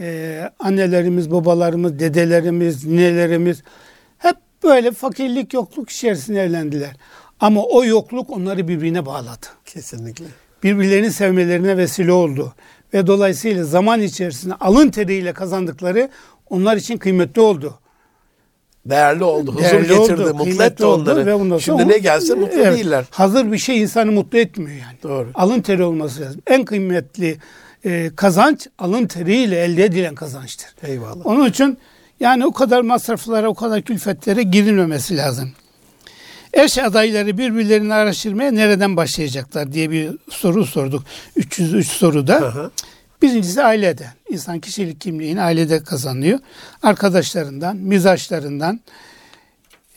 e, 0.00 0.50
annelerimiz, 0.58 1.30
babalarımız, 1.30 1.98
dedelerimiz, 1.98 2.84
ninelerimiz 2.84 3.62
hep 4.18 4.36
böyle 4.64 4.92
fakirlik, 4.92 5.54
yokluk 5.54 5.90
içerisinde 5.90 6.42
evlendiler. 6.42 6.96
Ama 7.40 7.64
o 7.64 7.84
yokluk 7.84 8.30
onları 8.30 8.68
birbirine 8.68 9.06
bağladı. 9.06 9.46
Kesinlikle. 9.64 10.24
Birbirlerini 10.62 11.12
sevmelerine 11.12 11.76
vesile 11.76 12.12
oldu. 12.12 12.54
Ve 12.94 13.06
dolayısıyla 13.06 13.64
zaman 13.64 14.02
içerisinde 14.02 14.54
alın 14.54 14.90
teriyle 14.90 15.32
kazandıkları 15.32 16.08
onlar 16.50 16.76
için 16.76 16.96
kıymetli 16.98 17.40
oldu. 17.40 17.78
Değerli 18.86 19.24
oldu, 19.24 19.52
huzur 19.52 19.62
Değerli 19.62 19.88
getirdi, 19.88 20.22
oldu, 20.22 20.34
mutlu 20.34 20.62
etti 20.64 20.84
onları. 20.84 21.26
ve 21.26 21.34
ondan 21.34 21.58
Şimdi 21.58 21.82
sonra- 21.82 21.92
ne 21.92 21.98
gelse 21.98 22.34
mutlu 22.34 22.58
Evet, 22.58 22.76
değiller. 22.78 23.04
Hazır 23.10 23.52
bir 23.52 23.58
şey 23.58 23.80
insanı 23.82 24.12
mutlu 24.12 24.38
etmiyor 24.38 24.70
yani. 24.80 24.96
Doğru. 25.02 25.28
Alın 25.34 25.60
teri 25.60 25.82
olması 25.84 26.20
lazım. 26.20 26.40
En 26.46 26.64
kıymetli 26.64 27.38
e, 27.84 28.10
kazanç 28.16 28.66
alın 28.78 29.06
teriyle 29.06 29.64
elde 29.64 29.84
edilen 29.84 30.14
kazançtır. 30.14 30.68
Eyvallah. 30.82 31.26
Onun 31.26 31.48
için 31.48 31.78
yani 32.20 32.46
o 32.46 32.52
kadar 32.52 32.80
masraflara, 32.80 33.48
o 33.48 33.54
kadar 33.54 33.82
külfetlere 33.82 34.42
girilmemesi 34.42 35.16
lazım. 35.16 35.52
Eş 36.52 36.78
adayları 36.78 37.38
birbirlerini 37.38 37.94
araştırmaya 37.94 38.50
nereden 38.50 38.96
başlayacaklar 38.96 39.72
diye 39.72 39.90
bir 39.90 40.10
soru 40.30 40.64
sorduk. 40.66 41.04
303 41.36 41.86
soruda. 41.88 42.36
Aha. 42.36 42.70
Birincisi 43.22 43.62
aileden. 43.62 44.12
İnsan 44.30 44.60
kişilik 44.60 45.00
kimliğini 45.00 45.42
ailede 45.42 45.84
kazanıyor. 45.84 46.38
Arkadaşlarından, 46.82 47.76
mizaçlarından, 47.76 48.80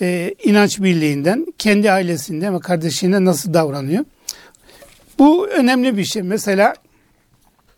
e, 0.01 0.35
inanç 0.43 0.79
birliğinden, 0.79 1.45
kendi 1.57 1.91
ailesinden 1.91 2.55
ve 2.55 2.59
kardeşine 2.59 3.25
nasıl 3.25 3.53
davranıyor. 3.53 4.05
Bu 5.19 5.47
önemli 5.47 5.97
bir 5.97 6.05
şey. 6.05 6.21
Mesela 6.21 6.73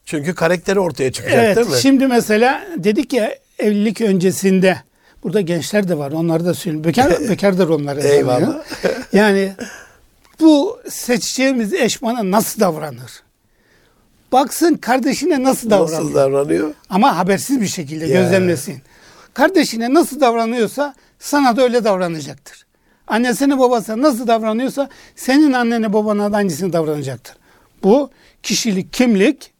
Çünkü 0.05 0.35
karakteri 0.35 0.79
ortaya 0.79 1.11
çıkacak 1.11 1.39
evet, 1.43 1.57
değil 1.57 1.67
mi? 1.67 1.77
şimdi 1.81 2.07
mesela 2.07 2.67
dedik 2.77 3.13
ya 3.13 3.35
evlilik 3.59 4.01
öncesinde 4.01 4.77
burada 5.23 5.41
gençler 5.41 5.87
de 5.87 5.97
var. 5.97 6.11
Onları 6.11 6.45
da 6.45 6.53
söyleyeyim. 6.53 6.83
Bekar, 6.83 7.19
bekardır 7.29 7.69
onlar. 7.69 7.97
Eyvallah. 7.97 8.63
Yani 9.13 9.53
bu 10.39 10.79
seçeceğimiz 10.89 11.73
eş 11.73 12.01
bana 12.01 12.31
nasıl 12.31 12.59
davranır? 12.59 13.23
Baksın 14.33 14.75
kardeşine 14.75 15.43
nasıl 15.43 15.69
davranıyor. 15.69 15.99
Nasıl 16.01 16.15
davranıyor? 16.15 16.73
Ama 16.89 17.17
habersiz 17.17 17.61
bir 17.61 17.67
şekilde 17.67 18.05
Ya. 18.05 18.21
gözlemlesin. 18.21 18.81
Kardeşine 19.33 19.93
nasıl 19.93 20.21
davranıyorsa 20.21 20.93
sana 21.19 21.57
da 21.57 21.61
öyle 21.61 21.83
davranacaktır. 21.83 22.65
Annesine 23.07 23.59
babasına 23.59 24.01
nasıl 24.01 24.27
davranıyorsa 24.27 24.89
senin 25.15 25.53
annene 25.53 25.93
babana 25.93 26.31
da 26.31 26.37
aynısını 26.37 26.73
davranacaktır. 26.73 27.35
Bu 27.83 28.09
kişilik, 28.43 28.93
kimlik 28.93 29.51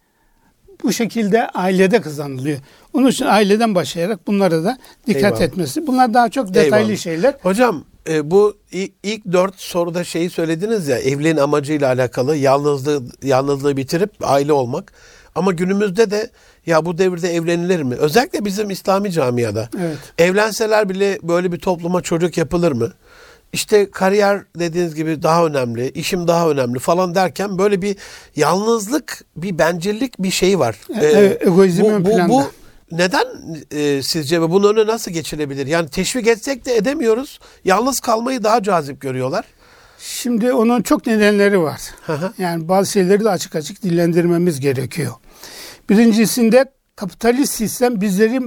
bu 0.83 0.93
şekilde 0.93 1.47
ailede 1.47 2.01
kazanılıyor. 2.01 2.59
Onun 2.93 3.07
için 3.07 3.25
aileden 3.25 3.75
başlayarak 3.75 4.27
bunlara 4.27 4.63
da 4.63 4.77
dikkat 5.07 5.23
Eyvallah. 5.23 5.41
etmesi. 5.41 5.87
Bunlar 5.87 6.13
daha 6.13 6.29
çok 6.29 6.47
detaylı 6.53 6.75
Eyvallah. 6.85 6.97
şeyler. 6.97 7.35
Hocam 7.41 7.83
e, 8.09 8.31
bu 8.31 8.57
ilk 9.03 9.31
dört 9.31 9.55
soruda 9.59 10.03
şeyi 10.03 10.29
söylediniz 10.29 10.87
ya 10.87 10.97
evliliğin 10.97 11.37
amacıyla 11.37 11.87
alakalı 11.87 12.35
yalnızlığı, 12.35 13.03
yalnızlığı 13.23 13.77
bitirip 13.77 14.11
aile 14.21 14.53
olmak. 14.53 14.93
Ama 15.35 15.51
günümüzde 15.51 16.11
de 16.11 16.29
ya 16.65 16.85
bu 16.85 16.97
devirde 16.97 17.35
evlenilir 17.35 17.83
mi? 17.83 17.95
Özellikle 17.95 18.45
bizim 18.45 18.69
İslami 18.69 19.11
camiada. 19.11 19.69
Evet. 19.79 19.97
Evlenseler 20.17 20.89
bile 20.89 21.19
böyle 21.23 21.51
bir 21.51 21.59
topluma 21.59 22.01
çocuk 22.01 22.37
yapılır 22.37 22.71
mı? 22.71 22.93
İşte 23.53 23.91
kariyer 23.91 24.43
dediğiniz 24.59 24.95
gibi 24.95 25.23
daha 25.23 25.45
önemli, 25.45 25.89
işim 25.89 26.27
daha 26.27 26.49
önemli 26.49 26.79
falan 26.79 27.15
derken 27.15 27.57
böyle 27.57 27.81
bir 27.81 27.95
yalnızlık, 28.35 29.25
bir 29.35 29.57
bencillik 29.57 30.19
bir 30.19 30.31
şey 30.31 30.59
var. 30.59 30.75
E- 31.01 31.05
evet, 31.05 31.47
egoizm 31.47 31.83
bu, 31.83 31.89
ön 31.91 32.05
bu, 32.05 32.09
planda. 32.09 32.29
bu 32.29 32.43
neden 32.97 33.25
e, 33.71 34.01
sizce 34.03 34.41
ve 34.41 34.49
bunun 34.49 34.73
önüne 34.75 34.91
nasıl 34.91 35.11
geçilebilir? 35.11 35.67
Yani 35.67 35.89
teşvik 35.89 36.27
etsek 36.27 36.65
de 36.65 36.75
edemiyoruz. 36.75 37.39
Yalnız 37.65 37.99
kalmayı 37.99 38.43
daha 38.43 38.63
cazip 38.63 39.01
görüyorlar. 39.01 39.45
Şimdi 39.99 40.53
onun 40.53 40.81
çok 40.81 41.07
nedenleri 41.07 41.61
var. 41.61 41.81
Yani 42.37 42.67
bazı 42.67 42.91
şeyleri 42.91 43.23
de 43.23 43.29
açık 43.29 43.55
açık 43.55 43.83
dillendirmemiz 43.83 44.59
gerekiyor. 44.59 45.13
Birincisinde 45.89 46.65
kapitalist 46.95 47.53
sistem 47.53 48.01
bizleri 48.01 48.41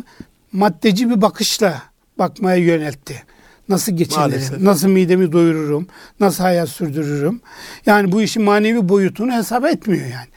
maddeci 0.52 1.10
bir 1.10 1.20
bakışla 1.22 1.82
bakmaya 2.18 2.56
yöneltti. 2.56 3.22
Nasıl 3.68 3.92
geçinirim, 3.92 4.30
Maalesef. 4.30 4.60
nasıl 4.60 4.88
midemi 4.88 5.32
doyururum, 5.32 5.86
nasıl 6.20 6.42
hayat 6.42 6.68
sürdürürüm. 6.68 7.40
Yani 7.86 8.12
bu 8.12 8.22
işin 8.22 8.42
manevi 8.42 8.88
boyutunu 8.88 9.32
hesap 9.32 9.64
etmiyor 9.64 10.06
yani. 10.06 10.28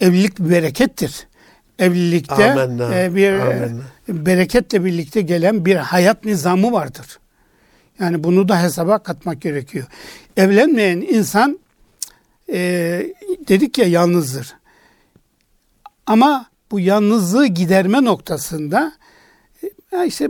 Evlilik 0.00 0.38
bir 0.38 0.50
berekettir. 0.50 1.26
Evlilikte 1.78 2.52
Amenna, 2.52 3.00
e, 3.02 3.14
bir 3.14 3.32
amenna. 3.32 3.82
e, 4.08 4.26
bereketle 4.26 4.84
birlikte 4.84 5.20
gelen 5.20 5.64
bir 5.64 5.76
hayat 5.76 6.24
nizamı 6.24 6.72
vardır. 6.72 7.18
Yani 8.00 8.24
bunu 8.24 8.48
da 8.48 8.62
hesaba 8.62 8.98
katmak 8.98 9.40
gerekiyor. 9.42 9.86
Evlenmeyen 10.36 11.00
insan 11.00 11.58
e, 12.52 12.58
dedik 13.48 13.78
ya 13.78 13.86
yalnızdır. 13.86 14.54
Ama 16.06 16.46
bu 16.70 16.80
yalnızlığı 16.80 17.46
giderme 17.46 18.04
noktasında 18.04 18.92
e, 19.62 19.70
ya 19.96 20.04
işte 20.04 20.28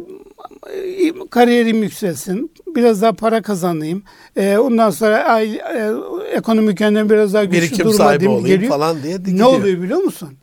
kariyerim 1.31 1.83
yükselsin, 1.83 2.51
biraz 2.77 3.03
daha 3.03 3.13
para 3.13 3.43
kazanayım, 3.43 4.03
e, 4.37 4.59
ondan 4.59 4.91
sonra 4.91 5.17
ay, 5.25 5.55
e, 5.55 5.93
ekonomik 6.33 6.81
yönden 6.81 7.11
biraz 7.11 7.35
daha 7.35 7.45
güçlü 7.45 7.57
Birikim 7.63 7.79
duruma 7.79 7.93
sahibi 8.05 8.25
dim- 8.25 8.31
olayım 8.31 8.47
geliyor. 8.47 8.71
falan 8.73 9.03
diye 9.03 9.15
Ne 9.15 9.19
gidiyor. 9.19 9.47
oluyor 9.49 9.83
biliyor 9.83 9.99
musun? 10.01 10.35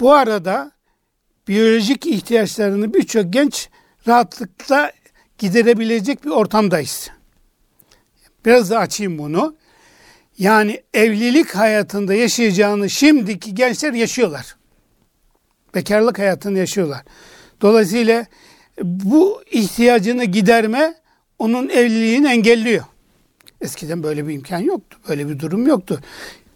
Bu 0.00 0.12
arada 0.12 0.72
biyolojik 1.48 2.06
ihtiyaçlarını 2.06 2.94
birçok 2.94 3.32
genç 3.32 3.68
rahatlıkla 4.08 4.92
giderebilecek 5.38 6.24
bir 6.24 6.30
ortamdayız. 6.30 7.10
Biraz 8.44 8.70
da 8.70 8.78
açayım 8.78 9.18
bunu. 9.18 9.56
Yani 10.38 10.82
evlilik 10.94 11.50
hayatında 11.54 12.14
yaşayacağını 12.14 12.90
şimdiki 12.90 13.54
gençler 13.54 13.92
yaşıyorlar. 13.92 14.56
Bekarlık 15.74 16.18
hayatını 16.18 16.58
yaşıyorlar. 16.58 17.02
Dolayısıyla 17.60 18.26
bu 18.82 19.42
ihtiyacını 19.50 20.24
giderme 20.24 20.94
onun 21.38 21.68
evliliğini 21.68 22.28
engelliyor. 22.28 22.84
Eskiden 23.60 24.02
böyle 24.02 24.28
bir 24.28 24.34
imkan 24.34 24.58
yoktu. 24.58 24.98
Böyle 25.08 25.28
bir 25.28 25.38
durum 25.38 25.66
yoktu. 25.66 26.00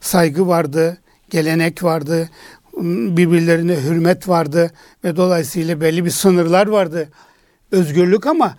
Saygı 0.00 0.46
vardı, 0.46 0.98
gelenek 1.30 1.82
vardı, 1.82 2.30
birbirlerine 3.16 3.76
hürmet 3.82 4.28
vardı 4.28 4.70
ve 5.04 5.16
dolayısıyla 5.16 5.80
belli 5.80 6.04
bir 6.04 6.10
sınırlar 6.10 6.66
vardı. 6.66 7.08
Özgürlük 7.72 8.26
ama 8.26 8.54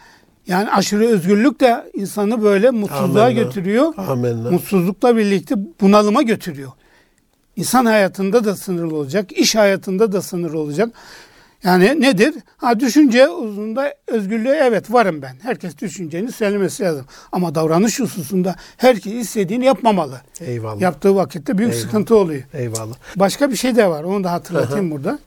yani 0.47 0.69
aşırı 0.71 1.07
özgürlük 1.07 1.59
de 1.59 1.91
insanı 1.93 2.43
böyle 2.43 2.69
mutsuzluğa 2.71 3.23
Amenna. 3.25 3.31
götürüyor. 3.43 3.93
Amenna. 3.97 4.51
Mutsuzlukla 4.51 5.17
birlikte 5.17 5.55
bunalıma 5.81 6.21
götürüyor. 6.21 6.71
İnsan 7.55 7.85
hayatında 7.85 8.43
da 8.45 8.55
sınırlı 8.55 8.95
olacak, 8.95 9.31
iş 9.31 9.55
hayatında 9.55 10.11
da 10.11 10.21
sınırlı 10.21 10.59
olacak. 10.59 10.89
Yani 11.63 12.01
nedir? 12.01 12.33
Ha 12.57 12.79
düşünce 12.79 13.27
uzunda 13.29 13.93
özgürlüğe 14.07 14.55
evet 14.55 14.93
varım 14.93 15.21
ben. 15.21 15.35
Herkes 15.41 15.77
düşünceni 15.77 16.31
söylemesi 16.31 16.83
lazım. 16.83 17.05
Ama 17.31 17.55
davranış 17.55 17.99
hususunda 17.99 18.55
herkes 18.77 19.13
istediğini 19.13 19.65
yapmamalı. 19.65 20.21
Eyvallah. 20.39 20.81
Yaptığı 20.81 21.15
vakitte 21.15 21.57
büyük 21.57 21.71
Eyvallah. 21.73 21.85
sıkıntı 21.87 22.15
oluyor. 22.15 22.43
Eyvallah. 22.53 22.95
Başka 23.15 23.51
bir 23.51 23.55
şey 23.55 23.75
de 23.75 23.87
var. 23.89 24.03
Onu 24.03 24.23
da 24.23 24.31
hatırlatayım 24.31 24.91
burada. 24.91 25.19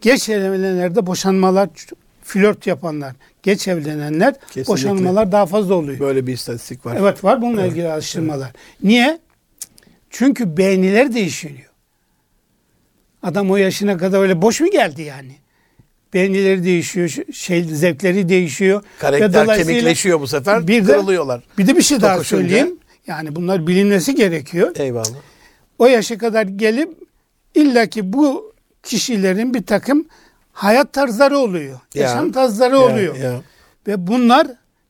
Geç 0.00 0.28
evlenenlerde 0.28 1.06
boşanmalar, 1.06 1.68
flört 2.22 2.66
yapanlar, 2.66 3.12
geç 3.42 3.68
evlenenler 3.68 4.34
Kesinlikle. 4.40 4.72
boşanmalar 4.72 5.32
daha 5.32 5.46
fazla 5.46 5.74
oluyor. 5.74 5.98
Böyle 6.00 6.26
bir 6.26 6.32
istatistik 6.32 6.86
var. 6.86 6.96
Evet 7.00 7.24
var 7.24 7.42
bununla 7.42 7.66
ilgili 7.66 7.88
araştırmalar. 7.88 8.52
Niye? 8.82 9.18
Çünkü 10.10 10.56
beğeniler 10.56 11.14
değişiyor. 11.14 11.70
Adam 13.22 13.50
o 13.50 13.56
yaşına 13.56 13.96
kadar 13.98 14.20
öyle 14.20 14.42
boş 14.42 14.60
mu 14.60 14.70
geldi 14.70 15.02
yani? 15.02 15.32
Beğenileri 16.14 16.64
değişiyor, 16.64 17.08
şey 17.32 17.64
zevkleri 17.64 18.28
değişiyor. 18.28 18.82
Karakter 18.98 19.46
kemikleşiyor 19.56 20.20
bu 20.20 20.26
sefer. 20.28 20.66
bir 20.68 20.86
de- 20.86 20.92
kırılıyorlar. 20.92 21.42
Bir 21.58 21.66
de 21.66 21.76
bir 21.76 21.82
şey 21.82 22.00
daha 22.00 22.14
Tokuşunca. 22.14 22.42
söyleyeyim. 22.42 22.78
Yani 23.06 23.36
bunlar 23.36 23.66
bilinmesi 23.66 24.14
gerekiyor. 24.14 24.72
Eyvallah. 24.76 25.08
O 25.78 25.86
yaşa 25.86 26.18
kadar 26.18 26.42
gelip 26.42 26.98
illaki 27.54 28.12
bu 28.12 28.52
kişilerin 28.82 29.54
bir 29.54 29.62
takım 29.66 30.06
hayat 30.52 30.92
tarzları 30.92 31.38
oluyor. 31.38 31.80
Ya. 31.94 32.02
Yaşam 32.02 32.32
tarzları 32.32 32.74
Ya, 32.74 32.80
oluyor. 32.80 33.16
ya. 33.16 33.40
Ve 33.86 34.06
bunlar 34.06 34.46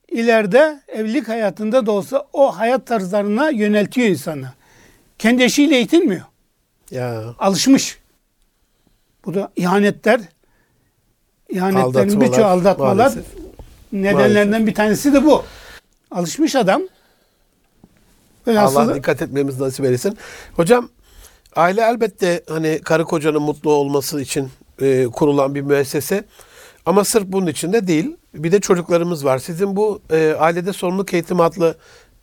ileride 0.08 0.80
evlilik 0.88 1.28
hayatında 1.28 1.86
da 1.86 1.92
olsa 1.92 2.26
o 2.32 2.58
hayat 2.58 2.86
tarzlarına 2.86 3.50
yöneltiyor 3.50 4.08
insanı. 4.08 4.52
Kendi 5.18 5.42
eşiyle 5.42 5.76
eğitilmiyor. 5.76 6.22
Ya. 6.90 7.22
Alışmış. 7.38 7.98
Bu 9.24 9.34
da 9.34 9.52
ihanetler, 9.56 10.20
ihanetlerin 11.48 12.20
birçoğu 12.20 12.44
aldatmalar 12.44 12.94
maalesef. 12.96 13.24
nedenlerinden 13.92 14.66
bir 14.66 14.74
tanesi 14.74 15.12
de 15.12 15.24
bu. 15.24 15.42
Alışmış 16.10 16.56
adam. 16.56 16.82
Velhasılı- 18.46 18.80
Allah 18.82 18.94
dikkat 18.94 19.22
etmemiz 19.22 19.60
nasip 19.60 19.84
eylesin. 19.84 20.18
Hocam 20.56 20.88
aile 21.56 21.80
elbette 21.82 22.42
hani 22.48 22.80
karı 22.84 23.04
kocanın 23.04 23.42
mutlu 23.42 23.72
olması 23.72 24.20
için 24.20 24.48
e, 24.80 25.04
kurulan 25.04 25.54
bir 25.54 25.60
müessese. 25.60 26.24
Ama 26.86 27.04
sırf 27.04 27.24
bunun 27.26 27.46
için 27.46 27.72
de 27.72 27.86
değil. 27.86 28.16
Bir 28.34 28.52
de 28.52 28.60
çocuklarımız 28.60 29.24
var. 29.24 29.38
Sizin 29.38 29.76
bu 29.76 30.00
e, 30.10 30.34
Ailede 30.38 30.72
Sorumluluk 30.72 31.14
Eğitimi 31.14 31.42
adlı 31.42 31.74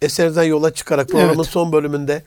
eserinizden 0.01 0.43
yola 0.43 0.73
çıkarak 0.73 1.09
programın 1.09 1.35
Evet. 1.35 1.45
son 1.45 1.71
bölümünde 1.73 2.23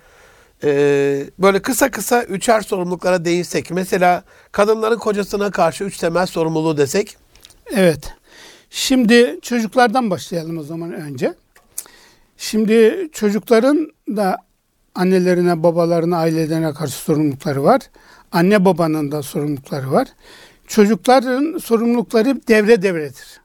e, 0.65 1.25
böyle 1.39 1.63
kısa 1.63 1.91
kısa 1.91 2.23
üçer 2.23 2.61
sorumluluklara 2.61 3.25
değinsek. 3.25 3.71
Mesela 3.71 4.25
kadınların 4.53 4.99
kocasına 4.99 5.51
karşı 5.51 5.85
üç 5.85 5.97
temel 5.99 6.27
sorumluluğu 6.27 6.77
desek. 6.77 7.17
Evet. 7.75 8.15
Şimdi 8.71 9.39
çocuklardan 9.43 10.11
başlayalım 10.11 10.59
o 10.59 10.63
zaman 10.63 10.93
önce. 10.93 11.35
Şimdi 12.37 13.09
çocukların 13.13 13.93
da 14.09 14.37
annelerine, 14.95 15.63
babalarına, 15.63 16.19
ailelerine 16.19 16.73
karşı 16.73 16.93
sorumlulukları 16.93 17.65
var. 17.65 17.81
Anne 18.33 18.65
babanın 18.65 19.13
da 19.13 19.23
sorumlulukları 19.23 19.93
var. 19.93 20.09
Çocukların 20.67 21.59
sorumlulukları 21.59 22.41
devre 22.49 22.83
devredir. 22.83 23.41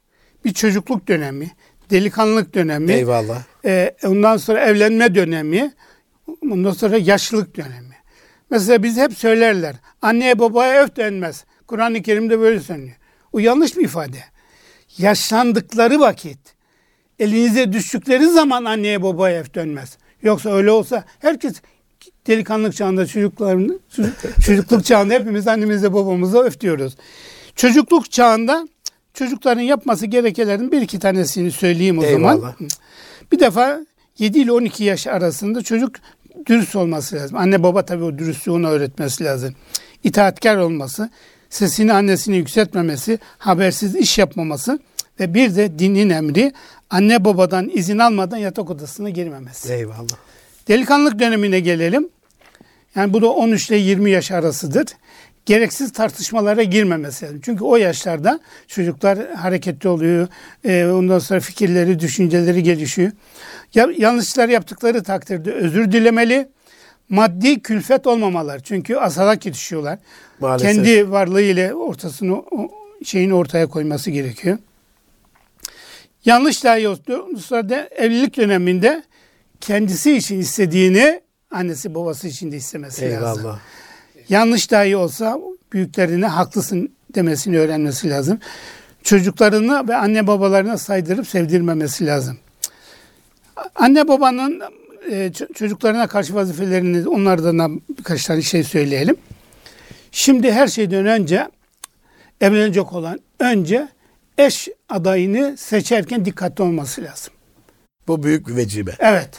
Bir 0.45 0.53
çocukluk 0.53 1.07
dönemi, 1.07 1.51
delikanlılık 1.89 2.53
dönemi, 2.53 2.91
Eyvallah. 2.91 3.43
e, 3.65 3.95
ondan 4.05 4.37
sonra 4.37 4.59
evlenme 4.59 5.15
dönemi, 5.15 5.73
ondan 6.51 6.71
sonra 6.71 6.97
yaşlılık 6.97 7.57
dönemi. 7.57 7.95
Mesela 8.49 8.83
biz 8.83 8.97
hep 8.97 9.13
söylerler, 9.13 9.75
anneye 10.01 10.39
babaya 10.39 10.83
öf 10.83 10.95
denmez. 10.95 11.45
Kur'an-ı 11.67 12.01
Kerim'de 12.01 12.39
böyle 12.39 12.59
söylüyor. 12.59 12.95
O 13.33 13.39
yanlış 13.39 13.77
bir 13.77 13.83
ifade. 13.83 14.17
Yaşlandıkları 14.97 15.99
vakit, 15.99 16.39
elinize 17.19 17.73
düştükleri 17.73 18.27
zaman 18.29 18.65
anneye 18.65 19.03
babaya 19.03 19.41
öf 19.41 19.53
dönmez. 19.53 19.97
Yoksa 20.21 20.49
öyle 20.49 20.71
olsa 20.71 21.03
herkes 21.19 21.61
delikanlık 22.27 22.75
çağında 22.75 23.05
çocukların 23.05 23.79
çocukluk 24.45 24.85
çağında 24.85 25.13
hepimiz 25.13 25.47
annemize 25.47 25.93
babamıza 25.93 26.43
öf 26.43 26.59
diyoruz. 26.59 26.97
Çocukluk 27.55 28.11
çağında 28.11 28.67
çocukların 29.13 29.61
yapması 29.61 30.05
gerekenlerin 30.05 30.71
bir 30.71 30.81
iki 30.81 30.99
tanesini 30.99 31.51
söyleyeyim 31.51 31.99
o 31.99 32.01
zaman. 32.01 32.37
Eyvallah. 32.37 32.55
Bir 33.31 33.39
defa 33.39 33.85
7 34.19 34.39
ile 34.39 34.51
12 34.51 34.83
yaş 34.83 35.07
arasında 35.07 35.61
çocuk 35.61 35.95
dürüst 36.45 36.75
olması 36.75 37.15
lazım. 37.15 37.37
Anne 37.37 37.63
baba 37.63 37.85
tabii 37.85 38.03
o 38.03 38.17
dürüstlüğü 38.17 38.51
ona 38.51 38.69
öğretmesi 38.69 39.23
lazım. 39.23 39.55
İtaatkar 40.03 40.57
olması, 40.57 41.09
sesini 41.49 41.93
annesini 41.93 42.37
yükseltmemesi, 42.37 43.19
habersiz 43.37 43.95
iş 43.95 44.17
yapmaması 44.17 44.79
ve 45.19 45.33
bir 45.33 45.55
de 45.55 45.79
dinin 45.79 46.09
emri 46.09 46.53
anne 46.89 47.25
babadan 47.25 47.69
izin 47.73 47.97
almadan 47.97 48.37
yatak 48.37 48.69
odasına 48.69 49.09
girmemesi. 49.09 49.73
Eyvallah. 49.73 50.17
Delikanlılık 50.67 51.19
dönemine 51.19 51.59
gelelim. 51.59 52.09
Yani 52.95 53.13
bu 53.13 53.21
da 53.21 53.29
13 53.29 53.69
ile 53.69 53.77
20 53.77 54.11
yaş 54.11 54.31
arasıdır. 54.31 54.85
Gereksiz 55.49 55.91
tartışmalara 55.91 56.63
girmemesi 56.63 57.25
lazım. 57.25 57.41
Çünkü 57.43 57.63
o 57.63 57.75
yaşlarda 57.75 58.39
çocuklar 58.67 59.33
hareketli 59.33 59.89
oluyor. 59.89 60.27
Ee, 60.65 60.85
ondan 60.85 61.19
sonra 61.19 61.39
fikirleri, 61.39 61.99
düşünceleri 61.99 62.63
gelişiyor. 62.63 63.11
Ya, 63.73 63.87
yanlışlar 63.97 64.49
yaptıkları 64.49 65.03
takdirde 65.03 65.51
özür 65.51 65.91
dilemeli. 65.91 66.49
Maddi 67.09 67.59
külfet 67.59 68.07
olmamalar. 68.07 68.59
Çünkü 68.63 68.95
asalak 68.95 69.45
yetişiyorlar. 69.45 69.99
Maalesef. 70.39 70.75
Kendi 70.75 71.11
varlığıyla 71.11 71.73
ortasını 71.73 72.35
o 72.39 72.71
şeyini 73.03 73.33
ortaya 73.33 73.67
koyması 73.67 74.11
gerekiyor. 74.11 74.57
Yanlış 76.25 76.63
dahi 76.63 76.87
olsa 76.87 77.69
da 77.69 77.89
evlilik 77.91 78.37
döneminde 78.37 79.03
kendisi 79.61 80.17
için 80.17 80.39
istediğini 80.39 81.21
annesi 81.51 81.95
babası 81.95 82.27
için 82.27 82.51
de 82.51 82.55
istemesi 82.55 83.11
lazım. 83.11 83.59
Yanlış 84.29 84.71
dahi 84.71 84.95
olsa 84.95 85.39
büyüklerine 85.73 86.25
haklısın 86.25 86.89
demesini 87.15 87.59
öğrenmesi 87.59 88.09
lazım. 88.09 88.39
Çocuklarını 89.03 89.87
ve 89.87 89.95
anne 89.95 90.27
babalarına 90.27 90.77
saydırıp 90.77 91.27
sevdirmemesi 91.27 92.05
lazım. 92.05 92.37
Anne 93.75 94.07
babanın 94.07 94.61
e, 95.11 95.31
çocuklarına 95.55 96.07
karşı 96.07 96.35
vazifelerini 96.35 97.07
onlardan 97.07 97.59
da 97.59 97.69
birkaç 97.97 98.25
tane 98.25 98.41
şey 98.41 98.63
söyleyelim. 98.63 99.15
Şimdi 100.11 100.51
her 100.51 100.67
şeyden 100.67 101.05
önce 101.05 101.47
evlenecek 102.41 102.93
olan 102.93 103.19
önce 103.39 103.87
eş 104.37 104.69
adayını 104.89 105.57
seçerken 105.57 106.25
dikkatli 106.25 106.63
olması 106.63 107.03
lazım. 107.03 107.33
Bu 108.07 108.23
büyük 108.23 108.47
bir 108.47 108.55
vecibe. 108.55 108.95
Evet. 108.99 109.29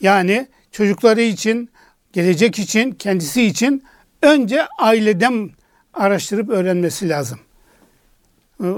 Yani 0.00 0.46
çocukları 0.72 1.22
için, 1.22 1.70
gelecek 2.12 2.58
için, 2.58 2.92
kendisi 2.92 3.42
için 3.42 3.82
önce 4.24 4.66
aileden 4.78 5.50
araştırıp 5.94 6.48
öğrenmesi 6.48 7.08
lazım. 7.08 7.38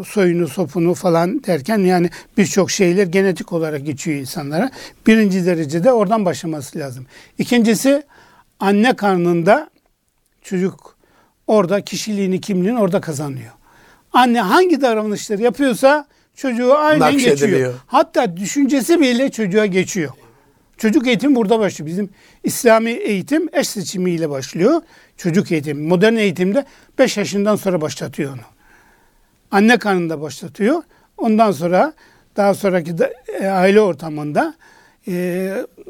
Soyunu, 0.07 0.49
sopunu 0.49 0.95
falan 0.95 1.45
derken 1.45 1.79
yani 1.79 2.11
birçok 2.39 2.71
şeyler 2.71 3.07
genetik 3.07 3.53
olarak 3.53 3.87
geçiyor 3.87 4.21
insanlara. 4.21 4.71
Birinci 5.07 5.47
derecede 5.47 5.93
oradan 5.93 6.25
başlaması 6.25 6.79
lazım. 6.79 7.07
İkincisi 7.39 8.03
anne 8.61 8.97
karnında 8.97 9.71
çocuk 10.43 10.97
orada 11.47 11.81
kişiliğini, 11.81 12.41
kimliğini 12.41 12.79
orada 12.79 13.01
kazanıyor. 13.01 13.53
Anne 14.13 14.41
hangi 14.41 14.81
davranışları 14.81 15.43
yapıyorsa 15.43 16.07
çocuğu 16.35 16.75
aynen 16.75 17.19
geçiyor. 17.19 17.75
Hatta 17.87 18.37
düşüncesi 18.37 19.01
bile 19.01 19.31
çocuğa 19.31 19.67
geçiyor. 19.67 20.13
Çocuk 20.79 21.07
eğitim 21.07 21.35
burada 21.35 21.59
başlıyor. 21.59 21.87
Bizim 21.87 22.11
İslami 22.45 22.91
eğitim 22.91 23.49
eş 23.53 23.69
seçimiyle 23.69 24.31
başlıyor. 24.31 24.83
Çocuk 25.17 25.53
eğitim. 25.53 25.89
Modern 25.89 26.17
eğitimde 26.17 26.65
5 26.99 27.17
yaşından 27.17 27.57
sonra 27.57 27.81
başlatıyor 27.81 28.33
onu. 28.33 28.41
Anne 29.51 29.79
karnında 29.79 30.21
başlatıyor. 30.21 30.83
Ondan 31.19 31.53
sonra 31.53 31.93
daha 32.37 32.55
sonraki 32.55 32.99
da, 32.99 33.13
e, 33.41 33.47
aile 33.47 33.81
ortamında 33.81 34.55
e, 35.09 35.13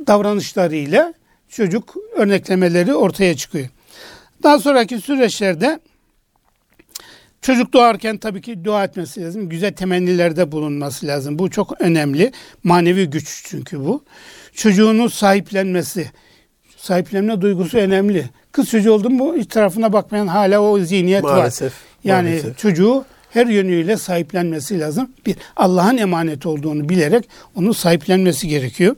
davranışlarıyla 0.07 1.15
çocuk 1.49 1.97
örneklemeleri 2.17 2.95
ortaya 2.95 3.37
çıkıyor. 3.37 3.69
Daha 4.43 4.59
sonraki 4.59 5.01
süreçlerde 5.01 5.81
Çocuk 7.47 7.73
doğarken 7.73 8.17
tabii 8.17 8.41
ki 8.41 8.65
dua 8.65 8.85
etmesi 8.85 9.23
lazım. 9.23 9.49
Güzel 9.49 9.73
temennilerde 9.73 10.53
bulunması 10.53 11.07
lazım. 11.07 11.39
Bu 11.39 11.51
çok 11.51 11.81
önemli. 11.81 12.33
Manevi 12.65 13.11
güç 13.11 13.43
çünkü 13.47 13.81
bu. 13.81 14.05
Çocuğunu 14.57 15.11
sahiplenmesi. 15.11 16.11
Sahiplenme 16.77 17.41
duygusu 17.41 17.79
önemli. 17.79 18.25
Kız 18.53 18.71
çocuğu 18.71 18.93
oldu 18.93 19.11
mu 19.11 19.35
hiç 19.37 19.47
tarafına 19.47 19.93
bakmayan 19.93 20.27
hala 20.27 20.61
o 20.61 20.79
zihniyet 20.79 21.23
maalesef, 21.23 21.73
var. 21.73 21.79
Yani 22.05 22.29
maalesef. 22.29 22.59
çocuğu 22.59 23.05
her 23.31 23.47
yönüyle 23.47 23.97
sahiplenmesi 23.97 24.81
lazım. 24.81 25.11
Bir 25.27 25.37
Allah'ın 25.57 25.97
emanet 25.97 26.47
olduğunu 26.47 26.89
bilerek 26.89 27.29
onu 27.55 27.75
sahiplenmesi 27.75 28.49
gerekiyor. 28.49 28.97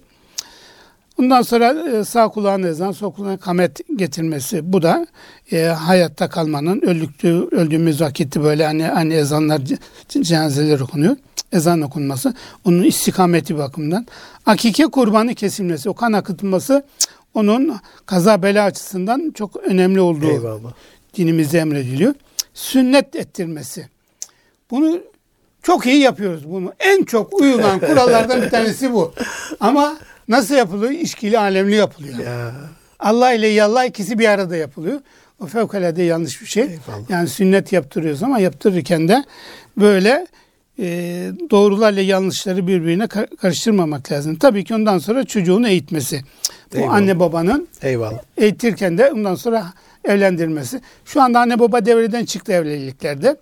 Ondan 1.20 1.42
sonra 1.42 1.90
e, 1.90 2.04
sağ 2.04 2.28
kulağına 2.28 2.68
ezan, 2.68 2.92
sol 2.92 3.12
kulağına 3.12 3.36
kamet 3.36 3.80
getirmesi. 3.96 4.72
Bu 4.72 4.82
da 4.82 5.06
e, 5.52 5.62
hayatta 5.64 6.28
kalmanın 6.28 6.80
öldüktüğü, 6.80 7.48
öldüğümüz 7.50 8.00
vakitte 8.00 8.42
böyle 8.42 8.66
hani, 8.66 8.82
hani 8.82 9.14
ezanlar, 9.14 9.60
cenazeler 10.08 10.80
okunuyor. 10.80 11.16
Ezan 11.52 11.80
okunması. 11.80 12.34
Onun 12.64 12.82
istikameti 12.82 13.58
bakımından. 13.58 14.06
Akike 14.46 14.84
kurbanı 14.86 15.34
kesilmesi, 15.34 15.90
o 15.90 15.94
kan 15.94 16.12
akıtılması 16.12 16.84
onun 17.34 17.76
kaza 18.06 18.42
bela 18.42 18.64
açısından 18.64 19.32
çok 19.34 19.56
önemli 19.56 20.00
olduğu 20.00 20.30
Eyvallah. 20.30 20.72
dinimizde 21.16 21.58
emrediliyor. 21.58 22.14
Sünnet 22.54 23.16
ettirmesi. 23.16 23.88
Bunu 24.70 25.00
çok 25.62 25.86
iyi 25.86 25.98
yapıyoruz 25.98 26.50
bunu. 26.50 26.72
En 26.80 27.04
çok 27.04 27.40
uyulan 27.40 27.78
kurallardan 27.86 28.42
bir 28.42 28.50
tanesi 28.50 28.92
bu. 28.92 29.12
Ama 29.60 29.96
Nasıl 30.28 30.54
yapılıyor? 30.54 30.92
İşkili 30.92 31.38
alemli 31.38 31.74
yapılıyor. 31.74 32.18
Ya. 32.18 32.52
Allah 32.98 33.32
ile 33.32 33.46
yallah 33.46 33.84
ikisi 33.84 34.18
bir 34.18 34.28
arada 34.28 34.56
yapılıyor. 34.56 35.00
O 35.40 35.46
fevkalade 35.46 36.02
yanlış 36.02 36.40
bir 36.42 36.46
şey. 36.46 36.62
Eyvallah. 36.62 37.10
Yani 37.10 37.28
sünnet 37.28 37.72
yaptırıyoruz 37.72 38.22
ama 38.22 38.38
yaptırırken 38.38 39.08
de 39.08 39.24
böyle 39.76 40.26
e, 40.78 40.86
doğrularla 41.50 42.00
yanlışları 42.00 42.66
birbirine 42.66 43.06
karıştırmamak 43.40 44.12
lazım. 44.12 44.36
Tabii 44.36 44.64
ki 44.64 44.74
ondan 44.74 44.98
sonra 44.98 45.24
çocuğunu 45.24 45.68
eğitmesi. 45.68 46.20
Bu 46.74 46.76
Eyvallah. 46.76 46.94
anne 46.94 47.20
babanın 47.20 47.68
Eyvallah. 47.82 48.20
eğitirken 48.36 48.98
de 48.98 49.12
ondan 49.12 49.34
sonra 49.34 49.72
evlendirmesi. 50.04 50.80
Şu 51.04 51.22
anda 51.22 51.40
anne 51.40 51.58
baba 51.58 51.86
devreden 51.86 52.24
çıktı 52.24 52.52
evliliklerde. 52.52 53.36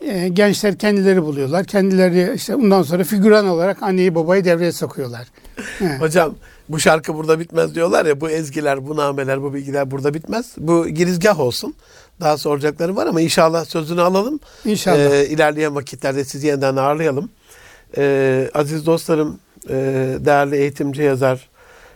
E, 0.00 0.28
gençler 0.28 0.78
kendileri 0.78 1.22
buluyorlar. 1.22 1.64
Kendileri 1.64 2.34
işte 2.34 2.54
ondan 2.54 2.82
sonra 2.82 3.04
figüran 3.04 3.48
olarak 3.48 3.82
anneyi 3.82 4.14
babayı 4.14 4.44
devreye 4.44 4.72
sokuyorlar. 4.72 5.28
Hocam 5.98 6.34
bu 6.68 6.80
şarkı 6.80 7.14
burada 7.14 7.40
bitmez 7.40 7.74
diyorlar 7.74 8.06
ya 8.06 8.20
bu 8.20 8.30
ezgiler, 8.30 8.86
bu 8.88 8.96
nameler, 8.96 9.42
bu 9.42 9.54
bilgiler 9.54 9.90
burada 9.90 10.14
bitmez. 10.14 10.54
Bu 10.58 10.88
girizgah 10.88 11.40
olsun. 11.40 11.74
Daha 12.20 12.38
soracakları 12.38 12.96
var 12.96 13.06
ama 13.06 13.20
inşallah 13.20 13.64
sözünü 13.64 14.02
alalım. 14.02 14.40
İnşallah. 14.64 14.98
Ee, 14.98 15.26
ilerleyen 15.26 15.74
vakitlerde 15.74 16.24
sizi 16.24 16.46
yeniden 16.46 16.76
ağırlayalım. 16.76 17.30
Ee, 17.96 18.50
aziz 18.54 18.86
dostlarım, 18.86 19.38
e, 19.68 19.74
değerli 20.20 20.56
eğitimci 20.56 21.02
yazar, 21.02 21.48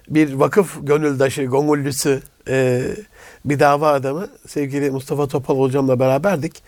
bir 0.09 0.33
vakıf 0.33 0.77
gönüldaşı, 0.83 1.43
gönüllüsü, 1.43 2.23
e, 2.49 2.83
bir 3.45 3.61
dava 3.61 3.93
adamı 3.93 4.29
sevgili 4.47 4.91
Mustafa 4.91 5.29
Topal 5.29 5.59
hocamla 5.59 6.01
beraberdik. 6.01 6.63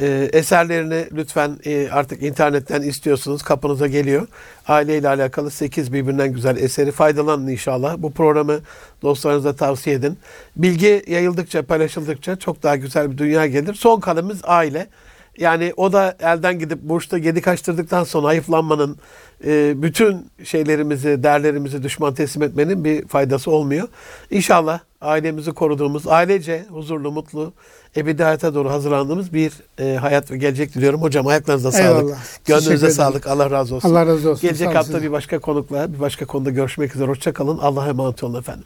E, 0.00 0.30
eserlerini 0.32 1.06
lütfen 1.12 1.58
e, 1.64 1.88
artık 1.90 2.22
internetten 2.22 2.82
istiyorsunuz. 2.82 3.42
Kapınıza 3.42 3.86
geliyor. 3.86 4.28
Aileyle 4.68 5.08
alakalı 5.08 5.50
8 5.50 5.92
birbirinden 5.92 6.32
güzel 6.32 6.56
eseri 6.56 6.92
faydalanın 6.92 7.48
inşallah. 7.48 7.96
Bu 7.98 8.12
programı 8.12 8.60
dostlarınıza 9.02 9.56
tavsiye 9.56 9.96
edin. 9.96 10.18
Bilgi 10.56 11.02
yayıldıkça, 11.06 11.62
paylaşıldıkça 11.62 12.36
çok 12.36 12.62
daha 12.62 12.76
güzel 12.76 13.12
bir 13.12 13.18
dünya 13.18 13.46
gelir. 13.46 13.74
Son 13.74 14.00
kanımız 14.00 14.40
aile. 14.44 14.86
Yani 15.38 15.72
o 15.76 15.92
da 15.92 16.16
elden 16.20 16.58
gidip 16.58 16.82
burçta 16.82 17.18
gedi 17.18 17.40
kaçtırdıktan 17.40 18.04
sonra 18.04 18.26
hayıflanmanın, 18.26 18.98
e, 19.44 19.82
bütün 19.82 20.26
şeylerimizi, 20.44 21.22
değerlerimizi 21.22 21.82
düşman 21.82 22.14
teslim 22.14 22.42
etmenin 22.42 22.84
bir 22.84 23.08
faydası 23.08 23.50
olmuyor. 23.50 23.88
İnşallah 24.30 24.80
ailemizi 25.00 25.52
koruduğumuz, 25.52 26.06
ailece 26.06 26.64
huzurlu, 26.70 27.12
mutlu, 27.12 27.52
ebedi 27.96 28.22
hayata 28.22 28.54
doğru 28.54 28.70
hazırlandığımız 28.70 29.32
bir 29.32 29.52
e, 29.78 29.96
hayat 29.96 30.30
ve 30.30 30.36
gelecek 30.36 30.74
diliyorum. 30.74 31.02
Hocam 31.02 31.26
ayaklarınıza 31.26 31.78
Eyvallah. 31.78 32.00
sağlık. 32.00 32.16
Gönlünüze 32.44 32.90
sağlık. 32.90 33.26
Allah 33.26 33.50
razı 33.50 33.74
olsun. 33.74 33.90
Allah 33.90 34.06
razı 34.06 34.30
olsun. 34.30 34.42
Gelecek 34.42 34.74
hafta 34.74 35.02
bir 35.02 35.12
başka 35.12 35.38
konukla, 35.38 35.92
bir 35.94 36.00
başka 36.00 36.26
konuda 36.26 36.50
görüşmek 36.50 36.94
üzere. 36.94 37.08
Hoşçakalın. 37.08 37.58
Allah'a 37.58 37.88
emanet 37.88 38.24
olun 38.24 38.38
efendim. 38.38 38.64